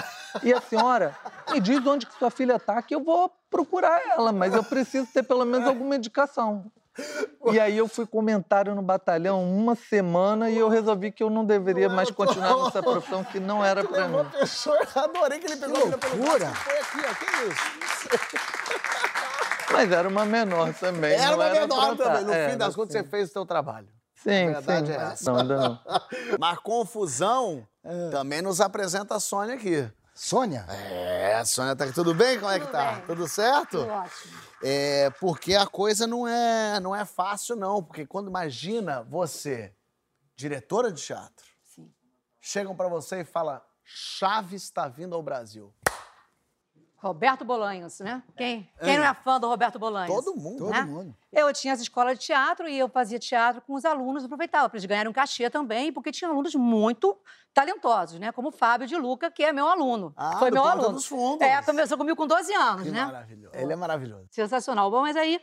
E 0.41 0.53
a 0.53 0.61
senhora 0.61 1.17
me 1.51 1.59
diz 1.59 1.85
onde 1.85 2.05
que 2.05 2.17
sua 2.17 2.31
filha 2.31 2.57
tá 2.57 2.81
que 2.81 2.95
eu 2.95 3.03
vou 3.03 3.29
procurar 3.49 4.01
ela, 4.07 4.31
mas 4.31 4.53
eu 4.53 4.63
preciso 4.63 5.07
ter 5.07 5.23
pelo 5.23 5.43
menos 5.43 5.67
alguma 5.67 5.97
indicação. 5.97 6.71
E 7.51 7.59
aí 7.59 7.77
eu 7.77 7.87
fui 7.87 8.05
comentário 8.05 8.73
no 8.75 8.81
batalhão 8.81 9.43
uma 9.43 9.75
semana 9.75 10.49
e 10.49 10.57
eu 10.57 10.69
resolvi 10.69 11.11
que 11.11 11.23
eu 11.23 11.29
não 11.29 11.43
deveria 11.43 11.89
mais 11.89 12.11
continuar 12.11 12.63
nessa 12.65 12.81
profissão 12.83 13.23
que 13.23 13.39
não 13.39 13.63
era 13.65 13.83
para 13.83 14.07
mim. 14.07 14.23
pessoa, 14.29 14.79
adorei 14.95 15.39
que 15.39 15.47
ele 15.47 15.57
pegou 15.57 15.75
Que 15.81 15.89
loucura. 16.15 16.47
foi 16.53 16.77
aqui, 16.79 16.99
ó. 17.09 17.13
Que 17.15 17.25
isso? 17.47 18.23
Mas 19.71 19.91
era 19.91 20.07
uma 20.07 20.25
menor 20.25 20.73
também. 20.75 21.13
Era 21.13 21.35
uma 21.35 21.49
menor 21.49 21.95
pra- 21.95 22.05
também. 22.05 22.25
No 22.25 22.33
é, 22.33 22.49
fim 22.51 22.57
das 22.57 22.69
sim. 22.73 22.79
contas, 22.79 22.93
você 22.93 23.03
fez 23.03 23.29
o 23.29 23.33
teu 23.33 23.45
trabalho. 23.45 23.87
Sim, 24.15 24.49
A 24.49 24.59
verdade 24.59 24.87
sim. 24.87 24.93
é 24.93 24.95
essa. 25.11 25.31
Não, 25.33 25.43
não. 25.43 25.79
Mas 26.39 26.59
confusão 26.59 27.67
É. 27.83 28.09
também 28.11 28.41
nos 28.41 28.61
apresenta 28.61 29.15
a 29.15 29.19
Sônia 29.19 29.55
aqui. 29.55 29.89
Sônia? 30.23 30.65
É, 30.69 31.43
Sônia, 31.43 31.75
tá 31.75 31.91
tudo 31.91 32.13
bem? 32.15 32.39
Como 32.39 32.49
é 32.49 32.57
que 32.57 32.65
Tudo 32.65 32.71
tá? 32.71 32.91
bem. 32.93 33.05
Tudo 33.07 33.27
certo? 33.27 33.79
Tudo 33.79 33.89
ótimo. 33.89 34.33
É, 34.63 35.09
porque 35.19 35.53
a 35.53 35.67
coisa 35.67 36.07
não 36.07 36.25
é, 36.25 36.79
não 36.79 36.95
é 36.95 37.03
fácil, 37.03 37.57
não. 37.57 37.83
Porque 37.83 38.05
quando 38.05 38.29
imagina 38.29 39.03
você, 39.03 39.75
diretora 40.33 40.93
de 40.93 41.03
teatro, 41.03 41.45
Sim. 41.75 41.93
chegam 42.39 42.73
pra 42.73 42.87
você 42.87 43.19
e 43.19 43.25
falam: 43.25 43.61
Chaves 43.83 44.63
está 44.63 44.87
vindo 44.87 45.13
ao 45.13 45.21
Brasil. 45.21 45.75
Roberto 47.03 47.43
Bolanhos, 47.43 47.99
né? 47.99 48.23
Quem, 48.37 48.69
quem 48.81 48.97
não 48.97 49.03
é 49.03 49.13
fã 49.13 49.37
do 49.37 49.49
Roberto 49.49 49.77
Bolanhos? 49.77 50.15
Todo 50.15 50.33
mundo. 50.35 50.59
Todo 50.59 50.71
né? 50.71 50.83
mundo. 50.83 51.13
Eu 51.33 51.51
tinha 51.51 51.73
as 51.73 51.81
escolas 51.81 52.17
de 52.17 52.25
teatro 52.25 52.65
e 52.65 52.79
eu 52.79 52.87
fazia 52.87 53.19
teatro 53.19 53.61
com 53.61 53.73
os 53.73 53.83
alunos, 53.83 54.23
aproveitava 54.23 54.69
para 54.69 54.77
eles 54.77 54.85
ganharem 54.85 55.09
um 55.09 55.13
cachê 55.13 55.49
também, 55.49 55.91
porque 55.91 56.13
tinha 56.13 56.29
alunos 56.29 56.55
muito 56.55 57.17
talentosos, 57.53 58.19
né? 58.19 58.31
Como 58.31 58.47
o 58.47 58.51
Fábio 58.51 58.87
de 58.87 58.95
Luca, 58.95 59.29
que 59.29 59.43
é 59.43 59.51
meu 59.51 59.67
aluno. 59.67 60.13
Ah, 60.15 60.37
Foi 60.39 60.49
do 60.49 60.53
meu 60.53 60.63
Porta 60.63 60.79
aluno. 60.79 60.93
dos 60.93 61.05
Fundos. 61.05 61.45
É, 61.45 61.61
começou 61.61 61.97
comigo 61.97 62.15
com 62.15 62.25
12 62.25 62.53
anos, 62.53 62.83
Que 62.83 62.91
né? 62.91 63.05
maravilhoso. 63.05 63.55
Ele 63.55 63.73
é 63.73 63.75
maravilhoso. 63.75 64.27
Sensacional. 64.31 64.89
Bom, 64.89 65.01
mas 65.01 65.17
aí 65.17 65.41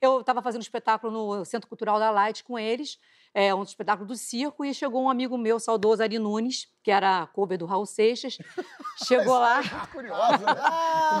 eu 0.00 0.20
estava 0.20 0.40
fazendo 0.40 0.60
um 0.60 0.62
espetáculo 0.62 1.12
no 1.12 1.44
Centro 1.44 1.68
Cultural 1.68 1.98
da 1.98 2.12
Light 2.12 2.44
com 2.44 2.56
eles, 2.56 2.98
é, 3.32 3.54
um 3.54 3.62
espetáculo 3.62 4.06
do 4.06 4.16
circo, 4.16 4.64
e 4.64 4.74
chegou 4.74 5.02
um 5.02 5.10
amigo 5.10 5.38
meu, 5.38 5.60
saudoso 5.60 6.02
Ari 6.02 6.18
Nunes, 6.18 6.66
que 6.82 6.90
era 6.90 7.26
cover 7.28 7.56
do 7.58 7.66
Raul 7.66 7.86
Seixas. 7.86 8.38
Chegou 9.06 9.38
lá. 9.38 9.60
Curiosa, 9.92 10.38
né? 10.38 10.60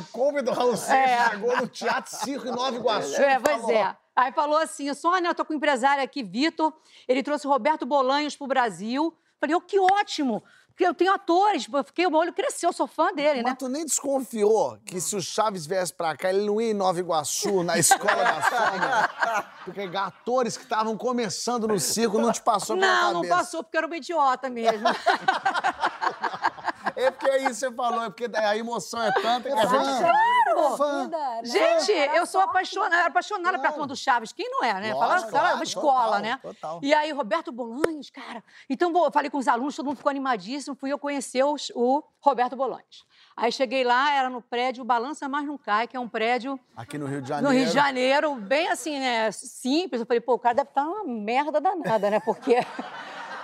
O 0.00 0.12
cover 0.12 0.42
do 0.42 0.52
Raul 0.52 0.76
Seixas 0.76 1.10
É. 1.10 1.30
chegou 1.30 1.56
no 1.56 1.68
Teatro 1.68 2.16
Circo 2.16 2.46
em 2.46 2.50
Nova 2.50 2.76
Iguaçu. 2.76 3.20
É, 3.20 3.38
pois 3.38 3.60
falou, 3.60 3.70
é. 3.70 3.96
Aí 4.16 4.32
falou 4.32 4.58
assim, 4.58 4.92
Sônia, 4.92 5.28
eu 5.30 5.34
tô 5.34 5.44
com 5.44 5.52
o 5.52 5.56
empresário 5.56 6.02
aqui, 6.02 6.22
Vitor, 6.22 6.72
ele 7.08 7.22
trouxe 7.22 7.46
o 7.46 7.50
Roberto 7.50 7.86
Bolanhos 7.86 8.36
pro 8.36 8.46
Brasil. 8.46 9.16
Falei, 9.40 9.56
oh, 9.56 9.60
que 9.60 9.78
ótimo, 9.80 10.42
porque 10.70 10.84
eu 10.86 10.94
tenho 10.94 11.12
atores, 11.12 11.66
fiquei, 11.84 12.06
o 12.06 12.10
meu 12.10 12.20
olho 12.20 12.32
cresceu, 12.32 12.70
eu 12.70 12.72
sou 12.72 12.86
fã 12.86 13.12
dele, 13.12 13.42
né? 13.42 13.50
Mas 13.50 13.58
tu 13.58 13.68
nem 13.68 13.84
desconfiou 13.84 14.78
que 14.86 15.00
se 15.00 15.14
o 15.14 15.20
Chaves 15.20 15.66
viesse 15.66 15.92
pra 15.92 16.16
cá, 16.16 16.30
ele 16.30 16.46
não 16.46 16.60
ia 16.60 16.70
em 16.70 16.74
Nova 16.74 16.98
Iguaçu, 16.98 17.62
na 17.62 17.78
escola 17.78 18.14
da 18.24 18.42
Sônia? 18.42 19.10
Porque 19.64 19.82
atores 19.96 20.56
que 20.56 20.62
estavam 20.64 20.96
começando 20.96 21.68
no 21.68 21.78
circo 21.78 22.18
não 22.18 22.32
te 22.32 22.40
passou 22.40 22.76
pela 22.76 22.86
Não, 22.86 23.12
não 23.12 23.22
cabeça. 23.22 23.36
passou, 23.36 23.62
porque 23.62 23.76
eu 23.76 23.80
era 23.80 23.86
uma 23.86 23.96
idiota 23.96 24.48
mesmo. 24.48 24.88
É 26.96 27.10
porque 27.10 27.28
é 27.30 27.36
isso 27.38 27.48
que 27.48 27.54
você 27.54 27.72
falou, 27.72 28.02
é 28.04 28.10
porque 28.10 28.28
a 28.34 28.56
emoção 28.56 29.02
é 29.02 29.12
tanta 29.12 29.48
que 29.48 29.52
a 29.54 29.66
gente... 29.66 30.00
Claro! 30.00 30.76
Fã. 30.76 31.08
Né? 31.08 31.40
Gente, 31.44 31.92
eu 31.92 32.26
sou 32.26 32.40
apaixonada, 32.40 32.96
era 32.96 33.06
apaixonada 33.06 33.58
pela 33.58 33.72
turma 33.72 33.86
do 33.86 33.96
Chaves. 33.96 34.32
Quem 34.32 34.50
não 34.50 34.64
é, 34.64 34.74
né? 34.74 34.92
Fala, 34.92 35.06
Lógico, 35.14 35.30
fala, 35.30 35.42
claro, 35.42 35.54
uma 35.56 35.64
escola, 35.64 36.04
total, 36.06 36.20
né? 36.20 36.38
total. 36.42 36.80
E 36.82 36.92
aí, 36.92 37.12
Roberto 37.12 37.52
Bolanhos, 37.52 38.10
cara. 38.10 38.42
Então, 38.68 38.92
eu 39.04 39.12
falei 39.12 39.30
com 39.30 39.38
os 39.38 39.46
alunos, 39.48 39.76
todo 39.76 39.86
mundo 39.86 39.96
ficou 39.96 40.10
animadíssimo. 40.10 40.74
Fui 40.74 40.92
eu 40.92 40.98
conhecer 40.98 41.44
os- 41.44 41.70
o 41.74 42.02
Roberto 42.20 42.56
Bolanhos. 42.56 43.06
Aí 43.36 43.50
cheguei 43.52 43.84
lá, 43.84 44.12
era 44.12 44.28
no 44.28 44.42
prédio 44.42 44.84
Balança 44.84 45.28
Mais 45.28 45.46
Não 45.46 45.56
Cai, 45.56 45.86
que 45.86 45.96
é 45.96 46.00
um 46.00 46.08
prédio 46.08 46.58
Aqui 46.76 46.98
no 46.98 47.06
Rio 47.06 47.22
de 47.22 47.30
no 47.30 47.36
Janeiro. 47.36 47.56
Rio 47.56 47.66
de 47.66 47.72
Janeiro, 47.72 48.34
bem 48.34 48.68
assim, 48.68 48.98
né? 48.98 49.30
Simples. 49.32 50.00
Eu 50.00 50.06
falei, 50.06 50.20
pô, 50.20 50.34
o 50.34 50.38
cara 50.38 50.56
deve 50.56 50.68
estar 50.68 50.84
uma 50.84 51.04
merda 51.04 51.60
danada, 51.60 52.10
né? 52.10 52.20
Porque 52.20 52.56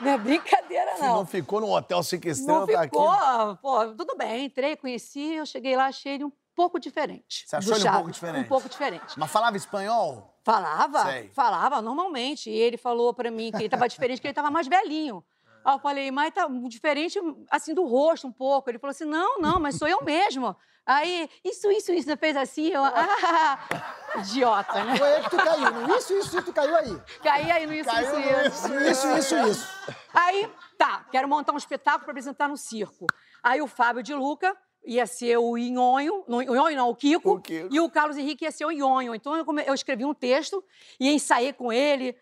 não 0.01 0.11
é 0.13 0.19
brincadeira, 0.19 0.97
não. 0.99 1.17
não 1.17 1.27
ficou 1.27 1.61
no 1.61 1.71
Hotel 1.75 2.03
Cinco 2.03 2.27
Não 2.27 2.33
Estrelas, 2.33 2.67
tá 2.71 2.81
aqui. 2.83 2.97
ficou, 2.97 3.57
pô, 3.57 3.87
tudo 3.95 4.17
bem. 4.17 4.47
Entrei, 4.47 4.77
conheci, 4.77 5.35
eu 5.35 5.47
cheguei 5.47 5.77
lá, 5.77 5.87
achei 5.87 6.15
ele 6.15 6.25
um 6.25 6.33
pouco 6.55 6.79
diferente. 6.81 7.45
Você 7.47 7.57
achou 7.57 7.75
ele 7.75 7.83
um 7.83 7.85
pouco 7.85 7.99
Chaves. 7.99 8.15
diferente? 8.15 8.45
Um 8.47 8.49
pouco 8.49 8.69
diferente. 8.69 9.19
Mas 9.19 9.31
falava 9.31 9.57
espanhol? 9.57 10.35
Falava, 10.43 11.03
Sei. 11.05 11.29
falava 11.31 11.83
normalmente. 11.83 12.49
E 12.49 12.55
ele 12.57 12.77
falou 12.77 13.13
pra 13.13 13.31
mim 13.31 13.51
que 13.51 13.59
ele 13.59 13.69
tava 13.69 13.89
diferente, 13.89 14.21
que 14.21 14.27
ele 14.27 14.35
tava 14.35 14.51
mais 14.51 14.67
velhinho. 14.69 15.25
Aí 15.67 15.75
eu 15.75 15.79
falei, 15.81 16.11
mas 16.13 16.33
tá 16.33 16.47
diferente, 16.69 17.19
assim, 17.51 17.75
do 17.75 17.85
rosto 17.85 18.29
um 18.29 18.33
pouco. 18.33 18.71
Ele 18.71 18.79
falou 18.79 18.93
assim, 18.93 19.05
não, 19.05 19.39
não, 19.41 19.59
mas 19.59 19.75
sou 19.75 19.89
eu 19.89 20.01
mesmo. 20.05 20.55
Aí, 20.87 21.29
isso, 21.45 21.69
isso, 21.73 21.91
isso, 21.93 22.07
você 22.07 22.17
fez 22.17 22.37
assim, 22.37 22.69
eu, 22.69 22.85
ah, 22.85 23.59
idiota, 24.19 24.85
né? 24.85 24.97
Foi 24.97 25.09
aí 25.15 25.23
que 25.25 25.31
tu 25.31 25.37
caiu. 25.37 25.71
No 25.73 25.97
isso, 25.97 26.13
isso, 26.15 26.37
isso, 26.39 26.43
tu 26.43 26.53
caiu 26.53 26.77
aí. 26.77 27.01
Caí 27.21 27.51
aí 27.51 27.67
no 27.67 27.75
isso, 27.75 27.91
Caiu 27.91 28.21
isso, 28.47 28.69
no 28.69 28.81
isso. 28.81 29.09
Isso, 29.09 29.35
isso, 29.35 29.49
isso. 29.49 29.69
Aí, 30.15 30.49
tá, 30.79 31.05
quero 31.11 31.27
montar 31.29 31.53
um 31.53 31.57
espetáculo 31.57 32.05
para 32.05 32.13
apresentar 32.13 32.49
no 32.49 32.57
circo. 32.57 33.07
Aí 33.43 33.61
o 33.61 33.67
Fábio 33.67 34.05
de 34.05 34.15
Luca 34.15 34.57
ia 34.87 35.05
ser 35.05 35.37
o 35.39 35.59
Inhonho, 35.59 36.23
não, 36.29 36.39
o 36.39 36.43
Inhonho 36.43 36.77
não, 36.77 36.89
o 36.91 36.95
Kiko, 36.95 37.33
O 37.33 37.41
Kiko. 37.41 37.69
e 37.75 37.81
o 37.81 37.91
Carlos 37.91 38.17
Henrique 38.17 38.45
ia 38.45 38.53
ser 38.53 38.65
o 38.67 38.71
Inhonho. 38.71 39.17
Então 39.17 39.35
eu, 39.37 39.45
come- 39.45 39.65
eu 39.67 39.75
escrevi 39.75 40.05
um 40.05 40.15
texto 40.15 40.63
e 41.01 41.11
ensaiei 41.13 41.53
com 41.53 41.73
ele. 41.73 42.17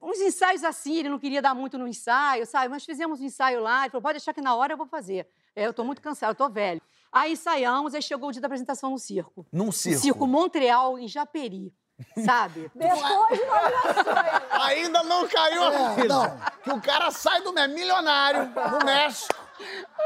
Uns 0.00 0.18
ensaios 0.20 0.62
assim, 0.62 0.96
ele 0.98 1.08
não 1.08 1.18
queria 1.18 1.40
dar 1.42 1.54
muito 1.54 1.78
no 1.78 1.88
ensaio, 1.88 2.46
sabe? 2.46 2.68
Mas 2.68 2.84
fizemos 2.84 3.20
um 3.20 3.24
ensaio 3.24 3.60
lá, 3.62 3.82
ele 3.82 3.90
falou, 3.90 4.02
pode 4.02 4.18
deixar 4.18 4.32
que 4.34 4.40
na 4.40 4.54
hora 4.54 4.74
eu 4.74 4.76
vou 4.76 4.86
fazer. 4.86 5.26
É, 5.54 5.66
eu 5.66 5.72
tô 5.72 5.82
muito 5.84 6.02
cansado, 6.02 6.30
eu 6.30 6.34
tô 6.34 6.48
velho. 6.48 6.80
Aí 7.10 7.32
ensaiamos, 7.32 7.94
aí 7.94 8.02
chegou 8.02 8.28
o 8.28 8.32
dia 8.32 8.40
da 8.42 8.46
apresentação 8.46 8.90
no 8.90 8.98
circo. 8.98 9.46
Num 9.50 9.66
No 9.66 9.72
circo. 9.72 10.00
circo 10.02 10.26
Montreal, 10.26 10.98
em 10.98 11.08
Japeri, 11.08 11.72
sabe? 12.24 12.70
Depois 12.76 13.00
nomeações. 13.40 14.42
Ainda 14.50 15.02
não 15.02 15.26
caiu 15.26 15.62
a 15.62 15.72
É, 15.98 16.04
não. 16.04 16.38
Que 16.62 16.70
o 16.72 16.80
cara 16.80 17.10
sai 17.10 17.40
do 17.40 17.52
México, 17.52 17.74
milionário, 17.74 18.52
no 18.78 18.84
México. 18.84 19.34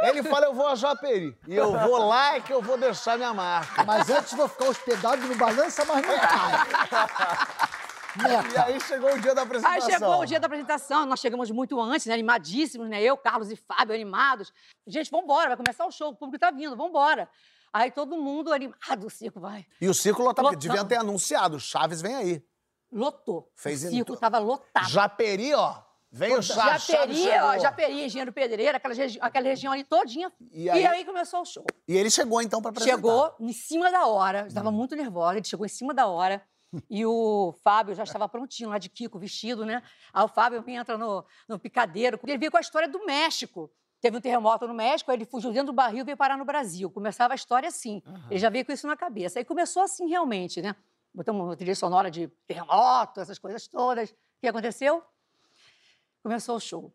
Ele 0.02 0.22
fala, 0.22 0.46
eu 0.46 0.54
vou 0.54 0.68
a 0.68 0.76
Japeri. 0.76 1.36
E 1.48 1.56
eu 1.56 1.76
vou 1.76 2.06
lá 2.06 2.36
é 2.36 2.40
que 2.40 2.52
eu 2.52 2.62
vou 2.62 2.78
deixar 2.78 3.16
minha 3.16 3.34
marca. 3.34 3.82
Mas 3.82 4.08
antes 4.08 4.32
vou 4.34 4.46
ficar 4.48 4.66
hospedado 4.66 5.26
no 5.26 5.34
Balança, 5.34 5.84
mas 5.84 6.06
não 6.06 6.16
cai. 6.16 7.70
E 8.18 8.22
Meta. 8.22 8.64
aí 8.64 8.80
chegou 8.80 9.12
o 9.14 9.20
dia 9.20 9.34
da 9.34 9.42
apresentação. 9.42 9.86
Aí 9.86 9.92
chegou 9.92 10.20
o 10.20 10.26
dia 10.26 10.40
da 10.40 10.46
apresentação, 10.46 11.06
nós 11.06 11.20
chegamos 11.20 11.50
muito 11.50 11.80
antes, 11.80 12.06
né, 12.06 12.14
animadíssimos, 12.14 12.88
né? 12.88 13.00
Eu, 13.02 13.16
Carlos 13.16 13.50
e 13.50 13.56
Fábio 13.56 13.94
animados. 13.94 14.52
Gente, 14.86 15.10
vambora, 15.10 15.48
vai 15.48 15.56
começar 15.56 15.86
o 15.86 15.90
show, 15.92 16.10
o 16.10 16.16
público 16.16 16.40
tá 16.40 16.50
vindo, 16.50 16.76
vambora. 16.76 17.28
Aí 17.72 17.90
todo 17.90 18.16
mundo 18.16 18.52
animado, 18.52 19.06
o 19.06 19.10
circo 19.10 19.38
vai. 19.38 19.64
E 19.80 19.88
o 19.88 19.94
circo 19.94 20.22
Lotado. 20.22 20.56
deviam 20.56 20.84
ter 20.84 20.96
anunciado. 20.96 21.60
Chaves 21.60 22.00
vem 22.02 22.14
aí. 22.16 22.44
Lotou. 22.92 23.48
Fez 23.54 23.84
o 23.84 23.88
circo 23.90 24.14
to- 24.14 24.18
tava 24.18 24.38
lotado. 24.38 24.88
Japeri, 24.88 25.54
ó. 25.54 25.76
Vem 26.10 26.34
o 26.36 26.42
Chaves. 26.42 26.82
Chaves 26.82 27.16
Japeri, 27.18 27.40
ó. 27.44 27.58
Japeri, 27.60 28.04
Engenheiro 28.04 28.32
Pedreiro, 28.32 28.76
aquela, 28.76 28.92
regi- 28.94 29.18
aquela 29.22 29.46
região 29.46 29.72
ali 29.72 29.84
todinha. 29.84 30.32
E 30.50 30.64
E 30.64 30.68
aí- 30.70 30.84
aí, 30.84 31.04
começou 31.04 31.42
o 31.42 31.44
show. 31.44 31.64
E 31.86 31.96
ele 31.96 32.10
chegou 32.10 32.42
então 32.42 32.60
pra 32.60 32.70
apresentar. 32.72 32.96
Chegou 32.96 33.36
em 33.38 33.52
cima 33.52 33.88
da 33.92 34.06
hora, 34.06 34.42
Hum. 34.42 34.46
estava 34.48 34.72
muito 34.72 34.96
nervosa, 34.96 35.36
ele 35.38 35.46
chegou 35.46 35.64
em 35.64 35.68
cima 35.68 35.94
da 35.94 36.08
hora. 36.08 36.42
E 36.88 37.04
o 37.04 37.52
Fábio 37.64 37.94
já 37.94 38.04
estava 38.04 38.28
prontinho 38.28 38.68
lá 38.68 38.78
de 38.78 38.88
Kiko, 38.88 39.18
vestido, 39.18 39.64
né? 39.64 39.82
Aí 40.12 40.24
o 40.24 40.28
Fábio 40.28 40.62
entra 40.68 40.96
no, 40.96 41.24
no 41.48 41.58
picadeiro. 41.58 42.18
Ele 42.22 42.38
veio 42.38 42.50
com 42.50 42.58
a 42.58 42.60
história 42.60 42.88
do 42.88 43.04
México. 43.04 43.70
Teve 44.00 44.16
um 44.16 44.20
terremoto 44.20 44.66
no 44.66 44.72
México, 44.72 45.10
aí 45.10 45.16
ele 45.16 45.26
fugiu 45.26 45.52
dentro 45.52 45.66
do 45.66 45.72
barril 45.74 46.00
e 46.00 46.04
veio 46.04 46.16
parar 46.16 46.38
no 46.38 46.44
Brasil. 46.44 46.90
Começava 46.90 47.34
a 47.34 47.36
história 47.36 47.68
assim. 47.68 48.02
Ele 48.30 48.38
já 48.38 48.48
veio 48.48 48.64
com 48.64 48.72
isso 48.72 48.86
na 48.86 48.96
cabeça. 48.96 49.38
Aí 49.38 49.44
começou 49.44 49.82
assim 49.82 50.08
realmente, 50.08 50.62
né? 50.62 50.74
Botamos 51.12 51.44
uma 51.44 51.56
trilha 51.56 51.74
sonora 51.74 52.10
de 52.10 52.28
terremoto, 52.46 53.20
essas 53.20 53.38
coisas 53.38 53.66
todas. 53.66 54.10
O 54.10 54.14
que 54.40 54.48
aconteceu? 54.48 55.02
Começou 56.22 56.56
o 56.56 56.60
show. 56.60 56.94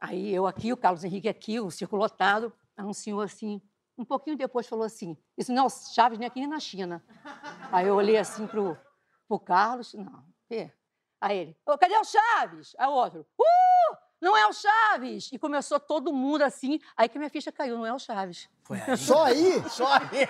Aí 0.00 0.32
eu 0.32 0.46
aqui, 0.46 0.72
o 0.72 0.76
Carlos 0.76 1.02
Henrique 1.02 1.28
aqui, 1.28 1.58
o 1.58 1.70
circo 1.70 1.96
lotado, 1.96 2.52
anunciou 2.76 3.20
assim. 3.20 3.60
Um 3.98 4.04
pouquinho 4.04 4.36
depois 4.36 4.66
falou 4.66 4.84
assim: 4.84 5.16
Isso 5.36 5.52
não 5.52 5.64
é 5.64 5.66
o 5.66 5.70
Chaves 5.70 6.18
nem 6.18 6.28
aqui 6.28 6.38
nem 6.38 6.48
na 6.48 6.60
China. 6.60 7.04
Aí 7.72 7.88
eu 7.88 7.96
olhei 7.96 8.16
assim 8.16 8.46
pro, 8.46 8.78
pro 9.28 9.38
Carlos: 9.38 9.94
Não, 9.94 10.24
quê? 10.48 10.72
Aí 11.20 11.38
ele: 11.38 11.56
"Ô, 11.66 11.76
Cadê 11.76 11.96
o 11.96 12.04
Chaves? 12.04 12.74
Aí 12.78 12.86
o 12.88 12.92
outro: 12.92 13.26
Uh! 13.38 13.96
Não 14.20 14.36
é 14.36 14.46
o 14.48 14.52
Chaves! 14.52 15.30
E 15.32 15.38
começou 15.38 15.78
todo 15.78 16.12
mundo 16.12 16.42
assim. 16.42 16.80
Aí 16.96 17.08
que 17.08 17.18
minha 17.18 17.30
ficha 17.30 17.52
caiu: 17.52 17.76
Não 17.76 17.86
é 17.86 17.92
o 17.92 17.98
Chaves. 17.98 18.48
Foi 18.64 18.80
aí. 18.82 18.96
Só 18.96 19.24
aí? 19.24 19.68
Só 19.68 19.86
aí. 19.86 20.28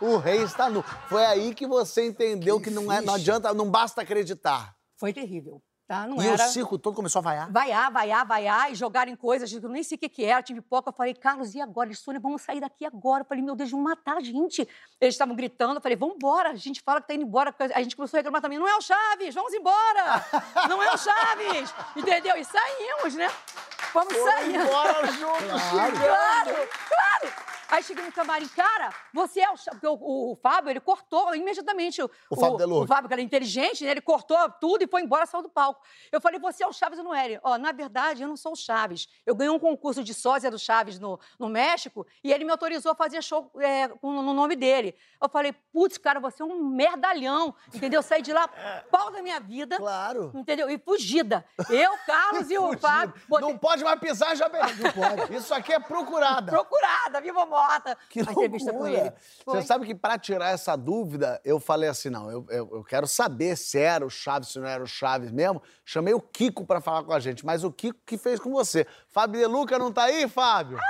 o 0.00 0.16
rei 0.18 0.42
está 0.42 0.68
nu. 0.68 0.82
Foi 1.08 1.24
aí 1.24 1.54
que 1.54 1.66
você 1.66 2.06
entendeu 2.06 2.58
que, 2.58 2.64
Que 2.64 2.70
não, 2.70 2.92
é, 2.92 3.00
não 3.00 3.14
adianta, 3.14 3.52
não 3.54 3.70
basta 3.70 4.02
acreditar. 4.02 4.76
Foi 4.96 5.12
terrível. 5.12 5.62
Tá? 5.86 6.04
Não 6.04 6.20
e 6.20 6.26
era. 6.26 6.34
o 6.34 6.48
circo 6.48 6.76
todo 6.76 6.96
começou 6.96 7.20
a 7.20 7.22
vaiar. 7.22 7.52
Vaiar, 7.52 7.92
vaiar, 7.92 8.26
vaiar, 8.26 8.72
e 8.72 8.74
jogarem 8.74 9.14
coisas 9.14 9.52
eu 9.52 9.68
nem 9.68 9.84
sei 9.84 9.94
o 9.94 9.98
que, 9.98 10.08
que 10.08 10.24
era, 10.24 10.42
tive 10.42 10.60
pipoca. 10.60 10.88
Eu 10.88 10.92
falei, 10.92 11.14
Carlos, 11.14 11.54
e 11.54 11.60
agora? 11.60 11.88
Eles 11.88 12.00
Sônia, 12.00 12.20
vamos 12.20 12.42
sair 12.42 12.60
daqui 12.60 12.84
agora. 12.84 13.22
Eu 13.22 13.24
falei, 13.24 13.42
meu 13.42 13.54
Deus, 13.54 13.70
vão 13.70 13.80
matar 13.80 14.16
a 14.16 14.20
gente. 14.20 14.68
Eles 15.00 15.14
estavam 15.14 15.36
gritando, 15.36 15.76
eu 15.76 15.80
falei, 15.80 15.96
vamos 15.96 16.16
embora. 16.16 16.50
A 16.50 16.56
gente 16.56 16.82
fala 16.82 17.00
que 17.00 17.06
tá 17.06 17.14
indo 17.14 17.22
embora. 17.22 17.54
A 17.72 17.82
gente 17.82 17.94
começou 17.94 18.18
a 18.18 18.18
reclamar 18.18 18.42
também, 18.42 18.58
não 18.58 18.66
é 18.66 18.74
o 18.76 18.80
Chaves, 18.80 19.32
vamos 19.32 19.54
embora. 19.54 20.26
Não 20.68 20.82
é 20.82 20.92
o 20.92 20.98
Chaves. 20.98 21.72
Entendeu? 21.94 22.36
E 22.36 22.44
saímos, 22.44 23.14
né? 23.14 23.30
Vamos 23.94 24.14
sair. 24.14 24.66
Bora 24.66 25.06
junto, 25.12 25.44
Claro. 25.70 25.96
Claro, 25.96 26.68
claro. 26.88 27.56
Aí 27.68 27.82
cheguei 27.82 28.04
no 28.04 28.12
camarim, 28.12 28.46
cara, 28.48 28.90
você 29.12 29.40
é 29.40 29.50
o. 29.50 29.54
Porque 29.56 29.86
o, 29.86 30.32
o 30.32 30.36
Fábio, 30.42 30.70
ele 30.70 30.80
cortou 30.80 31.34
imediatamente. 31.34 32.00
O, 32.02 32.10
O 32.30 32.36
Fábio 32.36 32.56
Deluca. 32.58 32.84
o 32.84 32.86
Fábio, 32.86 33.08
que 33.08 33.14
era 33.14 33.22
inteligente, 33.22 33.84
né? 33.84 33.90
ele 33.90 34.00
cortou 34.00 34.38
tudo 34.60 34.82
e 34.82 34.86
foi 34.86 35.02
embora, 35.02 35.26
saiu 35.26 35.42
do 35.42 35.48
palco. 35.48 35.80
Eu 36.12 36.20
falei, 36.20 36.38
você 36.38 36.62
é 36.62 36.66
o 36.66 36.72
Chaves, 36.72 36.98
eu 36.98 37.04
não 37.04 37.14
era. 37.14 37.26
Ele, 37.32 37.40
Ó, 37.42 37.58
na 37.58 37.72
verdade, 37.72 38.22
eu 38.22 38.28
não 38.28 38.36
sou 38.36 38.52
o 38.52 38.56
Chaves. 38.56 39.08
Eu 39.26 39.34
ganhei 39.34 39.50
um 39.52 39.58
concurso 39.58 40.04
de 40.04 40.14
sósia 40.14 40.50
do 40.50 40.58
Chaves 40.58 40.98
no, 40.98 41.18
no 41.38 41.48
México 41.48 42.06
e 42.22 42.32
ele 42.32 42.44
me 42.44 42.50
autorizou 42.52 42.92
a 42.92 42.94
fazer 42.94 43.22
show 43.22 43.50
é, 43.58 43.88
no 44.02 44.32
nome 44.34 44.54
dele. 44.54 44.94
Eu 45.20 45.28
falei, 45.28 45.52
putz, 45.72 45.98
cara, 45.98 46.20
você 46.20 46.42
é 46.42 46.44
um 46.44 46.62
merdalhão, 46.64 47.54
entendeu? 47.74 47.98
Eu 47.98 48.02
saí 48.02 48.22
de 48.22 48.32
lá, 48.32 48.46
pau 48.90 49.10
da 49.10 49.20
minha 49.22 49.40
vida, 49.40 49.76
Claro. 49.76 50.30
entendeu? 50.34 50.70
E 50.70 50.78
fugida. 50.78 51.44
Eu, 51.68 51.90
Carlos 52.06 52.50
e 52.50 52.56
o 52.58 52.78
Fábio. 52.78 53.14
botei- 53.28 53.48
Não 53.48 53.58
pode 53.58 53.82
mais 53.82 53.98
pisar 53.98 54.36
Japeri. 54.36 54.74
Não 54.74 54.92
pode. 54.92 55.34
Isso 55.34 55.52
aqui 55.52 55.72
é 55.72 55.80
procurada. 55.80 56.52
procurada, 56.52 57.20
viva 57.20 57.40
ou 57.40 57.46
morta. 57.56 57.96
Que 58.10 58.20
a 58.20 58.22
entrevista 58.22 58.72
com 58.72 58.86
ele. 58.86 59.12
Foi. 59.44 59.60
Você 59.60 59.66
sabe 59.66 59.86
que 59.86 59.94
pra 59.94 60.18
tirar 60.18 60.50
essa 60.50 60.76
dúvida, 60.76 61.40
eu 61.44 61.58
falei 61.58 61.88
assim, 61.88 62.10
não, 62.10 62.30
eu, 62.30 62.46
eu, 62.48 62.68
eu 62.72 62.84
quero 62.84 63.06
saber 63.06 63.56
se 63.56 63.78
era 63.78 64.04
o 64.04 64.10
Chaves, 64.10 64.48
se 64.50 64.58
não 64.58 64.66
era 64.66 64.82
o 64.82 64.86
Chaves 64.86 65.30
mesmo. 65.30 65.62
Chamei 65.84 66.14
o 66.14 66.20
Kiko 66.20 66.64
pra 66.64 66.80
falar 66.80 67.02
com 67.02 67.12
a 67.12 67.20
gente, 67.20 67.44
mas 67.44 67.64
o 67.64 67.72
Kiko 67.72 67.98
que 68.06 68.16
fez 68.18 68.38
com 68.38 68.50
você. 68.50 68.86
Fábio 69.08 69.40
De 69.40 69.46
Luca 69.46 69.78
não 69.78 69.92
tá 69.92 70.04
aí, 70.04 70.28
Fábio? 70.28 70.78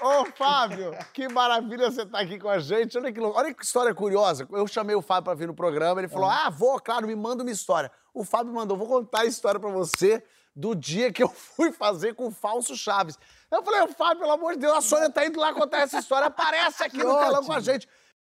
Ô, 0.00 0.26
Fábio, 0.36 0.96
que 1.12 1.28
maravilha 1.28 1.90
você 1.90 2.02
estar 2.02 2.20
aqui 2.20 2.38
com 2.38 2.48
a 2.48 2.58
gente. 2.58 2.96
Olha 2.98 3.12
que, 3.12 3.20
Olha 3.20 3.54
que 3.54 3.64
história 3.64 3.94
curiosa. 3.94 4.46
Eu 4.52 4.66
chamei 4.66 4.94
o 4.94 5.02
Fábio 5.02 5.24
para 5.24 5.34
vir 5.34 5.48
no 5.48 5.54
programa, 5.54 6.00
ele 6.00 6.08
falou: 6.08 6.28
Ah, 6.28 6.50
vou, 6.50 6.78
claro, 6.80 7.06
me 7.06 7.16
manda 7.16 7.42
uma 7.42 7.50
história. 7.50 7.90
O 8.14 8.24
Fábio 8.24 8.54
mandou, 8.54 8.76
vou 8.76 8.86
contar 8.86 9.22
a 9.22 9.26
história 9.26 9.58
para 9.58 9.68
você 9.68 10.24
do 10.54 10.74
dia 10.74 11.12
que 11.12 11.22
eu 11.22 11.28
fui 11.28 11.72
fazer 11.72 12.14
com 12.14 12.28
o 12.28 12.30
falso 12.30 12.76
Chaves. 12.76 13.18
Eu 13.50 13.62
falei, 13.64 13.88
Fábio, 13.88 14.20
pelo 14.20 14.32
amor 14.32 14.54
de 14.54 14.60
Deus, 14.60 14.78
a 14.78 14.80
Sônia 14.80 15.10
tá 15.10 15.26
indo 15.26 15.40
lá 15.40 15.52
contar 15.52 15.80
essa 15.80 15.98
história, 15.98 16.28
aparece 16.28 16.84
aqui 16.84 16.98
Que 16.98 17.04
no 17.04 17.18
telão 17.18 17.44
com 17.44 17.52
a 17.52 17.60
gente. 17.60 17.88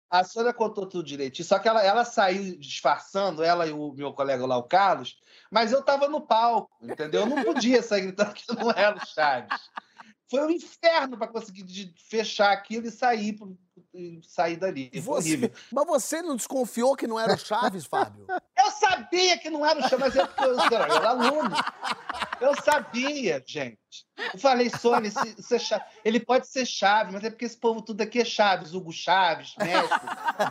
A 0.10 0.24
Sônia 0.24 0.54
contou 0.54 0.88
tudo 0.88 1.04
direitinho, 1.04 1.48
só 1.48 1.60
que 1.60 1.68
ela, 1.68 1.84
ela 1.84 2.06
saiu 2.06 2.58
disfarçando, 2.58 3.44
ela 3.44 3.68
e 3.68 3.72
o 3.72 3.92
meu 3.92 4.14
colega 4.14 4.46
lá, 4.46 4.58
o 4.58 4.64
Carlos, 4.64 5.20
mas 5.52 5.74
eu 5.74 5.84
tava 5.84 6.08
no 6.08 6.22
palco, 6.22 6.78
entendeu? 6.82 7.22
Eu 7.22 7.28
não 7.28 7.44
podia 7.44 7.84
sair 7.84 8.04
gritando 8.04 8.34
que 8.34 8.46
não 8.56 8.72
era 8.72 8.96
o 8.96 9.06
Chaves. 9.06 9.70
Foi 10.30 10.46
um 10.46 10.50
inferno 10.50 11.18
para 11.18 11.28
conseguir 11.28 11.94
fechar 12.10 12.52
aquilo 12.52 12.88
e 12.88 12.92
sair, 12.92 13.38
e 13.98 14.22
sair 14.24 14.56
dali. 14.56 14.92
Foi 15.02 15.18
horrível. 15.18 15.50
Você... 15.50 15.62
Mas 15.74 15.88
você 15.88 16.22
não 16.22 16.36
desconfiou 16.36 16.96
que 16.96 17.08
não 17.08 17.20
era 17.20 17.34
o 17.34 17.38
Chaves, 17.38 17.86
Fábio? 17.86 18.26
Eu 18.58 18.72
sabia 18.72 19.38
que 19.38 19.50
não 19.50 19.66
era 19.66 19.80
o 19.80 19.84
Chaves, 19.84 20.00
mas 20.00 20.16
é 20.16 20.26
porque 20.26 20.44
eu, 20.44 20.54
eu 20.54 20.96
era 20.96 21.10
aluno. 21.10 21.56
Eu 22.42 22.56
sabia, 22.62 23.42
gente. 23.46 23.78
Eu 24.34 24.40
falei, 24.40 24.70
Sônia, 24.70 25.08
esse 25.08 25.56
é 25.56 25.60
Chaves. 25.60 25.88
ele 26.04 26.20
pode 26.20 26.48
ser 26.48 26.66
Chaves, 26.66 27.14
mas 27.14 27.24
é 27.24 27.30
porque 27.30 27.46
esse 27.46 27.58
povo 27.58 27.82
tudo 27.82 28.02
aqui 28.02 28.20
é 28.20 28.26
Chaves. 28.26 28.74
Hugo 28.74 28.92
Chaves, 28.92 29.56
México, 29.58 30.06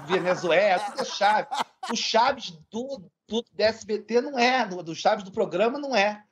Venezuela, 0.07 0.83
tudo 0.85 1.03
é 1.03 1.05
Chaves. 1.05 1.59
O 1.91 1.97
Chaves 1.97 2.51
do, 2.71 3.11
do, 3.29 3.43
do 3.43 3.63
SBT 3.63 4.21
não 4.21 4.39
é, 4.39 4.67
do, 4.67 4.83
do 4.83 4.95
Chaves 4.95 5.25
do 5.25 5.33
programa 5.33 5.79
não 5.79 5.95
é. 5.95 6.25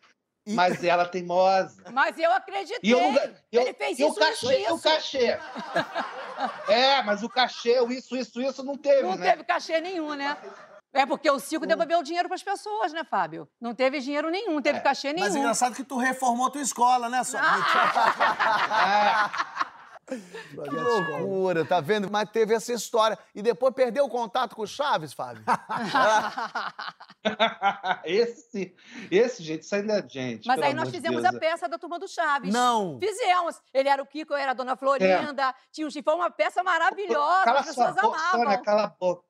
Mas 0.46 0.84
ela 0.84 1.04
é 1.04 1.06
teimosa. 1.06 1.82
Mas 1.92 2.18
eu 2.18 2.30
acreditei. 2.32 2.80
E 2.82 2.90
eu 2.90 3.00
eu- 3.50 3.62
Ele 3.62 3.72
fez 3.72 3.98
e 3.98 4.04
o 4.04 4.08
isso, 4.08 4.18
cachê, 4.18 4.58
isso, 4.58 4.68
e 4.68 4.72
o 4.72 4.78
cachê. 4.78 5.38
É, 6.68 7.02
mas 7.02 7.22
o 7.22 7.28
cachê, 7.28 7.80
o 7.80 7.90
isso, 7.90 8.14
isso, 8.16 8.42
isso 8.42 8.62
não 8.62 8.76
teve, 8.76 9.02
Não 9.04 9.16
né? 9.16 9.30
teve 9.30 9.44
cachê 9.44 9.80
nenhum, 9.80 10.12
né? 10.14 10.36
É 10.92 11.06
porque 11.06 11.28
o 11.30 11.40
circo 11.40 11.66
devolveu 11.66 11.98
o 11.98 12.02
dinheiro 12.02 12.28
para 12.28 12.36
as 12.36 12.42
pessoas, 12.42 12.92
né, 12.92 13.02
Fábio? 13.04 13.48
Não 13.60 13.74
teve 13.74 13.98
dinheiro 14.00 14.30
nenhum, 14.30 14.52
não 14.52 14.58
É, 14.58 14.62
teve 14.62 14.80
cachê 14.80 15.12
nenhum. 15.12 15.26
Mas 15.26 15.34
engraçado 15.34 15.74
que 15.74 15.82
tu 15.82 15.96
reformou 15.96 16.46
a 16.46 16.50
tua 16.50 16.60
escola, 16.62 17.08
né, 17.08 17.24
Sônia? 17.24 17.48
Que 20.06 20.70
loucura, 20.70 21.64
tá 21.64 21.80
vendo? 21.80 22.10
Mas 22.10 22.28
teve 22.30 22.54
essa 22.54 22.72
história. 22.72 23.18
E 23.34 23.42
depois 23.42 23.74
perdeu 23.74 24.04
o 24.04 24.08
contato 24.08 24.54
com 24.54 24.62
o 24.62 24.66
Chaves, 24.66 25.12
Fábio? 25.12 25.42
esse, 28.04 28.74
esse, 29.10 29.42
gente, 29.42 29.62
isso 29.62 29.74
ainda 29.74 29.94
é 29.94 30.08
gente. 30.08 30.46
Mas 30.46 30.60
aí 30.60 30.74
nós 30.74 30.90
fizemos 30.90 31.22
Deus. 31.22 31.34
a 31.34 31.38
peça 31.38 31.68
da 31.68 31.78
Turma 31.78 31.98
do 31.98 32.06
Chaves. 32.06 32.52
Não. 32.52 32.98
Fizemos. 33.00 33.60
Ele 33.72 33.88
era 33.88 34.02
o 34.02 34.06
Kiko, 34.06 34.34
eu 34.34 34.38
era 34.38 34.50
a 34.50 34.54
Dona 34.54 34.76
Florinda. 34.76 35.54
Tinha 35.72 35.86
um 35.86 35.90
foi 35.90 36.14
uma 36.14 36.30
peça 36.30 36.62
maravilhosa, 36.62 37.44
Cala 37.44 37.60
as 37.60 37.66
sua 37.66 37.86
pessoas 37.86 37.94
boca, 37.94 38.18
amavam. 38.18 38.40
Sônia, 38.40 38.58
cala 38.58 38.84
a 38.84 38.88
boca. 38.88 39.24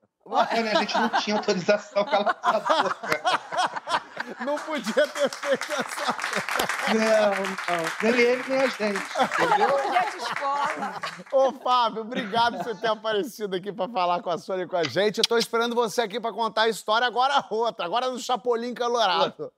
É, 0.50 0.62
né? 0.62 0.72
A 0.72 0.80
gente 0.80 0.94
não 0.98 1.08
tinha 1.20 1.36
autorização, 1.36 2.04
cala 2.04 2.36
a 2.42 2.60
boca. 2.60 4.02
Não 4.44 4.56
podia 4.56 5.06
ter 5.06 5.30
feito 5.30 5.72
essa. 5.72 6.16
Não, 6.94 7.34
não. 7.34 8.10
Nem 8.10 8.20
ele, 8.20 8.44
nem 8.48 8.58
a 8.58 8.66
gente. 8.68 9.02
Entendeu? 9.42 9.68
Projeto 9.68 10.16
escola. 10.16 10.94
Ô, 11.32 11.52
Fábio, 11.52 12.02
obrigado 12.02 12.58
por 12.58 12.64
você 12.64 12.74
ter 12.74 12.88
aparecido 12.88 13.56
aqui 13.56 13.72
pra 13.72 13.88
falar 13.88 14.22
com 14.22 14.30
a 14.30 14.38
Sônia 14.38 14.64
e 14.64 14.68
com 14.68 14.76
a 14.76 14.84
gente. 14.84 15.18
Eu 15.18 15.24
tô 15.24 15.36
esperando 15.36 15.74
você 15.74 16.02
aqui 16.02 16.18
pra 16.20 16.32
contar 16.32 16.62
a 16.62 16.68
história 16.68 17.06
agora 17.06 17.44
outra, 17.50 17.84
agora 17.84 18.08
no 18.08 18.18
Chapolin 18.18 18.74
Colorado. 18.74 19.52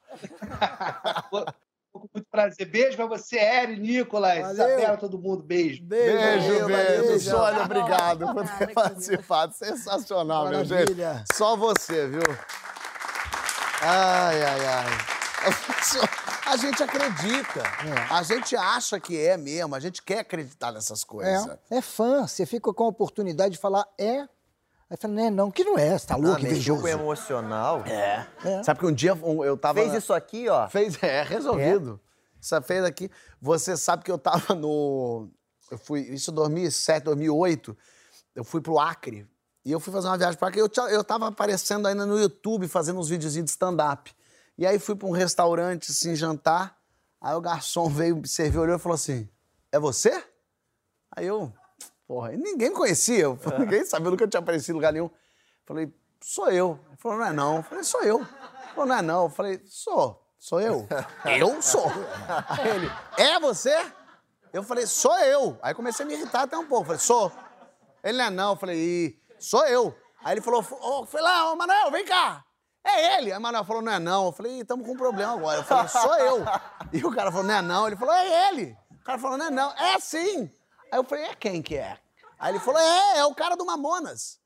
Com 1.93 2.09
muito 2.13 2.29
prazer. 2.31 2.67
Beijo 2.67 2.97
pra 2.97 3.07
você, 3.07 3.39
Eri, 3.39 3.79
Nicolas, 3.79 4.41
Valeu. 4.41 4.53
Isabela, 4.53 4.97
todo 4.99 5.19
mundo. 5.19 5.43
Beijo. 5.43 5.83
Beijo, 5.83 6.47
valeu, 6.47 6.67
beijo. 6.67 7.03
valeu. 7.03 7.21
Sônia, 7.21 7.63
obrigado 7.63 8.35
por 8.35 8.49
ter 8.59 8.75
participado. 8.75 9.55
Sensacional, 9.55 10.49
meu 10.49 10.65
gente. 10.65 10.95
Maravilha. 10.95 11.25
Só 11.33 11.57
você, 11.57 12.07
viu? 12.07 12.21
Ai, 13.83 14.43
ai, 14.43 14.67
ai. 14.67 14.87
A 16.47 16.57
gente 16.57 16.81
acredita. 16.81 17.61
É. 17.61 18.15
A 18.15 18.23
gente 18.23 18.55
acha 18.55 19.01
que 19.01 19.19
é 19.19 19.37
mesmo. 19.37 19.75
A 19.75 19.81
gente 19.81 20.01
quer 20.01 20.21
acreditar 20.21 20.71
nessas 20.71 21.03
coisas. 21.03 21.47
É, 21.71 21.79
é 21.79 21.83
fã. 21.83 22.27
Você 22.27 22.47
fica 22.47 22.73
com 22.73 22.85
a 22.85 22.89
oportunidade 22.89 23.55
de 23.55 23.61
falar 23.61 23.85
é. 23.99 24.21
Aí 24.89 24.97
fala, 24.97 25.15
não 25.15 25.25
é 25.25 25.31
não, 25.31 25.51
que 25.51 25.65
não 25.65 25.77
é, 25.77 25.99
você 25.99 26.07
tá 26.07 26.15
louco, 26.15 26.37
Ah, 26.39 26.41
invejoso. 26.41 26.81
com 26.81 26.87
o 26.87 26.89
emocional. 26.89 27.83
É. 27.85 28.25
É. 28.45 28.63
Sabe 28.63 28.79
que 28.79 28.87
um 28.87 28.93
dia 28.93 29.19
eu 29.45 29.57
tava. 29.57 29.81
Fez 29.81 29.93
isso 29.95 30.15
aqui, 30.15 30.49
ó. 30.49 30.69
Fez, 30.69 31.03
é, 31.03 31.25
resolvido. 31.25 32.01
Isso 32.41 32.63
fez 32.63 32.85
aqui. 32.85 33.11
Você 33.41 33.77
sabe 33.77 34.05
que 34.05 34.11
eu 34.11 34.19
tava 34.19 34.55
no. 34.55 35.29
Eu 35.69 35.79
fui. 35.79 36.01
Isso 36.03 36.31
em 36.31 36.35
2007, 36.35 37.03
2008. 37.03 37.77
Eu 38.37 38.45
fui 38.45 38.61
pro 38.61 38.79
Acre. 38.79 39.27
E 39.67 39.73
eu 39.73 39.81
fui 39.81 39.93
fazer 39.93 40.07
uma 40.07 40.17
viagem 40.17 40.39
pro 40.39 40.47
Acre. 40.47 40.61
Eu, 40.61 40.71
eu 40.91 41.03
tava 41.03 41.27
aparecendo 41.27 41.89
ainda 41.89 42.07
no 42.07 42.17
YouTube, 42.17 42.69
fazendo 42.69 43.01
uns 43.01 43.09
videozinhos 43.09 43.47
de 43.47 43.51
stand-up. 43.51 44.15
E 44.57 44.65
aí 44.65 44.79
fui 44.79 44.95
pra 44.95 45.09
um 45.09 45.11
restaurante, 45.11 45.91
assim, 45.91 46.15
jantar. 46.15 46.79
Aí 47.21 47.35
o 47.35 47.41
garçom 47.41 47.89
veio 47.89 48.17
me 48.17 48.29
servir, 48.29 48.59
olhou 48.59 48.77
e 48.77 48.79
falou 48.79 48.95
assim: 48.95 49.29
É 49.73 49.81
você? 49.81 50.23
Aí 51.17 51.27
eu. 51.27 51.53
Porra, 52.07 52.31
ninguém 52.31 52.69
me 52.69 52.77
conhecia. 52.77 53.25
Eu, 53.25 53.37
ninguém 53.59 53.85
sabia, 53.85 54.07
eu 54.07 54.13
nunca 54.13 54.29
tinha 54.29 54.39
aparecido 54.39 54.71
em 54.71 54.75
lugar 54.75 54.93
nenhum. 54.93 55.11
Falei, 55.65 55.93
sou 56.23 56.49
eu. 56.49 56.79
Ele 56.87 56.97
falou, 56.97 57.19
não 57.19 57.27
é 57.27 57.33
não. 57.33 57.57
Eu 57.57 57.63
falei, 57.65 57.83
sou 57.83 58.03
eu. 58.05 58.19
Ele 58.19 58.71
falou, 58.73 58.87
não 58.87 58.97
é 58.97 59.03
não. 59.03 59.25
Eu 59.25 59.31
falei, 59.31 59.61
sou. 59.67 60.25
Sou 60.39 60.61
eu. 60.61 60.87
eu 61.41 61.61
sou. 61.61 61.91
Aí 62.49 62.69
ele, 62.69 62.91
é 63.19 63.41
você? 63.41 63.85
Eu 64.53 64.63
falei, 64.63 64.87
sou 64.87 65.19
eu. 65.19 65.59
Aí 65.61 65.75
comecei 65.75 66.07
a 66.07 66.09
me 66.09 66.15
irritar 66.15 66.43
até 66.43 66.57
um 66.57 66.69
pouco. 66.69 66.85
Falei, 66.85 67.01
sou. 67.01 67.33
Ele 68.05 68.17
não 68.17 68.25
é 68.27 68.31
não. 68.31 68.51
Eu 68.53 68.57
falei, 68.57 68.79
Ih, 68.79 69.26
sou 69.39 69.67
eu. 69.67 69.95
Aí 70.25 70.35
ele 70.35 70.41
falou, 70.41 70.65
ô, 70.81 71.07
foi 71.07 71.21
lá, 71.21 71.53
ô, 71.53 71.57
Manuel, 71.57 71.91
vem 71.91 72.05
cá. 72.05 72.45
É 72.85 73.19
ele. 73.19 73.33
Aí 73.33 73.39
o 73.39 73.41
Manuel 73.41 73.65
falou, 73.65 73.83
não 73.83 73.93
é 73.93 73.99
não. 73.99 74.27
Eu 74.27 74.33
falei, 74.33 74.61
estamos 74.61 74.87
com 74.87 74.93
um 74.93 74.97
problema 74.97 75.33
agora. 75.33 75.59
Eu 75.59 75.65
falei, 75.65 75.89
sou 75.89 76.15
eu. 76.17 76.45
E 76.93 77.05
o 77.05 77.11
cara 77.11 77.31
falou, 77.31 77.47
não 77.47 77.55
é 77.55 77.63
não. 77.63 77.87
Ele 77.87 77.97
falou, 77.97 78.15
é 78.15 78.49
ele. 78.49 78.77
O 78.91 79.05
cara 79.05 79.19
falou, 79.19 79.37
não 79.37 79.47
é 79.47 79.51
não. 79.51 79.73
É 79.73 79.99
sim. 79.99 80.51
Aí 80.93 80.99
eu 80.99 81.05
falei, 81.05 81.25
é 81.25 81.35
quem 81.35 81.63
que 81.63 81.77
é? 81.77 81.99
Aí 82.39 82.53
ele 82.53 82.61
falou, 82.61 82.81
é, 82.81 83.19
é 83.19 83.25
o 83.25 83.35
cara 83.35 83.57
do 83.57 83.67
Mamonas. 83.67 84.39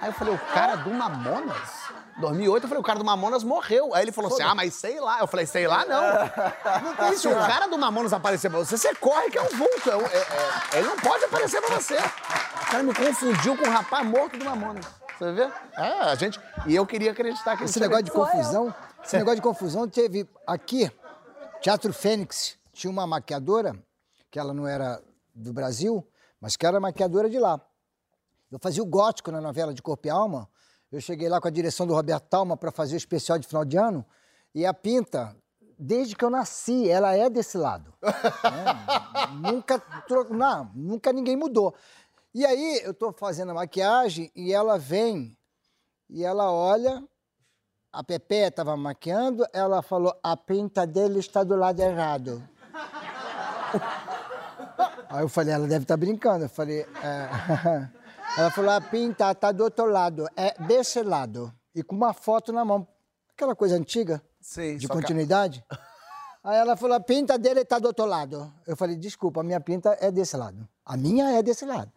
Aí 0.00 0.08
eu 0.08 0.12
falei, 0.12 0.34
o 0.34 0.38
cara 0.38 0.76
do 0.76 0.90
Mamonas? 0.90 1.88
2008, 2.20 2.64
eu 2.64 2.68
falei, 2.68 2.80
o 2.80 2.84
cara 2.84 2.98
do 2.98 3.04
Mamonas 3.04 3.44
morreu. 3.44 3.94
Aí 3.94 4.02
ele 4.02 4.12
falou 4.12 4.32
assim, 4.32 4.42
ah, 4.42 4.54
mas 4.54 4.74
sei 4.74 5.00
lá. 5.00 5.20
Eu 5.20 5.26
falei, 5.26 5.46
sei 5.46 5.66
lá 5.68 5.84
não. 5.84 6.02
Não 6.82 6.96
tem 6.96 7.16
Se 7.16 7.28
o 7.28 7.34
cara 7.34 7.66
do 7.68 7.78
Mamonas 7.78 8.12
aparecer 8.12 8.50
pra 8.50 8.58
você, 8.58 8.76
você 8.76 8.94
corre 8.96 9.30
que 9.30 9.38
é 9.38 9.42
um 9.42 9.48
vulto. 9.56 9.90
É 9.90 9.96
um- 9.96 10.00
é- 10.06 10.16
é- 10.74 10.78
ele 10.78 10.88
não 10.88 10.96
pode 10.96 11.24
aparecer 11.24 11.60
pra 11.62 11.76
você. 11.76 11.96
O 11.96 12.70
cara 12.70 12.82
me 12.82 12.94
confundiu 12.94 13.56
com 13.56 13.64
o 13.66 13.70
rapaz 13.70 14.06
morto 14.06 14.36
do 14.36 14.44
Mamonas. 14.44 14.84
Você 15.18 15.32
vê? 15.32 15.50
É, 15.76 16.00
a 16.02 16.14
gente... 16.14 16.40
E 16.66 16.74
eu 16.74 16.86
queria 16.86 17.10
acreditar 17.12 17.56
que 17.56 17.64
Esse 17.64 17.80
negócio 17.80 18.04
de 18.04 18.10
confusão, 18.12 18.74
esse 19.04 19.16
negócio 19.16 19.36
de 19.36 19.42
confusão 19.42 19.88
teve 19.88 20.28
aqui, 20.46 20.90
Teatro 21.60 21.92
Fênix, 21.92 22.56
tinha 22.72 22.90
uma 22.90 23.06
maquiadora, 23.06 23.74
que 24.30 24.38
ela 24.38 24.54
não 24.54 24.66
era 24.66 25.00
do 25.34 25.52
Brasil, 25.52 26.06
mas 26.40 26.56
que 26.56 26.64
era 26.66 26.78
maquiadora 26.78 27.28
de 27.28 27.38
lá. 27.38 27.60
Eu 28.50 28.58
fazia 28.58 28.82
o 28.82 28.86
gótico 28.86 29.30
na 29.30 29.40
novela 29.40 29.74
de 29.74 29.82
Corpo 29.82 30.06
e 30.06 30.10
Alma. 30.10 30.48
Eu 30.90 31.00
cheguei 31.00 31.28
lá 31.28 31.40
com 31.40 31.48
a 31.48 31.50
direção 31.50 31.86
do 31.86 31.94
Roberto 31.94 32.28
Talma 32.28 32.56
para 32.56 32.72
fazer 32.72 32.94
o 32.94 32.96
especial 32.96 33.38
de 33.38 33.46
final 33.46 33.64
de 33.64 33.76
ano. 33.76 34.04
E 34.54 34.64
a 34.64 34.72
Pinta, 34.72 35.36
desde 35.78 36.16
que 36.16 36.24
eu 36.24 36.30
nasci, 36.30 36.88
ela 36.88 37.14
é 37.14 37.28
desse 37.28 37.58
lado. 37.58 37.92
né? 38.02 39.52
nunca, 39.52 39.82
não, 40.30 40.70
nunca 40.74 41.12
ninguém 41.12 41.36
mudou. 41.36 41.74
E 42.34 42.46
aí 42.46 42.80
eu 42.84 42.94
tô 42.94 43.12
fazendo 43.12 43.50
a 43.50 43.54
maquiagem 43.54 44.30
e 44.34 44.52
ela 44.52 44.78
vem 44.78 45.36
e 46.08 46.24
ela 46.24 46.50
olha, 46.50 47.04
a 47.92 48.02
Pepe 48.02 48.36
estava 48.36 48.76
maquiando, 48.76 49.46
ela 49.52 49.82
falou: 49.82 50.18
a 50.22 50.36
pinta 50.36 50.86
dele 50.86 51.18
está 51.18 51.44
do 51.44 51.54
lado 51.54 51.80
errado. 51.80 52.42
Aí 55.10 55.22
eu 55.22 55.28
falei: 55.28 55.54
ela 55.54 55.66
deve 55.66 55.84
estar 55.84 55.96
brincando. 55.96 56.44
Eu 56.44 56.48
falei: 56.48 56.80
é. 56.80 57.88
Ela 58.36 58.50
falou: 58.50 58.70
a 58.70 58.80
pinta 58.80 59.30
está 59.30 59.52
do 59.52 59.64
outro 59.64 59.86
lado, 59.86 60.28
é 60.36 60.54
desse 60.64 61.02
lado. 61.02 61.52
E 61.74 61.82
com 61.82 61.94
uma 61.96 62.12
foto 62.12 62.52
na 62.52 62.64
mão. 62.64 62.86
Aquela 63.34 63.54
coisa 63.54 63.76
antiga, 63.76 64.20
Sim, 64.40 64.76
de 64.76 64.86
que- 64.88 64.92
continuidade. 64.92 65.64
Aí 66.42 66.56
ela 66.56 66.76
falou: 66.76 66.96
a 66.96 67.00
pinta 67.00 67.38
dele 67.38 67.60
está 67.60 67.78
do 67.78 67.86
outro 67.86 68.04
lado. 68.04 68.52
Eu 68.66 68.76
falei: 68.76 68.96
desculpa, 68.96 69.40
a 69.40 69.44
minha 69.44 69.60
pinta 69.60 69.96
é 70.00 70.10
desse 70.10 70.36
lado. 70.36 70.66
A 70.84 70.96
minha 70.96 71.30
é 71.38 71.42
desse 71.42 71.64
lado. 71.64 71.90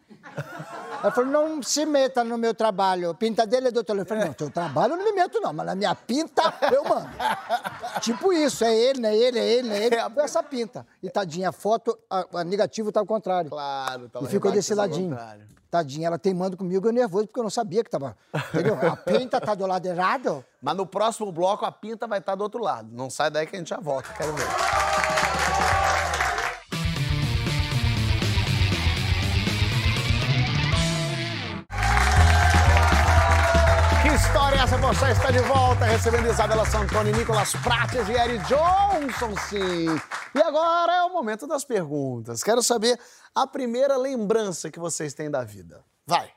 Ela 1.02 1.12
falou, 1.12 1.32
não 1.32 1.64
se 1.64 1.86
meta 1.86 2.24
no 2.24 2.38
meu 2.38 2.54
trabalho. 2.54 3.14
Pinta 3.16 3.45
dele 3.45 3.70
é 3.70 3.72
do 3.72 3.78
outro. 3.78 3.97
Eu 3.97 4.06
falei, 4.06 4.26
não, 4.26 4.34
teu 4.34 4.49
trabalho 4.49 4.93
eu 4.93 4.97
não 4.97 5.04
me 5.04 5.12
meto, 5.12 5.39
não, 5.41 5.52
mas 5.52 5.66
na 5.66 5.76
minha 5.76 5.95
pinta 5.95 6.54
eu 6.72 6.84
mando. 6.84 7.10
tipo 8.02 8.32
isso, 8.32 8.64
é 8.64 8.76
ele, 8.76 9.02
não 9.02 9.10
é 9.10 9.16
ele, 9.16 9.39
é 9.39 9.45
ele, 9.45 9.70
não 9.70 9.76
é 9.76 9.86
ele. 9.86 9.95
Foi 10.14 10.24
essa 10.24 10.43
pinta. 10.43 10.86
E 11.02 11.10
tadinha, 11.10 11.49
a 11.49 11.52
foto, 11.52 11.97
a, 12.10 12.26
a 12.34 12.43
negativo 12.43 12.91
tá 12.91 12.99
ao 12.99 13.06
contrário. 13.06 13.49
Claro, 13.49 14.10
tava 14.10 14.26
E 14.26 14.30
ficou 14.30 14.52
desse 14.52 14.74
ao 14.74 14.78
ladinho. 14.78 15.18
Tadinha, 15.72 16.08
ela 16.08 16.20
teimando 16.20 16.58
comigo, 16.58 16.88
eu 16.88 16.91
nervoso, 16.91 17.28
porque 17.28 17.39
eu 17.39 17.43
não 17.43 17.49
sabia 17.49 17.82
que 17.82 17.89
tava. 17.89 18.16
Entendeu? 18.54 18.78
A 18.82 18.95
pinta 18.97 19.39
tá 19.39 19.56
do 19.56 19.66
lado 19.66 19.86
errado. 19.86 20.43
Mas 20.62 20.76
no 20.76 20.86
próximo 20.86 21.32
bloco 21.32 21.66
a 21.66 21.72
pinta 21.72 22.06
vai 22.08 22.20
estar 22.20 22.36
do 22.36 22.43
outro 22.43 22.62
lado. 22.62 22.89
Não 22.91 23.10
sai 23.10 23.32
daí 23.32 23.47
que 23.47 23.56
a 23.56 23.60
gente 23.60 23.70
já 23.70 23.78
volta, 23.78 24.14
quero 24.14 24.34
ver. 24.34 24.45
Você 34.92 35.12
está 35.12 35.32
de 35.32 35.39
volta 35.39 35.86
recebendo 35.86 36.28
Isabela 36.28 36.66
Santoni, 36.66 37.14
Nicolas 37.14 37.54
Prates 37.54 38.10
e 38.10 38.12
Eric 38.12 38.44
Johnson, 38.44 39.34
sim. 39.48 39.86
E 40.36 40.42
agora 40.42 40.92
é 40.92 41.04
o 41.04 41.14
momento 41.14 41.48
das 41.48 41.64
perguntas. 41.64 42.44
Quero 42.44 42.62
saber 42.62 43.00
a 43.34 43.48
primeira 43.48 43.96
lembrança 43.96 44.70
que 44.70 44.78
vocês 44.78 45.14
têm 45.14 45.32
da 45.32 45.46
vida. 45.46 45.82
Vai. 46.06 46.30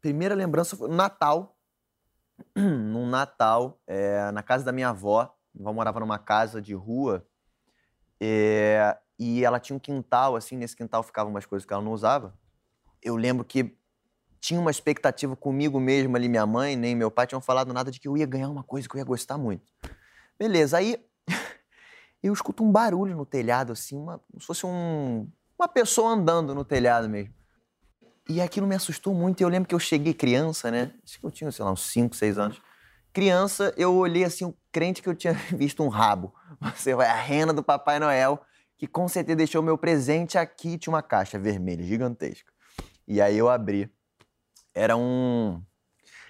Primeira 0.00 0.34
lembrança 0.34 0.76
foi 0.76 0.88
no 0.88 0.96
Natal. 0.96 1.56
Num 2.56 3.06
Natal, 3.06 3.80
é, 3.86 4.32
na 4.32 4.42
casa 4.42 4.64
da 4.64 4.72
minha 4.72 4.88
avó. 4.88 5.32
Minha 5.54 5.68
avó 5.68 5.72
morava 5.72 6.00
numa 6.00 6.18
casa 6.18 6.60
de 6.60 6.74
rua. 6.74 7.24
é, 8.20 8.98
e 9.16 9.44
ela 9.44 9.60
tinha 9.60 9.76
um 9.76 9.80
quintal, 9.80 10.34
assim, 10.34 10.56
nesse 10.56 10.74
quintal 10.74 11.04
ficavam 11.04 11.30
umas 11.30 11.46
coisas 11.46 11.64
que 11.64 11.72
ela 11.72 11.80
não 11.82 11.92
usava. 11.92 12.36
Eu 13.00 13.14
lembro 13.14 13.44
que 13.44 13.78
tinha 14.42 14.58
uma 14.58 14.72
expectativa 14.72 15.36
comigo 15.36 15.78
mesmo 15.78 16.16
ali, 16.16 16.28
minha 16.28 16.44
mãe, 16.44 16.74
nem 16.74 16.96
meu 16.96 17.12
pai 17.12 17.28
tinham 17.28 17.40
falado 17.40 17.72
nada 17.72 17.92
de 17.92 18.00
que 18.00 18.08
eu 18.08 18.16
ia 18.16 18.26
ganhar 18.26 18.50
uma 18.50 18.64
coisa 18.64 18.88
que 18.88 18.96
eu 18.96 18.98
ia 18.98 19.04
gostar 19.04 19.38
muito. 19.38 19.62
Beleza, 20.36 20.78
aí 20.78 21.00
eu 22.20 22.32
escuto 22.32 22.64
um 22.64 22.72
barulho 22.72 23.16
no 23.16 23.24
telhado, 23.24 23.70
assim, 23.70 23.96
uma, 23.96 24.18
como 24.18 24.40
se 24.40 24.46
fosse 24.46 24.66
um, 24.66 25.30
uma 25.56 25.68
pessoa 25.68 26.10
andando 26.10 26.56
no 26.56 26.64
telhado 26.64 27.08
mesmo. 27.08 27.32
E 28.28 28.40
aquilo 28.40 28.66
me 28.66 28.74
assustou 28.74 29.14
muito. 29.14 29.40
E 29.40 29.44
eu 29.44 29.48
lembro 29.48 29.68
que 29.68 29.74
eu 29.76 29.78
cheguei 29.78 30.12
criança, 30.12 30.72
né? 30.72 30.92
Acho 31.04 31.20
que 31.20 31.24
eu 31.26 31.30
tinha, 31.30 31.52
sei 31.52 31.64
lá, 31.64 31.70
uns 31.70 31.82
5, 31.92 32.16
6 32.16 32.36
anos. 32.36 32.60
Criança, 33.12 33.72
eu 33.76 33.94
olhei 33.94 34.24
assim, 34.24 34.44
o 34.44 34.56
crente 34.72 35.02
que 35.02 35.08
eu 35.08 35.14
tinha 35.14 35.34
visto 35.56 35.84
um 35.84 35.88
rabo. 35.88 36.34
Você 36.74 36.96
vai, 36.96 37.06
a 37.06 37.14
rena 37.14 37.52
do 37.52 37.62
Papai 37.62 38.00
Noel, 38.00 38.42
que 38.76 38.88
com 38.88 39.06
certeza 39.06 39.36
deixou 39.36 39.62
meu 39.62 39.78
presente 39.78 40.36
aqui. 40.36 40.78
Tinha 40.78 40.92
uma 40.92 41.02
caixa 41.02 41.38
vermelha, 41.38 41.84
gigantesca. 41.84 42.52
E 43.06 43.20
aí 43.20 43.38
eu 43.38 43.48
abri. 43.48 43.88
Era 44.74 44.96
um. 44.96 45.62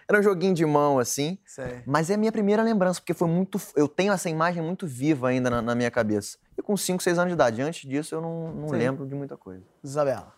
Era 0.09 0.19
um 0.19 0.23
joguinho 0.23 0.53
de 0.53 0.67
mão, 0.67 0.99
assim. 0.99 1.39
Sei. 1.47 1.83
Mas 1.87 2.11
é 2.11 2.15
a 2.15 2.17
minha 2.19 2.33
primeira 2.33 2.63
lembrança, 2.63 3.01
porque 3.01 3.15
foi 3.15 3.29
muito. 3.29 3.61
Eu 3.75 3.89
tenho 3.89 4.13
essa 4.13 4.29
imagem 4.29 4.63
muito 4.63 4.87
viva 4.87 5.29
ainda 5.29 5.49
na, 5.49 5.63
na 5.63 5.75
minha 5.75 5.91
cabeça. 5.91 6.39
E 6.57 6.63
com 6.63 6.77
5, 6.77 7.03
6 7.03 7.19
anos 7.19 7.31
de 7.31 7.35
idade. 7.35 7.63
Antes 7.63 7.89
disso, 7.89 8.15
eu 8.15 8.21
não, 8.21 8.53
não 8.53 8.69
Sim. 8.69 8.77
lembro 8.77 9.07
de 9.07 9.15
muita 9.15 9.37
coisa. 9.37 9.65
Isabela. 9.83 10.35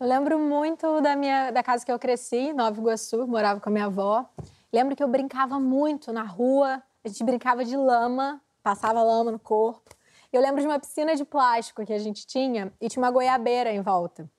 Eu 0.00 0.06
lembro 0.06 0.38
muito 0.38 1.00
da 1.00 1.16
minha 1.16 1.50
da 1.50 1.62
casa 1.62 1.84
que 1.84 1.90
eu 1.90 1.98
cresci, 1.98 2.52
Nova 2.52 2.78
Iguaçu, 2.78 3.26
morava 3.26 3.60
com 3.60 3.68
a 3.68 3.72
minha 3.72 3.86
avó. 3.86 4.28
Lembro 4.72 4.94
que 4.94 5.02
eu 5.02 5.08
brincava 5.08 5.58
muito 5.58 6.12
na 6.12 6.22
rua, 6.22 6.82
a 7.04 7.08
gente 7.08 7.24
brincava 7.24 7.64
de 7.64 7.76
lama, 7.76 8.40
passava 8.62 9.02
lama 9.02 9.32
no 9.32 9.38
corpo. 9.38 9.90
Eu 10.32 10.40
lembro 10.40 10.60
de 10.60 10.66
uma 10.66 10.78
piscina 10.78 11.16
de 11.16 11.24
plástico 11.24 11.84
que 11.84 11.92
a 11.92 11.98
gente 11.98 12.26
tinha 12.26 12.72
e 12.80 12.88
tinha 12.88 13.02
uma 13.02 13.10
goiabeira 13.10 13.72
em 13.72 13.80
volta. 13.80 14.30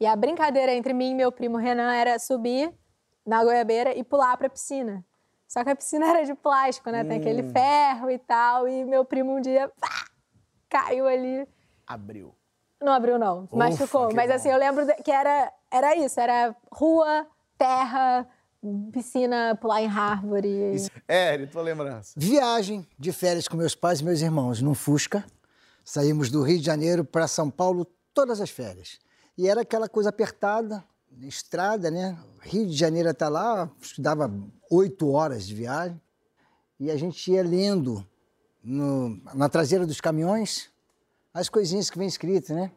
E 0.00 0.06
a 0.06 0.16
brincadeira 0.16 0.72
entre 0.74 0.92
mim 0.92 1.12
e 1.12 1.14
meu 1.14 1.30
primo 1.30 1.56
Renan 1.56 1.92
era 1.92 2.18
subir 2.18 2.72
na 3.26 3.42
goiabeira 3.42 3.96
e 3.96 4.02
pular 4.02 4.36
pra 4.36 4.48
piscina. 4.48 5.04
Só 5.46 5.62
que 5.62 5.70
a 5.70 5.76
piscina 5.76 6.06
era 6.10 6.24
de 6.24 6.34
plástico, 6.34 6.90
né? 6.90 7.04
Tem 7.04 7.18
aquele 7.18 7.42
ferro 7.50 8.10
e 8.10 8.18
tal. 8.18 8.68
E 8.68 8.84
meu 8.84 9.04
primo 9.04 9.36
um 9.36 9.40
dia 9.40 9.70
pá, 9.80 10.06
caiu 10.68 11.06
ali. 11.06 11.46
Abriu. 11.86 12.34
Não 12.82 12.92
abriu, 12.92 13.18
não. 13.18 13.44
Ufa, 13.44 13.56
Machucou. 13.56 14.12
Mas 14.14 14.28
bom. 14.28 14.34
assim, 14.34 14.48
eu 14.50 14.58
lembro 14.58 14.86
que 15.02 15.10
era, 15.10 15.52
era 15.70 15.96
isso. 15.96 16.20
Era 16.20 16.54
rua, 16.70 17.26
terra, 17.56 18.28
piscina, 18.92 19.56
pular 19.60 19.80
em 19.80 19.88
árvore. 19.88 20.76
Eri, 21.08 21.46
tua 21.46 21.62
lembrança. 21.62 22.14
Viagem 22.16 22.86
de 22.98 23.12
férias 23.12 23.48
com 23.48 23.56
meus 23.56 23.74
pais 23.74 24.00
e 24.00 24.04
meus 24.04 24.20
irmãos 24.20 24.60
num 24.60 24.74
Fusca. 24.74 25.24
Saímos 25.84 26.30
do 26.30 26.42
Rio 26.42 26.58
de 26.58 26.64
Janeiro 26.64 27.04
para 27.04 27.28
São 27.28 27.50
Paulo 27.50 27.86
todas 28.12 28.40
as 28.40 28.50
férias. 28.50 28.98
E 29.36 29.48
era 29.48 29.62
aquela 29.62 29.88
coisa 29.88 30.10
apertada, 30.10 30.84
estrada, 31.22 31.90
né? 31.90 32.16
Rio 32.40 32.66
de 32.66 32.74
Janeiro 32.76 33.08
até 33.08 33.28
lá, 33.28 33.70
dava 33.98 34.32
oito 34.70 35.10
horas 35.10 35.46
de 35.46 35.54
viagem. 35.54 36.00
E 36.78 36.90
a 36.90 36.96
gente 36.96 37.30
ia 37.32 37.42
lendo 37.42 38.06
no- 38.62 39.20
na 39.34 39.48
traseira 39.48 39.86
dos 39.86 40.00
caminhões 40.00 40.70
as 41.32 41.48
coisinhas 41.48 41.90
que 41.90 41.98
vem 41.98 42.06
escritas, 42.08 42.54
né? 42.56 42.70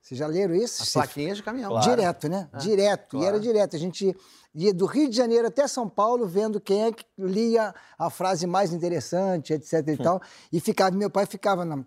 Vocês 0.00 0.18
já 0.18 0.26
leram 0.26 0.54
isso? 0.54 0.82
As 0.82 0.88
Você- 0.90 0.98
plaquinhas 0.98 1.38
de 1.38 1.42
caminhão. 1.42 1.80
Direto, 1.80 2.28
né? 2.28 2.48
direto. 2.60 3.16
E 3.22 3.24
era 3.24 3.40
direto. 3.40 3.74
A 3.74 3.78
gente 3.78 4.14
ia 4.54 4.72
do 4.74 4.84
Rio 4.84 5.08
de 5.08 5.16
Janeiro 5.16 5.46
até 5.48 5.66
São 5.66 5.88
Paulo 5.88 6.26
vendo 6.26 6.60
quem 6.60 6.84
é 6.84 6.92
que 6.92 7.04
lia 7.18 7.74
a 7.98 8.10
frase 8.10 8.46
mais 8.46 8.72
interessante, 8.72 9.54
etc 9.54 9.72
e 9.88 9.96
tal. 9.96 10.20
E 10.52 10.60
ficava, 10.60 10.94
meu 10.94 11.08
pai 11.08 11.24
ficava 11.24 11.64
na- 11.64 11.82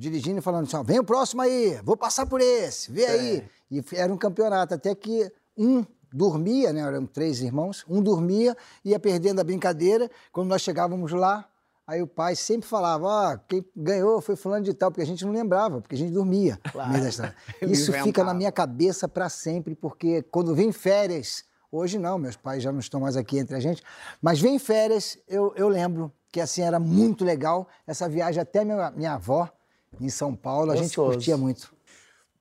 dirigindo 0.00 0.38
e 0.38 0.42
falando 0.42 0.66
assim, 0.66 0.76
ó, 0.76 0.82
vem 0.82 0.98
o 0.98 1.04
próximo 1.04 1.42
aí, 1.42 1.78
vou 1.84 1.94
passar 1.94 2.24
por 2.24 2.40
esse, 2.40 2.90
vê 2.90 3.04
aí. 3.04 3.44
E 3.70 3.84
era 3.92 4.10
um 4.10 4.16
campeonato, 4.16 4.72
até 4.72 4.94
que 4.94 5.30
um 5.56 5.84
dormia, 6.10 6.72
né? 6.72 6.80
Eram 6.80 7.04
três 7.04 7.42
irmãos, 7.42 7.84
um 7.86 8.02
dormia, 8.02 8.56
ia 8.82 8.98
perdendo 8.98 9.40
a 9.40 9.44
brincadeira. 9.44 10.10
Quando 10.32 10.48
nós 10.48 10.62
chegávamos 10.62 11.12
lá, 11.12 11.46
aí 11.86 12.00
o 12.00 12.06
pai 12.06 12.34
sempre 12.34 12.66
falava, 12.66 13.06
ó, 13.06 13.36
quem 13.46 13.62
ganhou 13.76 14.22
foi 14.22 14.36
fulano 14.36 14.64
de 14.64 14.72
tal, 14.72 14.90
porque 14.90 15.02
a 15.02 15.06
gente 15.06 15.22
não 15.22 15.32
lembrava, 15.32 15.82
porque 15.82 15.94
a 15.94 15.98
gente 15.98 16.12
dormia. 16.12 16.58
Ele 17.60 17.72
Isso 17.74 17.92
fica 17.92 18.24
na 18.24 18.32
minha 18.32 18.50
cabeça 18.50 19.06
para 19.06 19.28
sempre, 19.28 19.74
porque 19.74 20.22
quando 20.22 20.54
vem 20.54 20.72
férias, 20.72 21.44
hoje 21.70 21.98
não, 21.98 22.16
meus 22.16 22.36
pais 22.36 22.62
já 22.62 22.72
não 22.72 22.80
estão 22.80 23.00
mais 23.00 23.18
aqui 23.18 23.38
entre 23.38 23.54
a 23.54 23.60
gente, 23.60 23.82
mas 24.20 24.40
vem 24.40 24.58
férias, 24.58 25.18
eu, 25.28 25.52
eu 25.56 25.68
lembro 25.68 26.10
que 26.32 26.40
assim 26.40 26.62
era 26.62 26.80
muito 26.80 27.22
legal 27.22 27.68
essa 27.86 28.08
viagem 28.08 28.40
até 28.40 28.64
minha, 28.64 28.90
minha 28.92 29.14
avó 29.14 29.50
em 29.98 30.08
São 30.08 30.34
Paulo, 30.34 30.70
a 30.72 30.76
gente 30.76 30.88
Gostoso. 30.96 31.12
curtia 31.12 31.36
muito. 31.36 31.72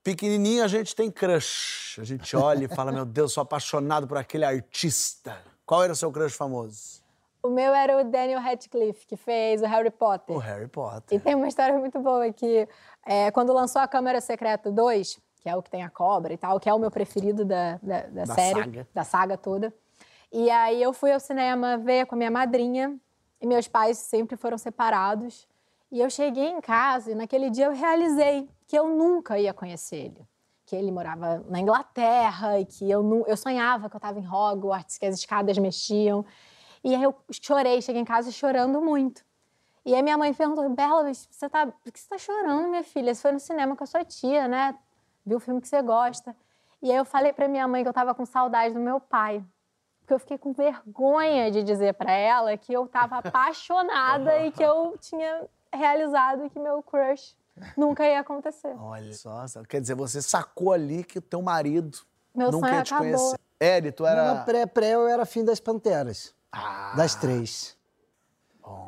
Pequenininho 0.03 0.63
a 0.63 0.67
gente 0.67 0.95
tem 0.95 1.09
crush. 1.09 1.97
A 1.99 2.03
gente 2.03 2.35
olha 2.35 2.65
e 2.65 2.67
fala, 2.67 2.91
meu 2.91 3.05
Deus, 3.05 3.33
sou 3.33 3.41
apaixonado 3.41 4.07
por 4.07 4.17
aquele 4.17 4.45
artista. 4.45 5.37
Qual 5.65 5.83
era 5.83 5.91
o 5.93 5.95
seu 5.95 6.11
crush 6.11 6.33
famoso? 6.35 6.99
O 7.41 7.49
meu 7.49 7.73
era 7.73 7.99
o 7.99 8.03
Daniel 8.03 8.39
Radcliffe, 8.39 9.05
que 9.07 9.15
fez 9.15 9.61
o 9.61 9.65
Harry 9.65 9.89
Potter. 9.89 10.35
O 10.35 10.39
Harry 10.39 10.65
E 10.65 10.67
Potter. 10.67 11.21
tem 11.21 11.35
uma 11.35 11.47
história 11.47 11.77
muito 11.77 11.99
boa 11.99 12.31
que 12.33 12.67
é, 13.05 13.31
quando 13.31 13.53
lançou 13.53 13.81
a 13.81 13.87
Câmara 13.87 14.19
Secreta 14.19 14.69
2, 14.71 15.17
que 15.41 15.49
é 15.49 15.55
o 15.55 15.61
que 15.63 15.69
tem 15.69 15.83
a 15.83 15.89
cobra 15.89 16.33
e 16.33 16.37
tal, 16.37 16.59
que 16.59 16.69
é 16.69 16.73
o 16.73 16.79
meu 16.79 16.91
preferido 16.91 17.45
da, 17.45 17.77
da, 17.81 18.01
da 18.07 18.25
Da 18.25 18.35
série, 18.35 18.59
saga. 18.63 18.87
da 18.93 19.03
saga 19.03 19.37
toda. 19.37 19.73
E 20.31 20.49
aí 20.49 20.81
eu 20.81 20.91
fui 20.93 21.11
ao 21.11 21.19
cinema 21.19 21.77
ver 21.77 22.05
com 22.05 22.15
a 22.15 22.17
minha 22.17 22.31
madrinha 22.31 22.97
e 23.41 23.47
meus 23.47 23.67
pais 23.67 23.97
sempre 23.97 24.35
foram 24.35 24.57
separados. 24.57 25.47
E 25.91 25.99
eu 25.99 26.09
cheguei 26.09 26.47
em 26.47 26.61
casa 26.61 27.11
e 27.11 27.15
naquele 27.15 27.49
dia 27.49 27.65
eu 27.65 27.71
realizei 27.71 28.47
que 28.67 28.77
eu 28.77 28.87
nunca 28.87 29.39
ia 29.39 29.53
conhecer 29.53 29.95
ele. 29.95 30.27
Que 30.65 30.75
ele 30.75 30.91
morava 30.91 31.43
na 31.49 31.59
Inglaterra 31.59 32.59
e 32.59 32.65
que 32.65 32.89
eu, 32.89 33.25
eu 33.27 33.35
sonhava 33.35 33.89
que 33.89 33.95
eu 33.95 33.97
estava 33.97 34.19
em 34.19 34.27
Hogwarts, 34.27 34.99
que 34.99 35.05
as 35.05 35.15
escadas 35.15 35.57
mexiam. 35.57 36.23
E 36.83 36.93
aí 36.93 37.01
eu 37.01 37.15
chorei, 37.31 37.81
cheguei 37.81 38.01
em 38.01 38.05
casa 38.05 38.31
chorando 38.31 38.79
muito. 38.79 39.23
E 39.83 39.95
aí 39.95 40.03
minha 40.03 40.17
mãe 40.17 40.31
perguntou, 40.31 40.69
Bela, 40.69 41.11
você 41.11 41.49
tá, 41.49 41.65
por 41.65 41.91
que 41.91 41.99
você 41.99 42.07
tá 42.07 42.17
chorando, 42.17 42.69
minha 42.69 42.83
filha? 42.83 43.13
Você 43.15 43.21
foi 43.23 43.31
no 43.31 43.39
cinema 43.39 43.75
com 43.75 43.83
a 43.83 43.87
sua 43.87 44.05
tia, 44.05 44.47
né? 44.47 44.77
Viu 45.25 45.37
o 45.37 45.39
filme 45.39 45.59
que 45.59 45.67
você 45.67 45.81
gosta. 45.81 46.35
E 46.81 46.91
aí 46.91 46.97
eu 46.97 47.05
falei 47.05 47.33
pra 47.33 47.47
minha 47.47 47.67
mãe 47.67 47.81
que 47.81 47.89
eu 47.89 47.93
tava 47.93 48.13
com 48.13 48.25
saudade 48.25 48.75
do 48.75 48.79
meu 48.79 48.99
pai. 48.99 49.43
Porque 50.01 50.13
eu 50.13 50.19
fiquei 50.19 50.37
com 50.37 50.53
vergonha 50.53 51.49
de 51.49 51.63
dizer 51.63 51.95
pra 51.95 52.11
ela 52.11 52.55
que 52.55 52.71
eu 52.71 52.87
tava 52.87 53.17
apaixonada 53.25 54.45
e 54.45 54.51
que 54.51 54.63
eu 54.63 54.95
tinha 54.99 55.49
realizado 55.73 56.49
que 56.49 56.59
meu 56.59 56.81
crush 56.83 57.35
nunca 57.77 58.05
ia 58.05 58.19
acontecer. 58.19 58.73
Olha 58.79 59.13
só, 59.13 59.43
quer 59.67 59.81
dizer, 59.81 59.95
você 59.95 60.21
sacou 60.21 60.71
ali 60.73 61.03
que 61.03 61.19
o 61.19 61.21
teu 61.21 61.41
marido 61.41 61.99
Meu 62.35 62.51
nunca 62.51 62.67
sonho 62.67 62.77
ia 62.79 62.83
te 62.83 62.93
acabou. 62.93 63.11
conhecer. 63.13 63.39
Eri, 63.59 63.91
tu 63.91 64.05
era... 64.05 64.33
Na 64.33 64.43
pré-pré 64.43 64.91
eu 64.95 65.07
era 65.07 65.23
afim 65.23 65.43
das 65.43 65.59
Panteras, 65.59 66.33
Ah, 66.51 66.93
das 66.95 67.15
três. 67.15 67.77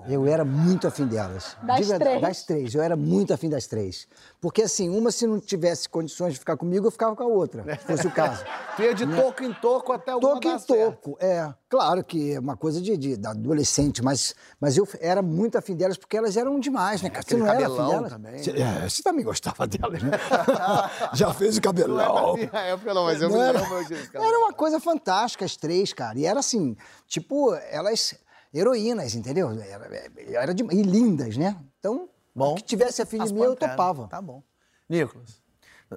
Eu 0.08 0.26
era 0.26 0.44
muito 0.44 0.88
afim 0.88 1.06
delas. 1.06 1.56
Das 1.62 1.78
De 1.78 1.84
verdade, 1.86 2.04
três? 2.12 2.22
Das 2.22 2.44
três. 2.44 2.74
Eu 2.76 2.82
era 2.82 2.96
muito 2.96 3.32
afim 3.34 3.50
das 3.50 3.68
três. 3.68 4.08
Porque, 4.40 4.64
assim, 4.64 4.90
uma, 4.90 5.12
se 5.12 5.28
não 5.28 5.40
tivesse 5.40 5.88
condições 5.88 6.34
de 6.34 6.40
ficar 6.40 6.58
comigo, 6.58 6.88
eu 6.88 6.92
ficava 6.92 7.16
com 7.16 7.22
a 7.24 7.28
outra, 7.28 7.64
se 7.78 7.86
fosse 7.86 8.08
o 8.08 8.12
caso. 8.12 8.44
ia 8.80 8.96
de 8.96 9.06
toco 9.06 9.44
em 9.44 9.54
toco 9.54 9.94
até 9.94 10.12
alguma 10.12 10.40
Toco 10.40 10.48
em 10.48 10.60
toco, 10.60 11.18
é. 11.20 11.54
Claro 11.70 12.04
que 12.04 12.34
é 12.34 12.40
uma 12.40 12.58
coisa 12.58 12.82
de, 12.82 12.98
de- 12.98 13.16
da 13.16 13.30
adolescente, 13.30 14.04
mas, 14.04 14.34
mas 14.60 14.76
eu 14.76 14.88
era 15.00 15.22
muito 15.22 15.58
afim 15.58 15.76
delas 15.76 15.98
porque 15.98 16.18
elas 16.18 16.36
eram 16.36 16.60
demais, 16.60 17.02
né? 17.04 17.10
cara? 17.12 17.24
Você 17.28 17.38
não 17.38 17.46
era 17.46 17.58
afim 17.58 17.64
cabelão 17.68 17.90
delas? 17.90 18.12
também, 18.12 18.38
Você, 18.44 18.54
né? 18.54 18.82
é, 18.86 18.90
você 18.90 19.04
também 19.04 19.24
gostava 19.24 19.68
delas, 19.68 20.02
né? 20.02 20.12
Já 21.14 21.32
fez 21.34 21.58
o 21.58 21.62
cabelão. 21.62 22.36
Na 22.52 22.62
época 22.62 22.94
não, 22.94 23.06
mas 23.06 23.22
eu 23.22 23.30
Não 23.30 23.42
era, 23.42 23.60
era 23.60 24.40
uma 24.40 24.52
coisa 24.54 24.80
fantástica, 24.80 25.46
as 25.46 25.56
três, 25.56 25.94
cara. 25.94 26.18
E 26.18 26.26
era 26.26 26.40
assim, 26.40 26.76
tipo, 27.08 27.54
elas 27.70 28.16
heroínas, 28.54 29.16
entendeu? 29.16 29.52
Era, 29.52 29.90
era 30.34 30.54
de- 30.54 30.64
e 30.64 30.82
lindas, 30.82 31.38
né? 31.38 31.58
Então, 31.80 32.10
Bom. 32.36 32.56
que 32.56 32.64
tivesse 32.64 33.02
As 33.02 33.10
de 33.10 33.34
mim, 33.34 33.42
eu 33.42 33.56
topava. 33.56 34.08
Tá 34.08 34.22
bom. 34.22 34.42
Nicolas. 34.90 35.42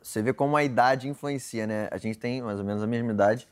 Você 0.03 0.23
vê 0.23 0.33
como 0.33 0.57
a 0.57 0.65
idade 0.65 1.09
influencia, 1.09 1.67
né? 1.67 1.89
A 1.91 1.97
gente 1.99 2.19
tem 2.19 2.43
mais 2.43 2.59
ou 2.59 2.65
menos 2.65 2.83
a 2.83 2.87
mesma 2.87 3.13
idade. 3.13 3.49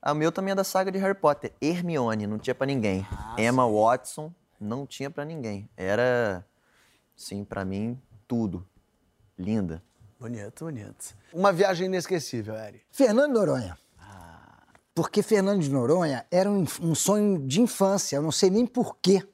A 0.00 0.14
meu 0.14 0.30
também 0.32 0.52
é 0.52 0.54
da 0.54 0.64
saga 0.64 0.90
de 0.90 0.98
Harry 0.98 1.14
Potter. 1.18 1.52
Hermione, 1.60 2.26
não 2.26 2.38
tinha 2.38 2.54
pra 2.54 2.66
ninguém. 2.66 3.06
Emma 3.36 3.68
Watson, 3.68 4.32
não 4.60 4.86
tinha 4.86 5.10
pra 5.10 5.24
ninguém. 5.24 5.68
Era, 5.76 6.46
sim, 7.16 7.44
pra 7.44 7.64
mim, 7.64 8.00
tudo. 8.28 8.66
Linda. 9.36 9.82
Bonito, 10.18 10.64
bonito. 10.64 11.14
Uma 11.32 11.52
viagem 11.52 11.86
inesquecível, 11.86 12.54
Eri. 12.54 12.82
Fernando 12.90 13.32
Noronha. 13.32 13.76
Porque 15.00 15.22
Fernando 15.22 15.62
de 15.62 15.70
Noronha 15.70 16.26
era 16.30 16.50
um, 16.50 16.66
um 16.82 16.94
sonho 16.94 17.38
de 17.38 17.58
infância, 17.62 18.16
eu 18.16 18.22
não 18.22 18.30
sei 18.30 18.50
nem 18.50 18.66
porquê. 18.66 19.26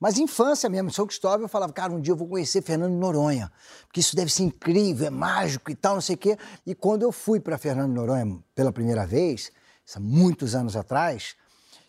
Mas 0.00 0.18
infância 0.18 0.68
mesmo, 0.68 0.88
em 0.88 0.92
São 0.92 1.06
Cristóvão 1.06 1.42
eu 1.42 1.48
falava, 1.48 1.72
cara, 1.72 1.92
um 1.92 2.00
dia 2.00 2.10
eu 2.10 2.16
vou 2.16 2.26
conhecer 2.26 2.60
Fernando 2.60 2.90
de 2.90 2.98
Noronha, 2.98 3.52
porque 3.86 4.00
isso 4.00 4.16
deve 4.16 4.32
ser 4.32 4.42
incrível, 4.42 5.06
é 5.06 5.10
mágico 5.10 5.70
e 5.70 5.76
tal, 5.76 5.94
não 5.94 6.00
sei 6.00 6.16
o 6.16 6.18
quê. 6.18 6.36
E 6.66 6.74
quando 6.74 7.02
eu 7.02 7.12
fui 7.12 7.38
para 7.38 7.56
Fernando 7.56 7.90
de 7.90 7.94
Noronha 7.94 8.36
pela 8.52 8.72
primeira 8.72 9.06
vez, 9.06 9.52
há 9.94 10.00
muitos 10.00 10.56
anos 10.56 10.74
atrás, 10.74 11.36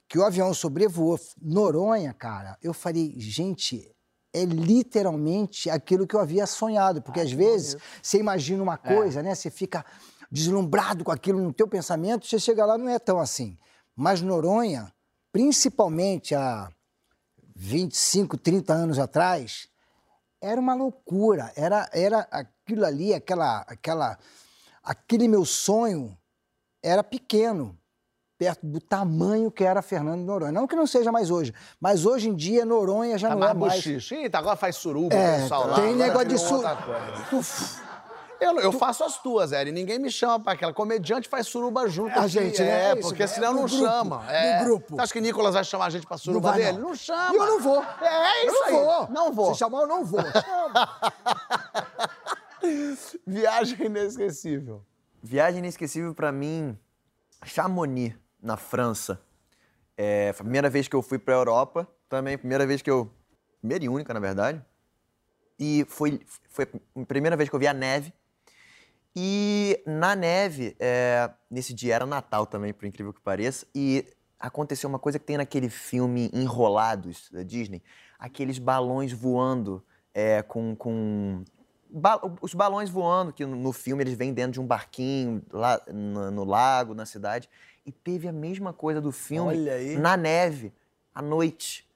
que 0.07 0.19
o 0.19 0.23
avião 0.23 0.53
sobrevoou 0.53 1.19
Noronha, 1.41 2.13
cara, 2.13 2.55
eu 2.61 2.71
falei, 2.71 3.15
gente, 3.17 3.91
é 4.31 4.45
literalmente 4.45 5.71
aquilo 5.71 6.05
que 6.05 6.15
eu 6.15 6.19
havia 6.19 6.45
sonhado, 6.45 7.01
porque 7.01 7.19
às 7.19 7.31
vezes 7.31 7.77
você 7.99 8.19
imagina 8.19 8.61
uma 8.61 8.77
coisa, 8.77 9.23
né? 9.23 9.33
Você 9.33 9.49
fica 9.49 9.83
deslumbrado 10.33 11.03
com 11.03 11.11
aquilo 11.11 11.39
no 11.39 11.53
teu 11.53 11.67
pensamento, 11.67 12.25
você 12.25 12.39
chega 12.39 12.65
lá 12.65 12.75
não 12.75 12.89
é 12.89 12.97
tão 12.97 13.19
assim. 13.19 13.55
Mas 13.95 14.19
Noronha, 14.19 14.91
principalmente 15.31 16.33
há 16.33 16.69
25, 17.55 18.35
30 18.37 18.73
anos 18.73 18.97
atrás, 18.97 19.67
era 20.41 20.59
uma 20.59 20.73
loucura, 20.73 21.51
era 21.55 21.87
era 21.93 22.27
aquilo 22.31 22.83
ali, 22.83 23.13
aquela 23.13 23.59
aquela 23.67 24.17
aquele 24.83 25.27
meu 25.27 25.45
sonho 25.45 26.17
era 26.81 27.03
pequeno 27.03 27.77
perto 28.35 28.65
do 28.65 28.81
tamanho 28.81 29.51
que 29.51 29.63
era 29.63 29.83
Fernando 29.83 30.21
Noronha. 30.25 30.51
Não 30.51 30.65
que 30.67 30.75
não 30.75 30.87
seja 30.87 31.11
mais 31.11 31.29
hoje, 31.29 31.53
mas 31.79 32.05
hoje 32.07 32.27
em 32.29 32.35
dia 32.35 32.65
Noronha 32.65 33.17
já 33.19 33.29
Tá 33.29 33.35
não 33.35 33.43
é 33.43 33.53
mais 33.53 33.57
mais. 33.59 33.75
bochicho. 33.75 34.15
Eita, 34.15 34.39
agora 34.39 34.55
faz 34.57 34.75
suruba, 34.77 35.13
É, 35.15 35.41
pessoal 35.43 35.67
lá. 35.67 35.75
tem 35.75 35.95
negócio 35.95 36.27
de 36.27 36.35
virou 36.35 36.49
su- 36.49 36.55
outra 36.55 36.75
coisa. 36.77 37.83
Eu, 38.43 38.59
eu 38.59 38.71
faço 38.71 39.03
as 39.03 39.17
tuas, 39.21 39.51
Eri. 39.51 39.71
Ninguém 39.71 39.97
me 39.99 40.11
chama 40.11 40.39
pra 40.39 40.53
aquela. 40.53 40.73
Comediante 40.73 41.27
faz 41.29 41.47
suruba 41.47 41.87
junto. 41.87 42.11
A 42.17 42.21
aqui. 42.21 42.27
gente, 42.29 42.61
né? 42.61 42.69
É, 42.69 42.89
É 42.91 42.93
isso, 42.99 43.07
porque 43.09 43.23
é 43.23 43.27
senão 43.27 43.53
no 43.53 43.61
não 43.61 43.67
grupo, 43.67 43.83
chama. 43.83 44.17
no 44.23 44.29
É. 44.31 44.63
grupo. 44.63 44.95
Você 44.95 45.01
acha 45.01 45.13
que 45.13 45.21
Nicolas 45.21 45.53
vai 45.53 45.63
chamar 45.63 45.85
a 45.85 45.89
gente 45.89 46.05
pra 46.05 46.17
suruba 46.17 46.49
vai, 46.51 46.59
dele? 46.59 46.77
não. 46.77 46.89
Não 46.89 46.95
chama. 46.95 47.33
E 47.33 47.35
eu 47.37 47.45
não 47.45 47.59
vou. 47.61 47.83
É, 48.01 48.41
é 48.41 48.45
isso 48.45 48.55
eu 48.55 48.63
aí. 48.65 48.73
não 48.73 48.83
vou. 48.85 49.07
Não 49.09 49.33
vou. 49.33 49.53
Se 49.53 49.59
chamar, 49.59 49.81
eu 49.81 49.87
não 49.87 50.05
vou. 50.05 50.19
Viagem 53.25 53.85
inesquecível. 53.85 54.83
Viagem 55.21 55.59
inesquecível 55.59 56.13
pra 56.13 56.31
mim, 56.31 56.77
Chamonix, 57.45 58.15
na 58.41 58.57
França. 58.57 59.19
É, 59.97 60.31
foi 60.33 60.43
a 60.43 60.45
primeira 60.45 60.69
vez 60.69 60.87
que 60.87 60.95
eu 60.95 61.01
fui 61.01 61.19
pra 61.19 61.33
Europa, 61.35 61.87
também 62.09 62.37
primeira 62.37 62.65
vez 62.65 62.81
que 62.81 62.89
eu... 62.89 63.09
Primeira 63.59 63.83
e 63.85 63.89
única, 63.89 64.13
na 64.13 64.19
verdade. 64.19 64.61
E 65.59 65.85
foi, 65.87 66.19
foi 66.49 66.67
a 66.95 67.05
primeira 67.05 67.37
vez 67.37 67.47
que 67.49 67.55
eu 67.55 67.59
vi 67.59 67.67
a 67.67 67.73
neve. 67.73 68.13
E 69.15 69.81
na 69.85 70.15
neve, 70.15 70.75
é, 70.79 71.29
nesse 71.49 71.73
dia 71.73 71.95
era 71.95 72.05
Natal 72.05 72.45
também, 72.47 72.73
por 72.73 72.85
incrível 72.85 73.13
que 73.13 73.21
pareça, 73.21 73.65
e 73.75 74.05
aconteceu 74.39 74.89
uma 74.89 74.99
coisa 74.99 75.19
que 75.19 75.25
tem 75.25 75.37
naquele 75.37 75.69
filme 75.69 76.29
Enrolados 76.33 77.29
da 77.31 77.43
Disney, 77.43 77.81
aqueles 78.17 78.57
balões 78.57 79.11
voando 79.13 79.83
é, 80.13 80.41
com, 80.41 80.75
com 80.75 81.43
ba- 81.89 82.19
os 82.41 82.53
balões 82.53 82.89
voando 82.89 83.31
que 83.31 83.45
no, 83.45 83.55
no 83.55 83.71
filme 83.71 84.03
eles 84.03 84.15
vêm 84.15 84.33
dentro 84.33 84.53
de 84.53 84.61
um 84.61 84.65
barquinho 84.65 85.43
lá 85.51 85.79
no, 85.87 86.31
no 86.31 86.43
lago, 86.43 86.93
na 86.93 87.05
cidade, 87.05 87.49
e 87.85 87.91
teve 87.91 88.27
a 88.27 88.31
mesma 88.33 88.73
coisa 88.73 88.99
do 88.99 89.11
filme 89.11 89.57
na 89.99 90.17
neve 90.17 90.73
à 91.13 91.21
noite. 91.21 91.87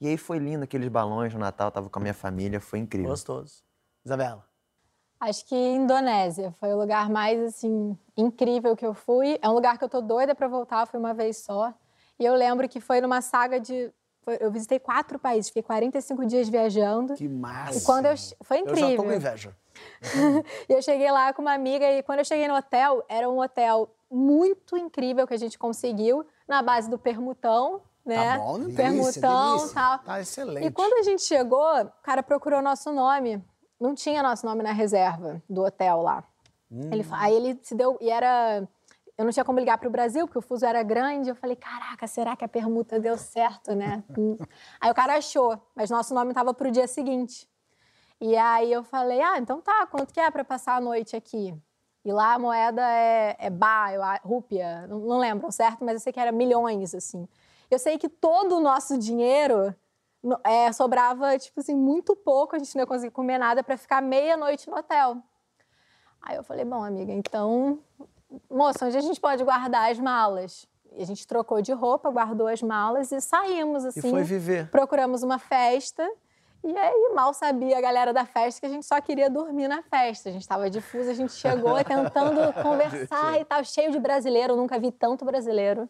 E 0.00 0.08
aí 0.08 0.16
foi 0.16 0.38
lindo 0.38 0.64
aqueles 0.64 0.88
balões 0.88 1.32
no 1.34 1.38
Natal, 1.40 1.70
tava 1.70 1.88
com 1.90 1.98
a 1.98 2.02
minha 2.02 2.14
família, 2.14 2.58
foi 2.60 2.78
incrível. 2.78 3.10
Gostoso. 3.10 3.62
Isabela. 4.04 4.46
Acho 5.28 5.44
que 5.46 5.54
Indonésia 5.56 6.52
foi 6.60 6.72
o 6.72 6.78
lugar 6.78 7.08
mais 7.08 7.40
assim 7.40 7.96
incrível 8.16 8.76
que 8.76 8.84
eu 8.84 8.92
fui. 8.94 9.38
É 9.40 9.48
um 9.48 9.52
lugar 9.52 9.78
que 9.78 9.84
eu 9.84 9.88
tô 9.88 10.00
doida 10.00 10.34
para 10.34 10.46
voltar, 10.48 10.86
foi 10.86 11.00
uma 11.00 11.14
vez 11.14 11.38
só. 11.38 11.72
E 12.18 12.24
eu 12.24 12.34
lembro 12.34 12.68
que 12.68 12.80
foi 12.80 13.00
numa 13.00 13.20
saga 13.20 13.58
de 13.58 13.90
eu 14.40 14.50
visitei 14.50 14.78
quatro 14.78 15.18
países, 15.18 15.48
fiquei 15.48 15.62
45 15.62 16.24
dias 16.26 16.48
viajando. 16.48 17.14
Que 17.14 17.28
massa. 17.28 17.78
E 17.78 17.82
quando 17.82 18.06
eu 18.06 18.14
foi 18.42 18.58
Eu 18.58 18.62
incrível. 18.62 18.90
já 18.90 18.96
tô 18.96 19.02
com 19.02 19.12
inveja. 19.12 19.56
E 20.68 20.72
eu 20.72 20.80
cheguei 20.82 21.10
lá 21.10 21.32
com 21.32 21.42
uma 21.42 21.52
amiga 21.52 21.90
e 21.90 22.02
quando 22.02 22.20
eu 22.20 22.24
cheguei 22.24 22.46
no 22.46 22.54
hotel, 22.54 23.04
era 23.08 23.28
um 23.28 23.40
hotel 23.40 23.90
muito 24.10 24.76
incrível 24.76 25.26
que 25.26 25.34
a 25.34 25.38
gente 25.38 25.58
conseguiu 25.58 26.24
na 26.46 26.62
base 26.62 26.88
do 26.88 26.96
permutão, 26.98 27.80
né? 28.04 28.32
Tá 28.34 28.38
bom, 28.38 28.58
não 28.58 28.66
tem. 28.66 28.76
permutão, 28.76 29.56
delícia. 29.56 29.74
tal. 29.74 29.98
Tá 29.98 30.20
excelente. 30.20 30.66
E 30.66 30.70
quando 30.70 30.92
a 31.00 31.02
gente 31.02 31.22
chegou, 31.22 31.82
o 31.82 31.90
cara 32.02 32.22
procurou 32.22 32.62
nosso 32.62 32.92
nome. 32.92 33.42
Não 33.80 33.94
tinha 33.94 34.22
nosso 34.22 34.46
nome 34.46 34.62
na 34.62 34.72
reserva 34.72 35.42
do 35.48 35.62
hotel 35.62 36.00
lá. 36.02 36.24
Ele, 36.92 37.02
fa- 37.02 37.18
aí 37.20 37.34
ele 37.34 37.58
se 37.62 37.74
deu. 37.74 37.96
E 38.00 38.10
era. 38.10 38.66
Eu 39.16 39.24
não 39.24 39.30
tinha 39.32 39.44
como 39.44 39.60
ligar 39.60 39.78
para 39.78 39.86
o 39.88 39.90
Brasil, 39.92 40.26
porque 40.26 40.38
o 40.38 40.42
fuso 40.42 40.66
era 40.66 40.82
grande. 40.82 41.28
Eu 41.28 41.36
falei, 41.36 41.54
caraca, 41.54 42.06
será 42.06 42.34
que 42.34 42.44
a 42.44 42.48
permuta 42.48 42.98
deu 42.98 43.16
certo, 43.16 43.74
né? 43.74 44.02
Hum. 44.18 44.36
aí 44.80 44.90
o 44.90 44.94
cara 44.94 45.16
achou, 45.16 45.56
mas 45.74 45.88
nosso 45.90 46.12
nome 46.14 46.30
estava 46.32 46.52
para 46.52 46.66
o 46.68 46.70
dia 46.70 46.88
seguinte. 46.88 47.48
E 48.20 48.36
aí 48.36 48.72
eu 48.72 48.82
falei, 48.82 49.20
ah, 49.20 49.38
então 49.38 49.60
tá, 49.60 49.86
quanto 49.86 50.12
que 50.12 50.18
é 50.20 50.30
para 50.30 50.44
passar 50.44 50.76
a 50.76 50.80
noite 50.80 51.14
aqui? 51.14 51.54
E 52.04 52.12
lá 52.12 52.34
a 52.34 52.38
moeda 52.38 52.82
é, 52.82 53.36
é 53.38 53.50
ba, 53.50 53.92
eu 53.92 54.02
a- 54.02 54.20
rúpia, 54.24 54.86
não, 54.88 54.98
não 55.00 55.18
lembro 55.18 55.50
certo, 55.52 55.84
mas 55.84 55.94
eu 55.94 56.00
sei 56.00 56.12
que 56.12 56.20
era 56.20 56.32
milhões, 56.32 56.94
assim. 56.94 57.28
Eu 57.70 57.78
sei 57.78 57.96
que 57.98 58.08
todo 58.08 58.56
o 58.56 58.60
nosso 58.60 58.98
dinheiro 58.98 59.74
é, 60.44 60.72
sobrava, 60.72 61.38
tipo 61.38 61.60
assim, 61.60 61.74
muito 61.74 62.16
pouco, 62.16 62.56
a 62.56 62.58
gente 62.58 62.74
não 62.74 62.82
ia 62.82 62.86
conseguir 62.86 63.10
comer 63.10 63.38
nada 63.38 63.62
para 63.62 63.76
ficar 63.76 64.00
meia-noite 64.00 64.68
no 64.68 64.76
hotel. 64.76 65.18
Aí 66.22 66.36
eu 66.36 66.42
falei, 66.42 66.64
bom, 66.64 66.82
amiga, 66.82 67.12
então, 67.12 67.78
moça, 68.50 68.86
onde 68.86 68.96
a 68.96 69.00
gente 69.00 69.20
pode 69.20 69.44
guardar 69.44 69.90
as 69.90 69.98
malas? 69.98 70.66
E 70.96 71.02
a 71.02 71.06
gente 71.06 71.26
trocou 71.26 71.60
de 71.60 71.72
roupa, 71.72 72.10
guardou 72.10 72.46
as 72.46 72.62
malas 72.62 73.12
e 73.12 73.20
saímos, 73.20 73.84
E 73.84 73.88
assim. 73.88 74.10
foi 74.10 74.22
viver. 74.22 74.70
Procuramos 74.70 75.22
uma 75.22 75.38
festa. 75.38 76.08
E 76.62 76.74
aí, 76.78 77.12
mal 77.14 77.34
sabia 77.34 77.76
a 77.76 77.80
galera 77.80 78.12
da 78.12 78.24
festa 78.24 78.60
que 78.60 78.66
a 78.66 78.70
gente 78.70 78.86
só 78.86 78.98
queria 79.00 79.28
dormir 79.28 79.68
na 79.68 79.82
festa. 79.82 80.30
A 80.30 80.32
gente 80.32 80.40
estava 80.40 80.70
difuso, 80.70 81.10
a 81.10 81.14
gente 81.14 81.32
chegou 81.32 81.76
tentando 81.84 82.40
conversar 82.62 83.38
e 83.38 83.44
tal, 83.44 83.62
cheio 83.64 83.90
de 83.90 83.98
brasileiro. 83.98 84.54
Eu 84.54 84.56
nunca 84.56 84.78
vi 84.78 84.90
tanto 84.90 85.26
brasileiro. 85.26 85.86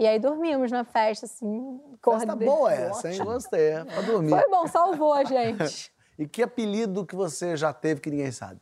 E 0.00 0.06
aí 0.06 0.18
dormimos 0.18 0.72
na 0.72 0.82
festa, 0.82 1.26
assim. 1.26 1.78
Festa 2.02 2.24
acordei. 2.24 2.48
boa 2.48 2.72
essa, 2.72 3.12
hein? 3.12 3.22
Gostei. 3.22 3.68
é 3.68 3.84
Pra 3.84 4.00
dormir. 4.00 4.30
Foi 4.30 4.48
bom, 4.48 4.66
salvou 4.66 5.12
a 5.12 5.22
gente. 5.24 5.92
E 6.18 6.28
que 6.28 6.42
apelido 6.42 7.06
que 7.06 7.16
você 7.16 7.56
já 7.56 7.72
teve 7.72 7.98
que 7.98 8.10
ninguém 8.10 8.30
sabe? 8.30 8.60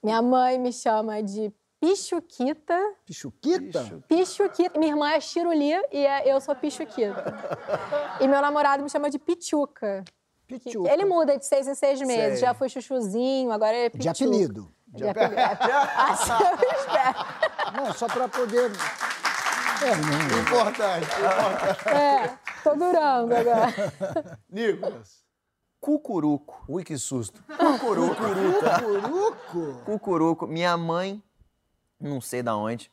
Minha 0.00 0.22
mãe 0.22 0.60
me 0.60 0.72
chama 0.72 1.20
de 1.20 1.52
Pichuquita. 1.80 2.78
Pichuquita? 3.04 4.02
Pichuquita. 4.06 4.78
Minha 4.78 4.92
irmã 4.92 5.10
é 5.10 5.18
Chiruli 5.20 5.72
e 5.90 6.06
é- 6.06 6.32
eu 6.32 6.40
sou 6.40 6.54
Pichuquita. 6.54 7.34
e 8.20 8.28
meu 8.28 8.40
namorado 8.40 8.80
me 8.84 8.88
chama 8.88 9.10
de 9.10 9.18
Pichuca. 9.18 10.04
Pichuca. 10.46 10.88
Ele 10.92 11.04
muda 11.04 11.36
de 11.36 11.44
seis 11.44 11.66
em 11.66 11.74
seis 11.74 12.00
meses. 12.00 12.38
Sei. 12.38 12.46
Já 12.46 12.54
foi 12.54 12.68
chuchuzinho, 12.68 13.50
agora 13.50 13.76
é 13.76 13.88
De 13.88 13.98
Pichuca. 13.98 14.10
apelido. 14.12 14.72
De 14.86 15.08
apelido. 15.08 15.34
Assim 15.96 16.32
eu 16.32 16.78
espero. 16.78 17.76
Não, 17.76 17.92
só 17.92 18.06
pra 18.06 18.28
poder. 18.28 18.70
É, 19.84 19.96
não. 19.96 20.40
Importante. 20.42 21.06
É, 21.88 22.28
tô 22.62 22.74
durando 22.74 23.34
agora. 23.34 23.66
Nicolas. 24.50 25.22
Cucuruco. 25.80 26.64
Ui, 26.68 26.84
que 26.84 26.96
susto. 26.96 27.42
Cucuruco. 27.58 28.14
Curuco. 28.14 29.82
Cucuruco. 29.84 30.46
Minha 30.46 30.76
mãe, 30.76 31.20
não 32.00 32.20
sei 32.20 32.42
da 32.42 32.56
onde, 32.56 32.90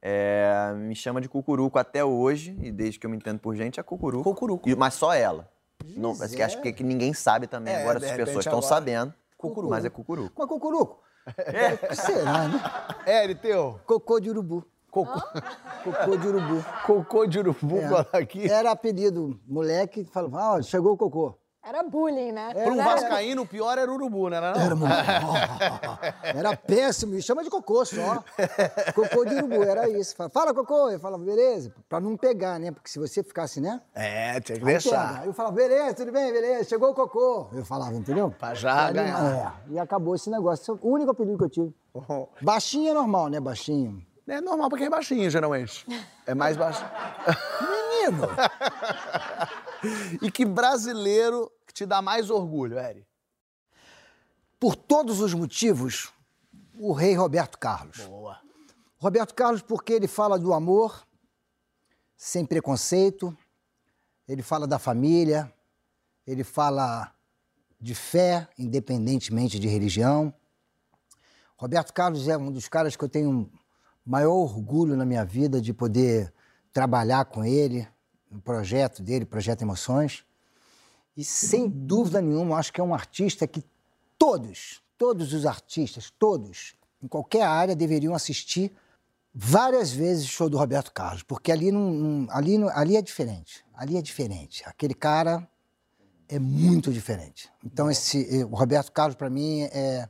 é, 0.00 0.72
me 0.76 0.96
chama 0.96 1.20
de 1.20 1.28
Cucuruco 1.28 1.78
até 1.78 2.02
hoje, 2.02 2.56
e 2.62 2.72
desde 2.72 2.98
que 2.98 3.04
eu 3.06 3.10
me 3.10 3.16
entendo 3.16 3.38
por 3.38 3.54
gente, 3.54 3.78
é 3.78 3.82
Cucuruco. 3.82 4.24
Cucuruco. 4.24 4.68
E- 4.68 4.74
mas 4.74 4.94
só 4.94 5.12
ela. 5.12 5.50
Não, 5.96 6.14
mas 6.16 6.34
que 6.34 6.42
acho 6.42 6.60
que, 6.60 6.72
que 6.72 6.82
ninguém 6.84 7.12
sabe 7.12 7.46
também. 7.46 7.74
É, 7.74 7.82
agora 7.82 7.98
as 7.98 8.10
pessoas 8.12 8.44
estão 8.46 8.62
sabendo. 8.62 9.12
Cucuruco. 9.36 9.70
Mas 9.70 9.84
é 9.84 9.90
Cucuruco. 9.90 10.32
Mas 10.38 10.48
cucuruco? 10.48 11.02
É. 11.38 11.74
O 11.74 11.78
que 11.88 11.94
será, 11.96 12.48
né? 12.48 12.60
Eri, 13.06 13.34
teu. 13.34 13.78
Cocô 13.86 14.18
de 14.20 14.30
urubu. 14.30 14.64
Cocô, 14.90 15.20
Cocô 15.84 16.16
de 16.16 16.28
urubu. 16.28 16.64
cocô 16.86 17.26
de 17.26 17.38
urubu 17.38 17.78
É. 17.78 18.18
aqui. 18.18 18.50
Era 18.50 18.70
apelido. 18.72 19.38
Moleque 19.46 20.04
falava, 20.04 20.56
ah, 20.56 20.62
chegou 20.62 20.92
o 20.92 20.96
cocô. 20.96 21.34
Era 21.62 21.82
bullying, 21.82 22.32
né? 22.32 22.54
Para 22.54 22.72
um 22.72 22.76
vascaíno, 22.78 23.42
o 23.42 23.46
pior 23.46 23.76
era 23.76 23.92
urubu, 23.92 24.30
né? 24.30 24.38
Era, 24.38 24.74
não? 24.74 24.86
Era, 24.86 26.38
era 26.38 26.56
péssimo, 26.56 27.12
me 27.12 27.20
chama 27.20 27.44
de 27.44 27.50
cocô 27.50 27.84
só. 27.84 28.24
Cocô 28.94 29.26
de 29.26 29.34
urubu, 29.34 29.62
era 29.62 29.86
isso. 29.86 30.16
Fala, 30.16 30.30
Fala, 30.30 30.54
cocô. 30.54 30.88
Eu 30.88 30.98
falava, 30.98 31.22
beleza, 31.22 31.70
pra 31.86 32.00
não 32.00 32.16
pegar, 32.16 32.58
né? 32.58 32.72
Porque 32.72 32.88
se 32.88 32.98
você 32.98 33.22
ficasse, 33.22 33.60
né? 33.60 33.78
É, 33.94 34.40
tinha 34.40 34.58
que 34.58 34.64
Aí 34.64 34.72
deixar. 34.72 35.08
pega. 35.08 35.20
Aí 35.20 35.26
eu 35.28 35.34
falava, 35.34 35.54
beleza, 35.54 35.94
tudo 35.96 36.10
bem, 36.12 36.32
beleza, 36.32 36.64
chegou 36.64 36.90
o 36.90 36.94
cocô. 36.94 37.48
Eu 37.52 37.64
falava, 37.64 37.94
entendeu? 37.94 38.30
Pra 38.38 38.54
já 38.54 38.90
ganhar. 38.90 39.62
É, 39.68 39.72
e 39.74 39.78
acabou 39.78 40.14
esse 40.14 40.30
negócio. 40.30 40.62
Esse 40.62 40.70
é 40.70 40.74
o 40.74 40.90
único 40.90 41.10
apelido 41.10 41.36
que 41.36 41.44
eu 41.44 41.50
tive. 41.50 41.74
Baixinho 42.40 42.90
é 42.90 42.94
normal, 42.94 43.28
né? 43.28 43.38
Baixinho. 43.38 44.02
É 44.30 44.40
normal 44.40 44.68
pra 44.68 44.78
quem 44.78 44.86
é 44.86 44.90
baixinho, 44.90 45.28
geralmente. 45.28 45.84
É 46.24 46.36
mais 46.36 46.56
baixo. 46.56 46.84
Menino! 47.60 48.28
E 50.20 50.30
que 50.30 50.44
brasileiro 50.44 51.50
que 51.66 51.72
te 51.72 51.86
dá 51.86 52.02
mais 52.02 52.28
orgulho, 52.28 52.78
Eri? 52.78 53.06
Por 54.58 54.76
todos 54.76 55.20
os 55.20 55.32
motivos, 55.32 56.12
o 56.78 56.92
rei 56.92 57.14
Roberto 57.14 57.58
Carlos. 57.58 57.96
Boa. 58.04 58.38
Roberto 58.98 59.34
Carlos, 59.34 59.62
porque 59.62 59.94
ele 59.94 60.06
fala 60.06 60.38
do 60.38 60.52
amor 60.52 61.06
sem 62.14 62.44
preconceito, 62.44 63.34
ele 64.28 64.42
fala 64.42 64.66
da 64.66 64.78
família, 64.78 65.50
ele 66.26 66.44
fala 66.44 67.10
de 67.80 67.94
fé, 67.94 68.46
independentemente 68.58 69.58
de 69.58 69.66
religião. 69.66 70.34
Roberto 71.56 71.94
Carlos 71.94 72.28
é 72.28 72.36
um 72.36 72.52
dos 72.52 72.68
caras 72.68 72.94
que 72.96 73.02
eu 73.02 73.08
tenho 73.08 73.50
maior 74.10 74.34
orgulho 74.34 74.96
na 74.96 75.06
minha 75.06 75.24
vida 75.24 75.60
de 75.60 75.72
poder 75.72 76.34
trabalhar 76.72 77.26
com 77.26 77.44
ele, 77.44 77.86
no 78.28 78.40
projeto 78.40 79.04
dele, 79.04 79.24
Projeto 79.24 79.62
Emoções. 79.62 80.24
E 81.16 81.22
sem 81.22 81.68
dúvida 81.68 82.20
nenhuma, 82.20 82.56
acho 82.56 82.72
que 82.72 82.80
é 82.80 82.84
um 82.84 82.92
artista 82.92 83.46
que 83.46 83.62
todos, 84.18 84.82
todos 84.98 85.32
os 85.32 85.46
artistas, 85.46 86.10
todos, 86.10 86.74
em 87.00 87.06
qualquer 87.06 87.42
área, 87.42 87.76
deveriam 87.76 88.12
assistir 88.12 88.72
várias 89.32 89.92
vezes 89.92 90.24
o 90.24 90.28
show 90.28 90.50
do 90.50 90.58
Roberto 90.58 90.92
Carlos, 90.92 91.22
porque 91.22 91.52
ali, 91.52 91.70
não, 91.70 92.26
ali, 92.30 92.56
ali 92.72 92.96
é 92.96 93.02
diferente. 93.02 93.64
Ali 93.72 93.96
é 93.96 94.02
diferente. 94.02 94.64
Aquele 94.66 94.94
cara 94.94 95.48
é 96.28 96.40
muito 96.40 96.92
diferente. 96.92 97.48
Então, 97.64 97.88
esse, 97.88 98.40
eh, 98.40 98.44
o 98.44 98.56
Roberto 98.56 98.90
Carlos, 98.90 99.14
para 99.14 99.30
mim, 99.30 99.62
é, 99.62 100.08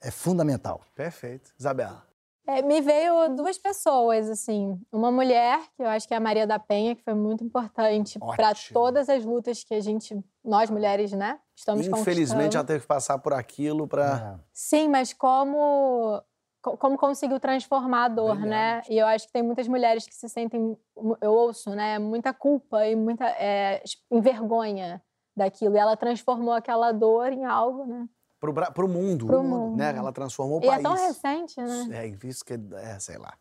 é 0.00 0.10
fundamental. 0.10 0.82
Perfeito. 0.94 1.52
Isabela. 1.58 2.07
É, 2.48 2.62
me 2.62 2.80
veio 2.80 3.28
duas 3.36 3.58
pessoas, 3.58 4.30
assim. 4.30 4.80
Uma 4.90 5.12
mulher, 5.12 5.60
que 5.76 5.82
eu 5.82 5.86
acho 5.86 6.08
que 6.08 6.14
é 6.14 6.16
a 6.16 6.20
Maria 6.20 6.46
da 6.46 6.58
Penha, 6.58 6.96
que 6.96 7.02
foi 7.02 7.12
muito 7.12 7.44
importante 7.44 8.18
para 8.18 8.52
todas 8.72 9.10
as 9.10 9.22
lutas 9.22 9.62
que 9.62 9.74
a 9.74 9.80
gente, 9.80 10.18
nós 10.42 10.70
mulheres, 10.70 11.12
né, 11.12 11.38
estamos 11.54 11.86
Infelizmente, 11.86 12.56
ela 12.56 12.64
teve 12.64 12.80
que 12.80 12.86
passar 12.86 13.18
por 13.18 13.34
aquilo 13.34 13.86
pra. 13.86 14.40
Sim, 14.50 14.88
mas 14.88 15.12
como 15.12 16.22
co- 16.62 16.78
como 16.78 16.96
conseguiu 16.96 17.38
transformar 17.38 18.06
a 18.06 18.08
dor, 18.08 18.40
né? 18.40 18.80
E 18.88 18.96
eu 18.96 19.06
acho 19.06 19.26
que 19.26 19.32
tem 19.32 19.42
muitas 19.42 19.68
mulheres 19.68 20.06
que 20.06 20.14
se 20.14 20.26
sentem, 20.30 20.74
eu 21.20 21.30
ouço, 21.30 21.74
né, 21.74 21.98
muita 21.98 22.32
culpa 22.32 22.86
e 22.86 22.96
muita 22.96 23.26
é, 23.28 23.82
vergonha 24.10 25.02
daquilo. 25.36 25.76
E 25.76 25.78
ela 25.78 25.98
transformou 25.98 26.54
aquela 26.54 26.92
dor 26.92 27.30
em 27.30 27.44
algo, 27.44 27.84
né? 27.84 28.08
Pro, 28.40 28.52
Bra- 28.52 28.70
pro 28.70 28.88
mundo. 28.88 29.26
Pro 29.26 29.42
mundo. 29.42 29.76
Né? 29.76 29.94
Ela 29.96 30.12
transformou 30.12 30.60
o 30.60 30.64
E 30.64 30.66
país. 30.66 30.80
é 30.80 30.82
tão 30.82 30.94
recente, 30.94 31.60
né? 31.60 31.88
É, 31.92 32.26
isso 32.26 32.44
que 32.44 32.54
é, 32.54 32.98
sei 32.98 33.18
lá. 33.18 33.32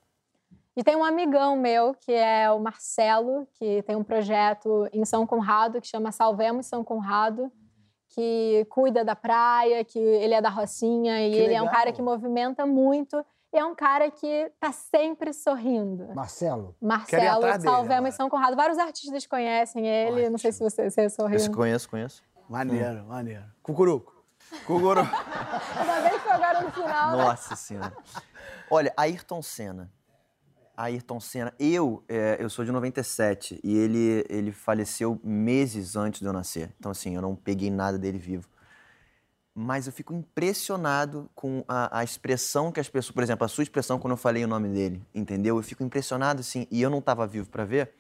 E 0.76 0.84
tem 0.84 0.96
um 0.96 1.04
amigão 1.04 1.56
meu, 1.56 1.94
que 1.96 2.12
é 2.12 2.52
o 2.52 2.60
Marcelo, 2.60 3.48
que 3.54 3.82
tem 3.84 3.96
um 3.96 4.04
projeto 4.04 4.88
em 4.94 5.04
São 5.06 5.26
Conrado, 5.26 5.82
que 5.82 5.88
chama 5.88 6.12
Salvemos 6.12 6.68
São 6.68 6.84
Conrado, 6.84 7.52
que 8.10 8.66
cuida 8.70 9.04
da 9.04 9.16
praia, 9.16 9.84
que 9.84 9.98
ele 10.00 10.34
é 10.34 10.42
da 10.42 10.50
Rocinha 10.50 11.28
e 11.28 11.32
Que 11.32 11.38
ele 11.38 11.54
é 11.54 11.62
um 11.62 11.66
legal. 11.66 11.76
cara 11.76 11.92
que 11.92 12.02
movimenta 12.02 12.66
muito. 12.66 13.24
E 13.54 13.58
é 13.58 13.66
um 13.66 13.74
cara 13.74 14.12
que 14.12 14.52
tá 14.60 14.72
sempre 14.72 15.32
sorrindo. 15.34 16.14
Marcelo, 16.14 16.76
Marcelo, 16.82 17.46
agora. 17.46 18.08
e 18.10 18.12
São 18.12 18.30
Conrado. 18.30 18.56
Vários 18.56 18.78
artistas 18.78 19.26
conhecem 19.26 19.88
ele. 19.88 20.30
Não 20.30 20.38
sei 20.38 20.52
se 20.52 20.60
você, 20.60 20.90
você 20.90 21.02
é 21.02 21.06
Esse 21.06 21.16
sorrindo. 21.16 21.52
conheço, 21.56 21.90
conheço. 21.90 22.22
Maneiro, 22.50 23.04
maneiro. 23.06 23.46
Cucuruco. 23.64 24.17
Kugoro. 24.66 25.02
Ainda 25.02 26.02
bem 26.02 26.12
que 26.12 26.20
foi 26.20 26.32
agora 26.32 26.62
no 26.62 26.72
final, 26.72 27.18
né? 27.18 27.24
Nossa 27.24 27.56
senhora. 27.56 27.96
Olha, 28.70 28.94
Ayrton 28.98 29.42
Senna. 29.42 29.92
Ayrton 30.76 31.20
Senna. 31.20 31.54
Eu, 31.60 32.04
é, 32.08 32.38
eu 32.40 32.50
sou 32.50 32.64
de 32.64 32.72
97 32.72 33.60
e 33.64 33.78
ele, 33.78 34.26
ele 34.30 34.52
faleceu 34.52 35.20
meses 35.24 35.96
antes 35.96 36.20
de 36.20 36.26
eu 36.26 36.34
nascer. 36.34 36.74
Então, 36.80 36.92
assim, 36.92 37.16
eu 37.16 37.22
não 37.22 37.36
peguei 37.36 37.72
nada 37.72 37.98
dele 37.98 38.18
vivo. 38.18 38.48
Mas 39.56 39.88
eu 39.88 39.94
fico 39.94 40.14
impressionado 40.14 41.32
com 41.34 41.64
a, 41.68 42.00
a 42.00 42.04
expressão 42.04 42.72
que 42.72 42.80
as 42.80 42.88
pessoas... 42.88 43.12
Por 43.12 43.24
exemplo, 43.24 43.44
a 43.44 43.48
sua 43.48 43.64
expressão 43.64 43.98
quando 43.98 44.12
eu 44.12 44.18
falei 44.18 44.46
o 44.46 44.48
nome 44.48 44.70
dele, 44.70 45.04
entendeu? 45.16 45.58
Eu 45.58 45.64
fico 45.64 45.84
impressionado, 45.84 46.42
assim, 46.42 46.68
e 46.70 46.80
eu 46.80 46.92
não 46.92 47.00
estava 47.00 47.26
vivo 47.26 47.50
para 47.50 47.66
ver, 47.66 47.92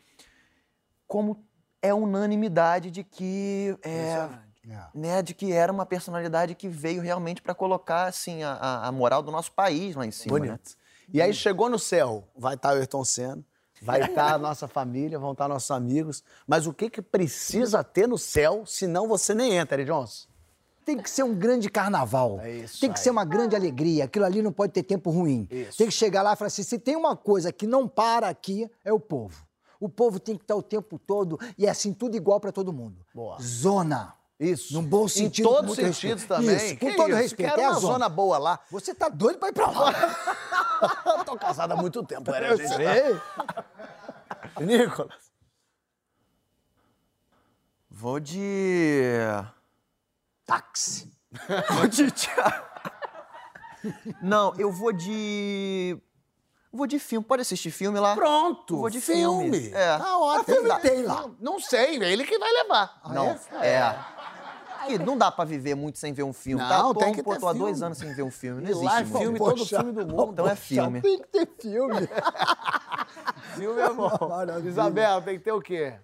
como 1.07 1.43
é 1.81 1.91
unanimidade 1.91 2.91
de 2.91 3.03
que... 3.03 3.75
É, 3.81 4.29
né, 4.93 5.21
de 5.21 5.33
que 5.33 5.51
era 5.51 5.71
uma 5.71 5.85
personalidade 5.85 6.55
que 6.55 6.67
veio 6.67 7.01
realmente 7.01 7.41
para 7.41 7.53
colocar 7.55 8.05
assim 8.07 8.43
a, 8.43 8.87
a- 8.87 8.91
moral 8.91 9.21
do 9.23 9.31
nosso 9.31 9.51
país 9.51 9.95
lá 9.95 10.05
em 10.05 10.11
cima, 10.11 10.39
né? 10.39 10.47
Bonito. 10.47 10.75
E 11.13 11.21
aí 11.21 11.33
chegou 11.33 11.69
no 11.69 11.79
céu, 11.79 12.27
vai 12.35 12.55
estar 12.55 12.73
o 12.73 12.77
Ayrton 12.77 13.03
Senna, 13.05 13.43
vai 13.81 14.01
estar 14.03 14.33
a 14.33 14.37
nossa 14.37 14.67
família, 14.67 15.17
vão 15.17 15.31
estar 15.31 15.47
nossos 15.47 15.71
amigos. 15.71 16.23
Mas 16.45 16.67
o 16.67 16.73
que 16.73 16.89
que 16.89 17.01
precisa 17.01 17.83
ter 17.83 18.07
no 18.07 18.17
céu, 18.17 18.63
senão 18.65 19.07
você 19.07 19.33
nem 19.33 19.53
entra, 19.53 19.75
Eric 19.77 19.89
Johnson? 19.91 20.27
tem 20.83 20.97
que 20.97 21.09
ser 21.09 21.23
um 21.23 21.35
grande 21.35 21.69
carnaval. 21.69 22.39
É 22.39 22.49
isso 22.49 22.79
tem 22.79 22.89
que 22.89 22.97
aí. 22.97 23.03
ser 23.03 23.09
uma 23.09 23.25
grande 23.25 23.57
alegria. 23.57 24.05
Aquilo 24.05 24.23
ali 24.23 24.41
não 24.41 24.53
pode 24.53 24.71
ter 24.71 24.83
tempo 24.83 25.09
ruim. 25.11 25.45
Isso. 25.51 25.77
Tem 25.77 25.87
que 25.87 25.93
chegar 25.93 26.21
lá 26.21 26.31
e 26.31 26.35
falar 26.37 26.47
assim: 26.47 26.63
se 26.63 26.79
tem 26.79 26.95
uma 26.95 27.13
coisa 27.13 27.51
que 27.51 27.67
não 27.67 27.89
para 27.89 28.29
aqui, 28.29 28.71
é 28.85 28.93
o 28.93 28.99
povo. 28.99 29.45
O 29.81 29.89
povo 29.89 30.17
tem 30.17 30.37
que 30.37 30.43
estar 30.45 30.55
o 30.55 30.63
tempo 30.63 30.97
todo 30.97 31.37
e 31.57 31.65
é 31.65 31.69
assim, 31.69 31.91
tudo 31.93 32.15
igual 32.15 32.39
para 32.39 32.53
todo 32.53 32.71
mundo. 32.71 33.05
Boa. 33.13 33.37
Zona. 33.41 34.13
Isso. 34.39 34.73
Num 34.73 34.83
bom 34.83 35.07
sentido. 35.07 35.47
Em 35.47 35.51
todos 35.51 35.71
os 35.71 35.75
sentidos 35.77 36.23
respeito. 36.23 36.27
também. 36.27 36.55
Isso, 36.55 36.77
com 36.77 36.85
Que 36.87 36.95
todo 36.95 37.09
isso, 37.09 37.17
respeito. 37.17 37.49
Quero 37.49 37.61
é 37.61 37.65
a 37.65 37.69
uma 37.71 37.79
zona. 37.79 37.93
zona 37.93 38.09
boa 38.09 38.37
lá. 38.37 38.59
Você 38.69 38.93
tá 38.93 39.09
doido 39.09 39.39
pra 39.39 39.49
ir 39.49 39.53
pra 39.53 39.71
lá. 39.71 39.93
Tô 41.25 41.35
casado 41.37 41.71
há 41.71 41.75
muito 41.75 42.03
tempo, 42.03 42.29
né, 42.31 42.51
Eu 42.51 42.57
gente? 42.57 42.75
sei. 42.75 43.19
Nicolas. 44.65 45.31
Vou 47.89 48.19
de. 48.19 49.01
Táxi. 50.45 51.11
Vou 51.73 51.87
de. 51.87 52.05
Não, 54.21 54.53
eu 54.57 54.71
vou 54.71 54.91
de. 54.93 55.97
Vou 56.71 56.85
de 56.87 56.99
filme. 56.99 57.25
Pode 57.25 57.41
assistir 57.41 57.71
filme 57.71 57.99
lá? 57.99 58.15
Pronto. 58.15 58.77
Vou 58.77 58.89
de 58.89 59.01
filme. 59.01 59.51
filme. 59.59 59.73
É. 59.73 59.97
Tá 59.97 60.17
ótimo. 60.17 60.55
filme 60.55 60.79
tem 60.79 61.03
lá? 61.03 61.29
Não 61.39 61.59
sei, 61.59 62.01
é 62.03 62.11
ele 62.11 62.23
que 62.25 62.37
vai 62.37 62.51
levar. 62.51 63.01
Não, 63.09 63.29
é. 63.61 63.99
Não 65.05 65.17
dá 65.17 65.31
pra 65.31 65.45
viver 65.45 65.75
muito 65.75 65.97
sem 65.97 66.13
ver 66.13 66.23
um 66.23 66.33
filme. 66.33 66.61
Não, 66.61 66.69
tá? 66.69 66.81
Tô, 66.81 66.93
tem 66.95 67.13
que 67.13 67.23
pô, 67.23 67.33
ter 67.33 67.39
tô 67.39 67.47
há 67.47 67.53
dois 67.53 67.81
anos 67.81 67.97
sem 67.97 68.13
ver 68.13 68.23
um 68.23 68.31
filme. 68.31 68.61
Não 68.61 68.69
E 68.69 68.71
existe 68.71 68.85
lá 68.85 69.01
é 69.01 69.05
filme, 69.05 69.39
todo 69.39 69.65
filme 69.65 69.91
do 69.91 70.07
mundo. 70.07 70.31
Então 70.33 70.47
é 70.47 70.55
filme. 70.55 71.01
Tem 71.01 71.19
que 71.19 71.27
ter 71.27 71.47
filme. 71.59 72.07
Filme 73.55 73.81
é 73.81 73.89
bom. 73.91 74.27
Maravilha. 74.27 74.69
Isabel, 74.69 75.21
tem 75.21 75.37
que 75.37 75.43
ter 75.43 75.51
o 75.51 75.61
quê? 75.61 75.95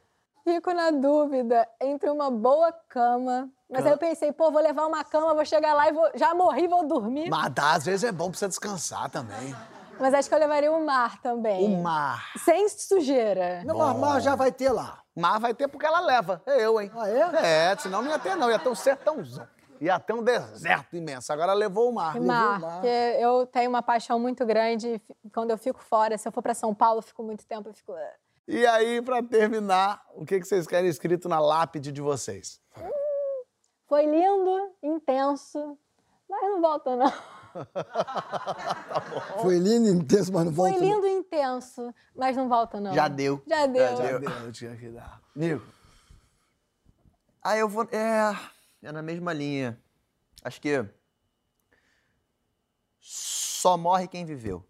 Fico 0.44 0.74
na 0.74 0.92
dúvida 0.92 1.68
entre 1.80 2.10
uma 2.10 2.32
boa 2.32 2.72
cama. 2.90 3.50
Mas 3.70 3.86
aí 3.86 3.92
eu 3.92 3.98
pensei, 3.98 4.32
pô, 4.32 4.52
vou 4.52 4.62
levar 4.62 4.86
uma 4.88 5.04
cama, 5.04 5.34
vou 5.34 5.46
chegar 5.46 5.74
lá 5.74 5.88
e 5.88 5.94
vou. 5.94 6.10
Já 6.16 6.34
morri, 6.34 6.68
vou 6.68 6.86
dormir. 6.88 7.30
Mas 7.30 7.52
dá, 7.54 7.74
às 7.74 7.86
vezes 7.86 8.04
é 8.04 8.12
bom 8.12 8.30
pra 8.30 8.40
você 8.40 8.48
descansar 8.48 9.10
também. 9.10 9.56
Mas 10.00 10.14
acho 10.14 10.28
que 10.30 10.36
eu 10.36 10.40
levaria 10.40 10.72
o 10.72 10.86
mar 10.86 11.22
também. 11.22 11.64
O 11.66 11.82
mar. 11.82 12.32
Sem 12.38 12.68
sujeira. 12.70 13.64
Não, 13.64 13.78
mas, 13.78 13.98
mas 13.98 14.24
já 14.24 14.36
vai 14.36 14.52
ter 14.52 14.72
lá. 14.72 15.02
Mar 15.16 15.40
vai 15.40 15.54
ter 15.54 15.68
porque 15.68 15.86
ela 15.86 16.00
leva. 16.00 16.42
É 16.46 16.66
eu, 16.66 16.82
hein? 16.82 16.92
Ah, 16.96 17.10
é? 17.10 17.72
É, 17.72 17.78
senão 17.78 18.02
não 18.02 18.10
ia 18.12 18.20
ter, 18.20 18.36
não. 18.36 18.50
Ia 18.50 18.60
ter 18.60 18.70
um 18.70 18.76
sertãozão. 18.76 19.48
Ia 19.80 20.00
ter 20.00 20.14
um 20.14 20.24
deserto 20.24 20.96
imenso. 20.96 21.32
Agora 21.32 21.54
levou 21.54 21.90
o 21.90 21.94
mar. 21.94 22.16
E 22.16 22.20
Levou 22.20 22.36
mar, 22.36 22.58
o 22.58 22.62
mar. 22.62 22.72
porque 22.74 22.88
eu 23.20 23.46
tenho 23.48 23.70
uma 23.70 23.82
paixão 23.84 24.20
muito 24.20 24.46
grande. 24.46 25.02
Quando 25.34 25.52
eu 25.52 25.58
fico 25.58 25.82
fora, 25.82 26.18
se 26.18 26.28
eu 26.28 26.32
for 26.32 26.42
pra 26.42 26.54
São 26.54 26.74
Paulo, 26.74 27.00
eu 27.00 27.04
fico 27.04 27.22
muito 27.24 27.46
tempo, 27.46 27.70
eu 27.70 27.74
fico. 27.74 27.94
"Ah". 27.94 28.14
E 28.48 28.66
aí, 28.66 29.02
pra 29.02 29.22
terminar, 29.24 30.02
o 30.16 30.26
que 30.26 30.40
que 30.40 30.46
vocês 30.48 30.66
querem 30.68 30.90
escrito 30.90 31.30
na 31.30 31.40
lápide 31.40 31.92
de 31.92 32.02
vocês? 32.02 32.60
Foi 33.88 34.06
lindo, 34.06 34.72
intenso, 34.82 35.78
mas 36.30 36.42
não 36.42 36.62
volta, 36.62 36.96
não. 36.96 37.14
Foi 39.42 39.58
lindo, 39.60 39.90
intenso, 39.90 40.32
mas 40.34 40.46
não 40.46 40.54
Foi 40.54 40.72
volta. 40.72 40.86
não. 40.86 40.96
lindo 40.96 41.08
e 41.08 41.12
intenso, 41.20 41.94
mas 42.16 42.36
não 42.38 42.48
volta, 42.50 42.80
não. 42.80 42.94
Já 42.94 43.08
deu. 43.08 43.42
Já 43.48 43.66
deu. 43.66 43.98
Já 43.98 44.18
deu, 44.18 44.30
eu 44.30 44.52
tinha 44.52 44.76
que 44.76 44.90
dar. 44.90 45.22
Amigo, 45.36 45.62
Ah, 47.42 47.58
eu 47.58 47.68
vou. 47.68 47.84
É. 47.92 48.36
É 48.82 48.92
na 48.92 49.02
mesma 49.02 49.34
linha. 49.34 49.80
Acho 50.44 50.60
que. 50.62 50.86
Só 53.00 53.78
morre 53.78 54.08
quem 54.08 54.26
viveu. 54.26 54.64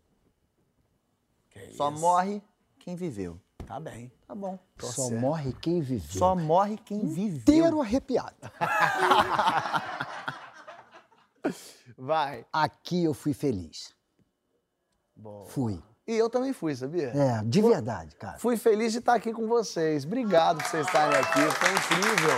Só 1.76 1.90
morre 1.92 2.42
quem 2.80 2.96
viveu. 2.96 3.40
tá 3.66 3.80
bem. 3.80 4.12
Tá 4.28 4.36
bom. 4.36 4.58
Só 4.80 5.10
morre 5.12 5.54
quem 5.54 5.82
viveu. 5.82 6.20
Só 6.20 6.36
morre 6.36 6.78
quem 6.78 7.08
viveu. 7.08 7.38
inteiro 7.38 7.82
arrepiado. 7.82 8.36
Vai. 12.06 12.46
Aqui 12.52 13.06
eu 13.06 13.14
fui 13.14 13.34
feliz. 13.34 13.94
Bom. 15.16 15.46
Fui. 15.46 15.82
E 16.06 16.14
eu 16.18 16.30
também 16.30 16.52
fui, 16.52 16.76
sabia? 16.76 17.14
É, 17.16 17.42
de 17.46 17.62
verdade, 17.62 18.14
cara. 18.18 18.38
Fui 18.40 18.58
feliz 18.58 18.92
de 18.92 19.00
estar 19.00 19.14
aqui 19.14 19.32
com 19.32 19.48
vocês. 19.48 20.04
Obrigado 20.04 20.58
por 20.58 20.66
vocês 20.68 20.86
estarem 20.86 21.18
aqui. 21.18 21.40
Foi 21.40 21.70
incrível. 21.72 22.36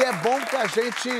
E 0.00 0.04
é 0.04 0.12
bom 0.22 0.40
que 0.46 0.56
a 0.56 0.66
gente. 0.66 1.10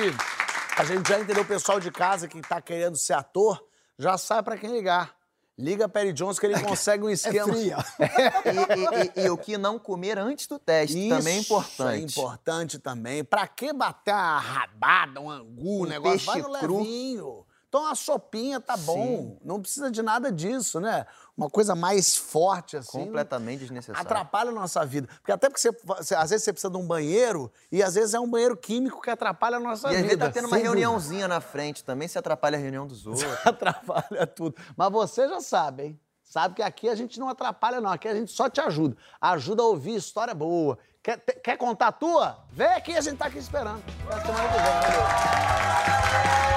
A 0.79 0.85
gente 0.85 1.07
já 1.09 1.19
entendeu 1.21 1.43
o 1.43 1.47
pessoal 1.47 1.79
de 1.79 1.91
casa 1.91 2.27
que 2.27 2.41
tá 2.41 2.61
querendo 2.63 2.97
ser 2.97 3.13
ator, 3.15 3.63
já 3.99 4.17
sabe 4.17 4.45
pra 4.47 4.57
quem 4.57 4.71
ligar. 4.71 5.15
Liga 5.59 5.89
Perry 5.89 6.13
Jones 6.13 6.39
que 6.39 6.47
ele 6.47 6.55
consegue 6.63 7.03
um 7.05 7.09
É 7.09 7.13
esquema. 7.13 7.53
fria. 7.53 7.77
E, 9.19 9.21
e- 9.21 9.23
e- 9.23 9.27
e 9.27 9.31
o 9.31 9.37
que 9.37 9.59
não 9.59 9.79
comer 9.79 10.17
antes 10.19 10.47
do 10.47 10.59
teste 10.59 11.09
também 11.09 11.37
é 11.37 11.41
Isso 11.41 11.53
importante. 11.53 11.95
É 11.95 11.99
importante 12.23 12.79
também. 12.79 13.25
Pra 13.25 13.47
que 13.47 13.73
bater 13.75 14.15
uma 14.15 14.39
rabada, 14.39 15.21
um 15.21 15.29
angu, 15.29 15.83
um 15.83 15.87
negócio? 15.87 16.13
peixe 16.13 16.27
Vai 16.27 16.41
no 16.43 16.59
cru. 16.61 16.79
levinho. 16.79 17.45
Então 17.69 17.83
uma 17.83 17.95
sopinha 17.95 18.59
tá 18.61 18.77
bom. 18.79 19.37
Não 19.45 19.61
precisa 19.61 19.91
de 19.91 20.01
nada 20.03 20.33
disso, 20.33 20.81
né? 20.81 21.05
Uma 21.37 21.51
coisa 21.51 21.75
mais 21.75 22.17
forte 22.17 22.79
assim. 22.79 23.05
Completamente 23.05 23.61
desnecessário. 23.61 24.01
Atrapalha 24.01 24.49
a 24.49 24.53
nossa 24.55 24.85
vida. 24.87 25.07
Porque 25.19 25.31
até 25.31 25.51
porque 25.51 25.71
você, 25.85 26.15
às 26.15 26.31
vezes 26.31 26.45
você 26.45 26.53
precisa 26.53 26.71
de 26.71 26.79
um 26.79 26.87
banheiro 26.87 27.53
e 27.71 27.83
às 27.83 27.95
vezes 27.95 28.15
é 28.15 28.21
um 28.21 28.29
banheiro 28.29 28.57
químico 28.57 29.03
que 29.03 29.11
atrapalha 29.11 29.59
a 29.59 29.61
nossa 29.61 29.89
E 29.89 29.97
às 29.97 29.97
vida. 29.97 30.09
vezes 30.09 30.19
tá 30.19 30.31
tendo 30.31 30.47
uma 30.47 30.57
Sem 30.57 30.65
dúvida. 30.65 30.81
reuniãozinha 30.81 31.29
na 31.29 31.43
frente 31.43 31.85
também, 31.85 32.09
se 32.09 32.19
atrapalha 32.19 32.57
a 32.57 32.61
reunião 32.61 32.87
dos 32.87 33.07
outros. 33.07 33.25
atrapalha 33.47 34.27
tudo. 34.27 34.57
Mas 34.75 34.91
você 34.91 35.29
já 35.29 35.41
sabe, 35.43 35.83
hein? 35.85 36.01
Sabe 36.25 36.55
que 36.57 36.63
aqui 36.63 36.89
a 36.89 36.95
gente 36.95 37.21
não 37.21 37.29
atrapalha, 37.29 37.81
não. 37.83 37.91
Aqui 37.91 38.09
a 38.09 38.15
gente 38.15 38.33
só 38.33 38.49
te 38.49 38.61
ajuda. 38.63 38.97
Ajuda 39.21 39.63
a 39.63 39.67
ouvir 39.67 39.95
história 39.95 40.35
boa. 40.35 40.79
Quer, 41.03 41.19
quer 41.19 41.57
contar 41.57 41.89
a 41.89 41.93
tua? 41.93 42.39
Vem 42.51 42.67
aqui, 42.69 42.95
a 42.97 43.01
gente 43.01 43.17
tá 43.19 43.27
aqui 43.27 43.39
esperando. 43.39 43.83
Até 44.11 44.27
semana 44.27 44.49
que 44.49 44.55
vem. 44.55 44.93
Valeu. 44.93 46.48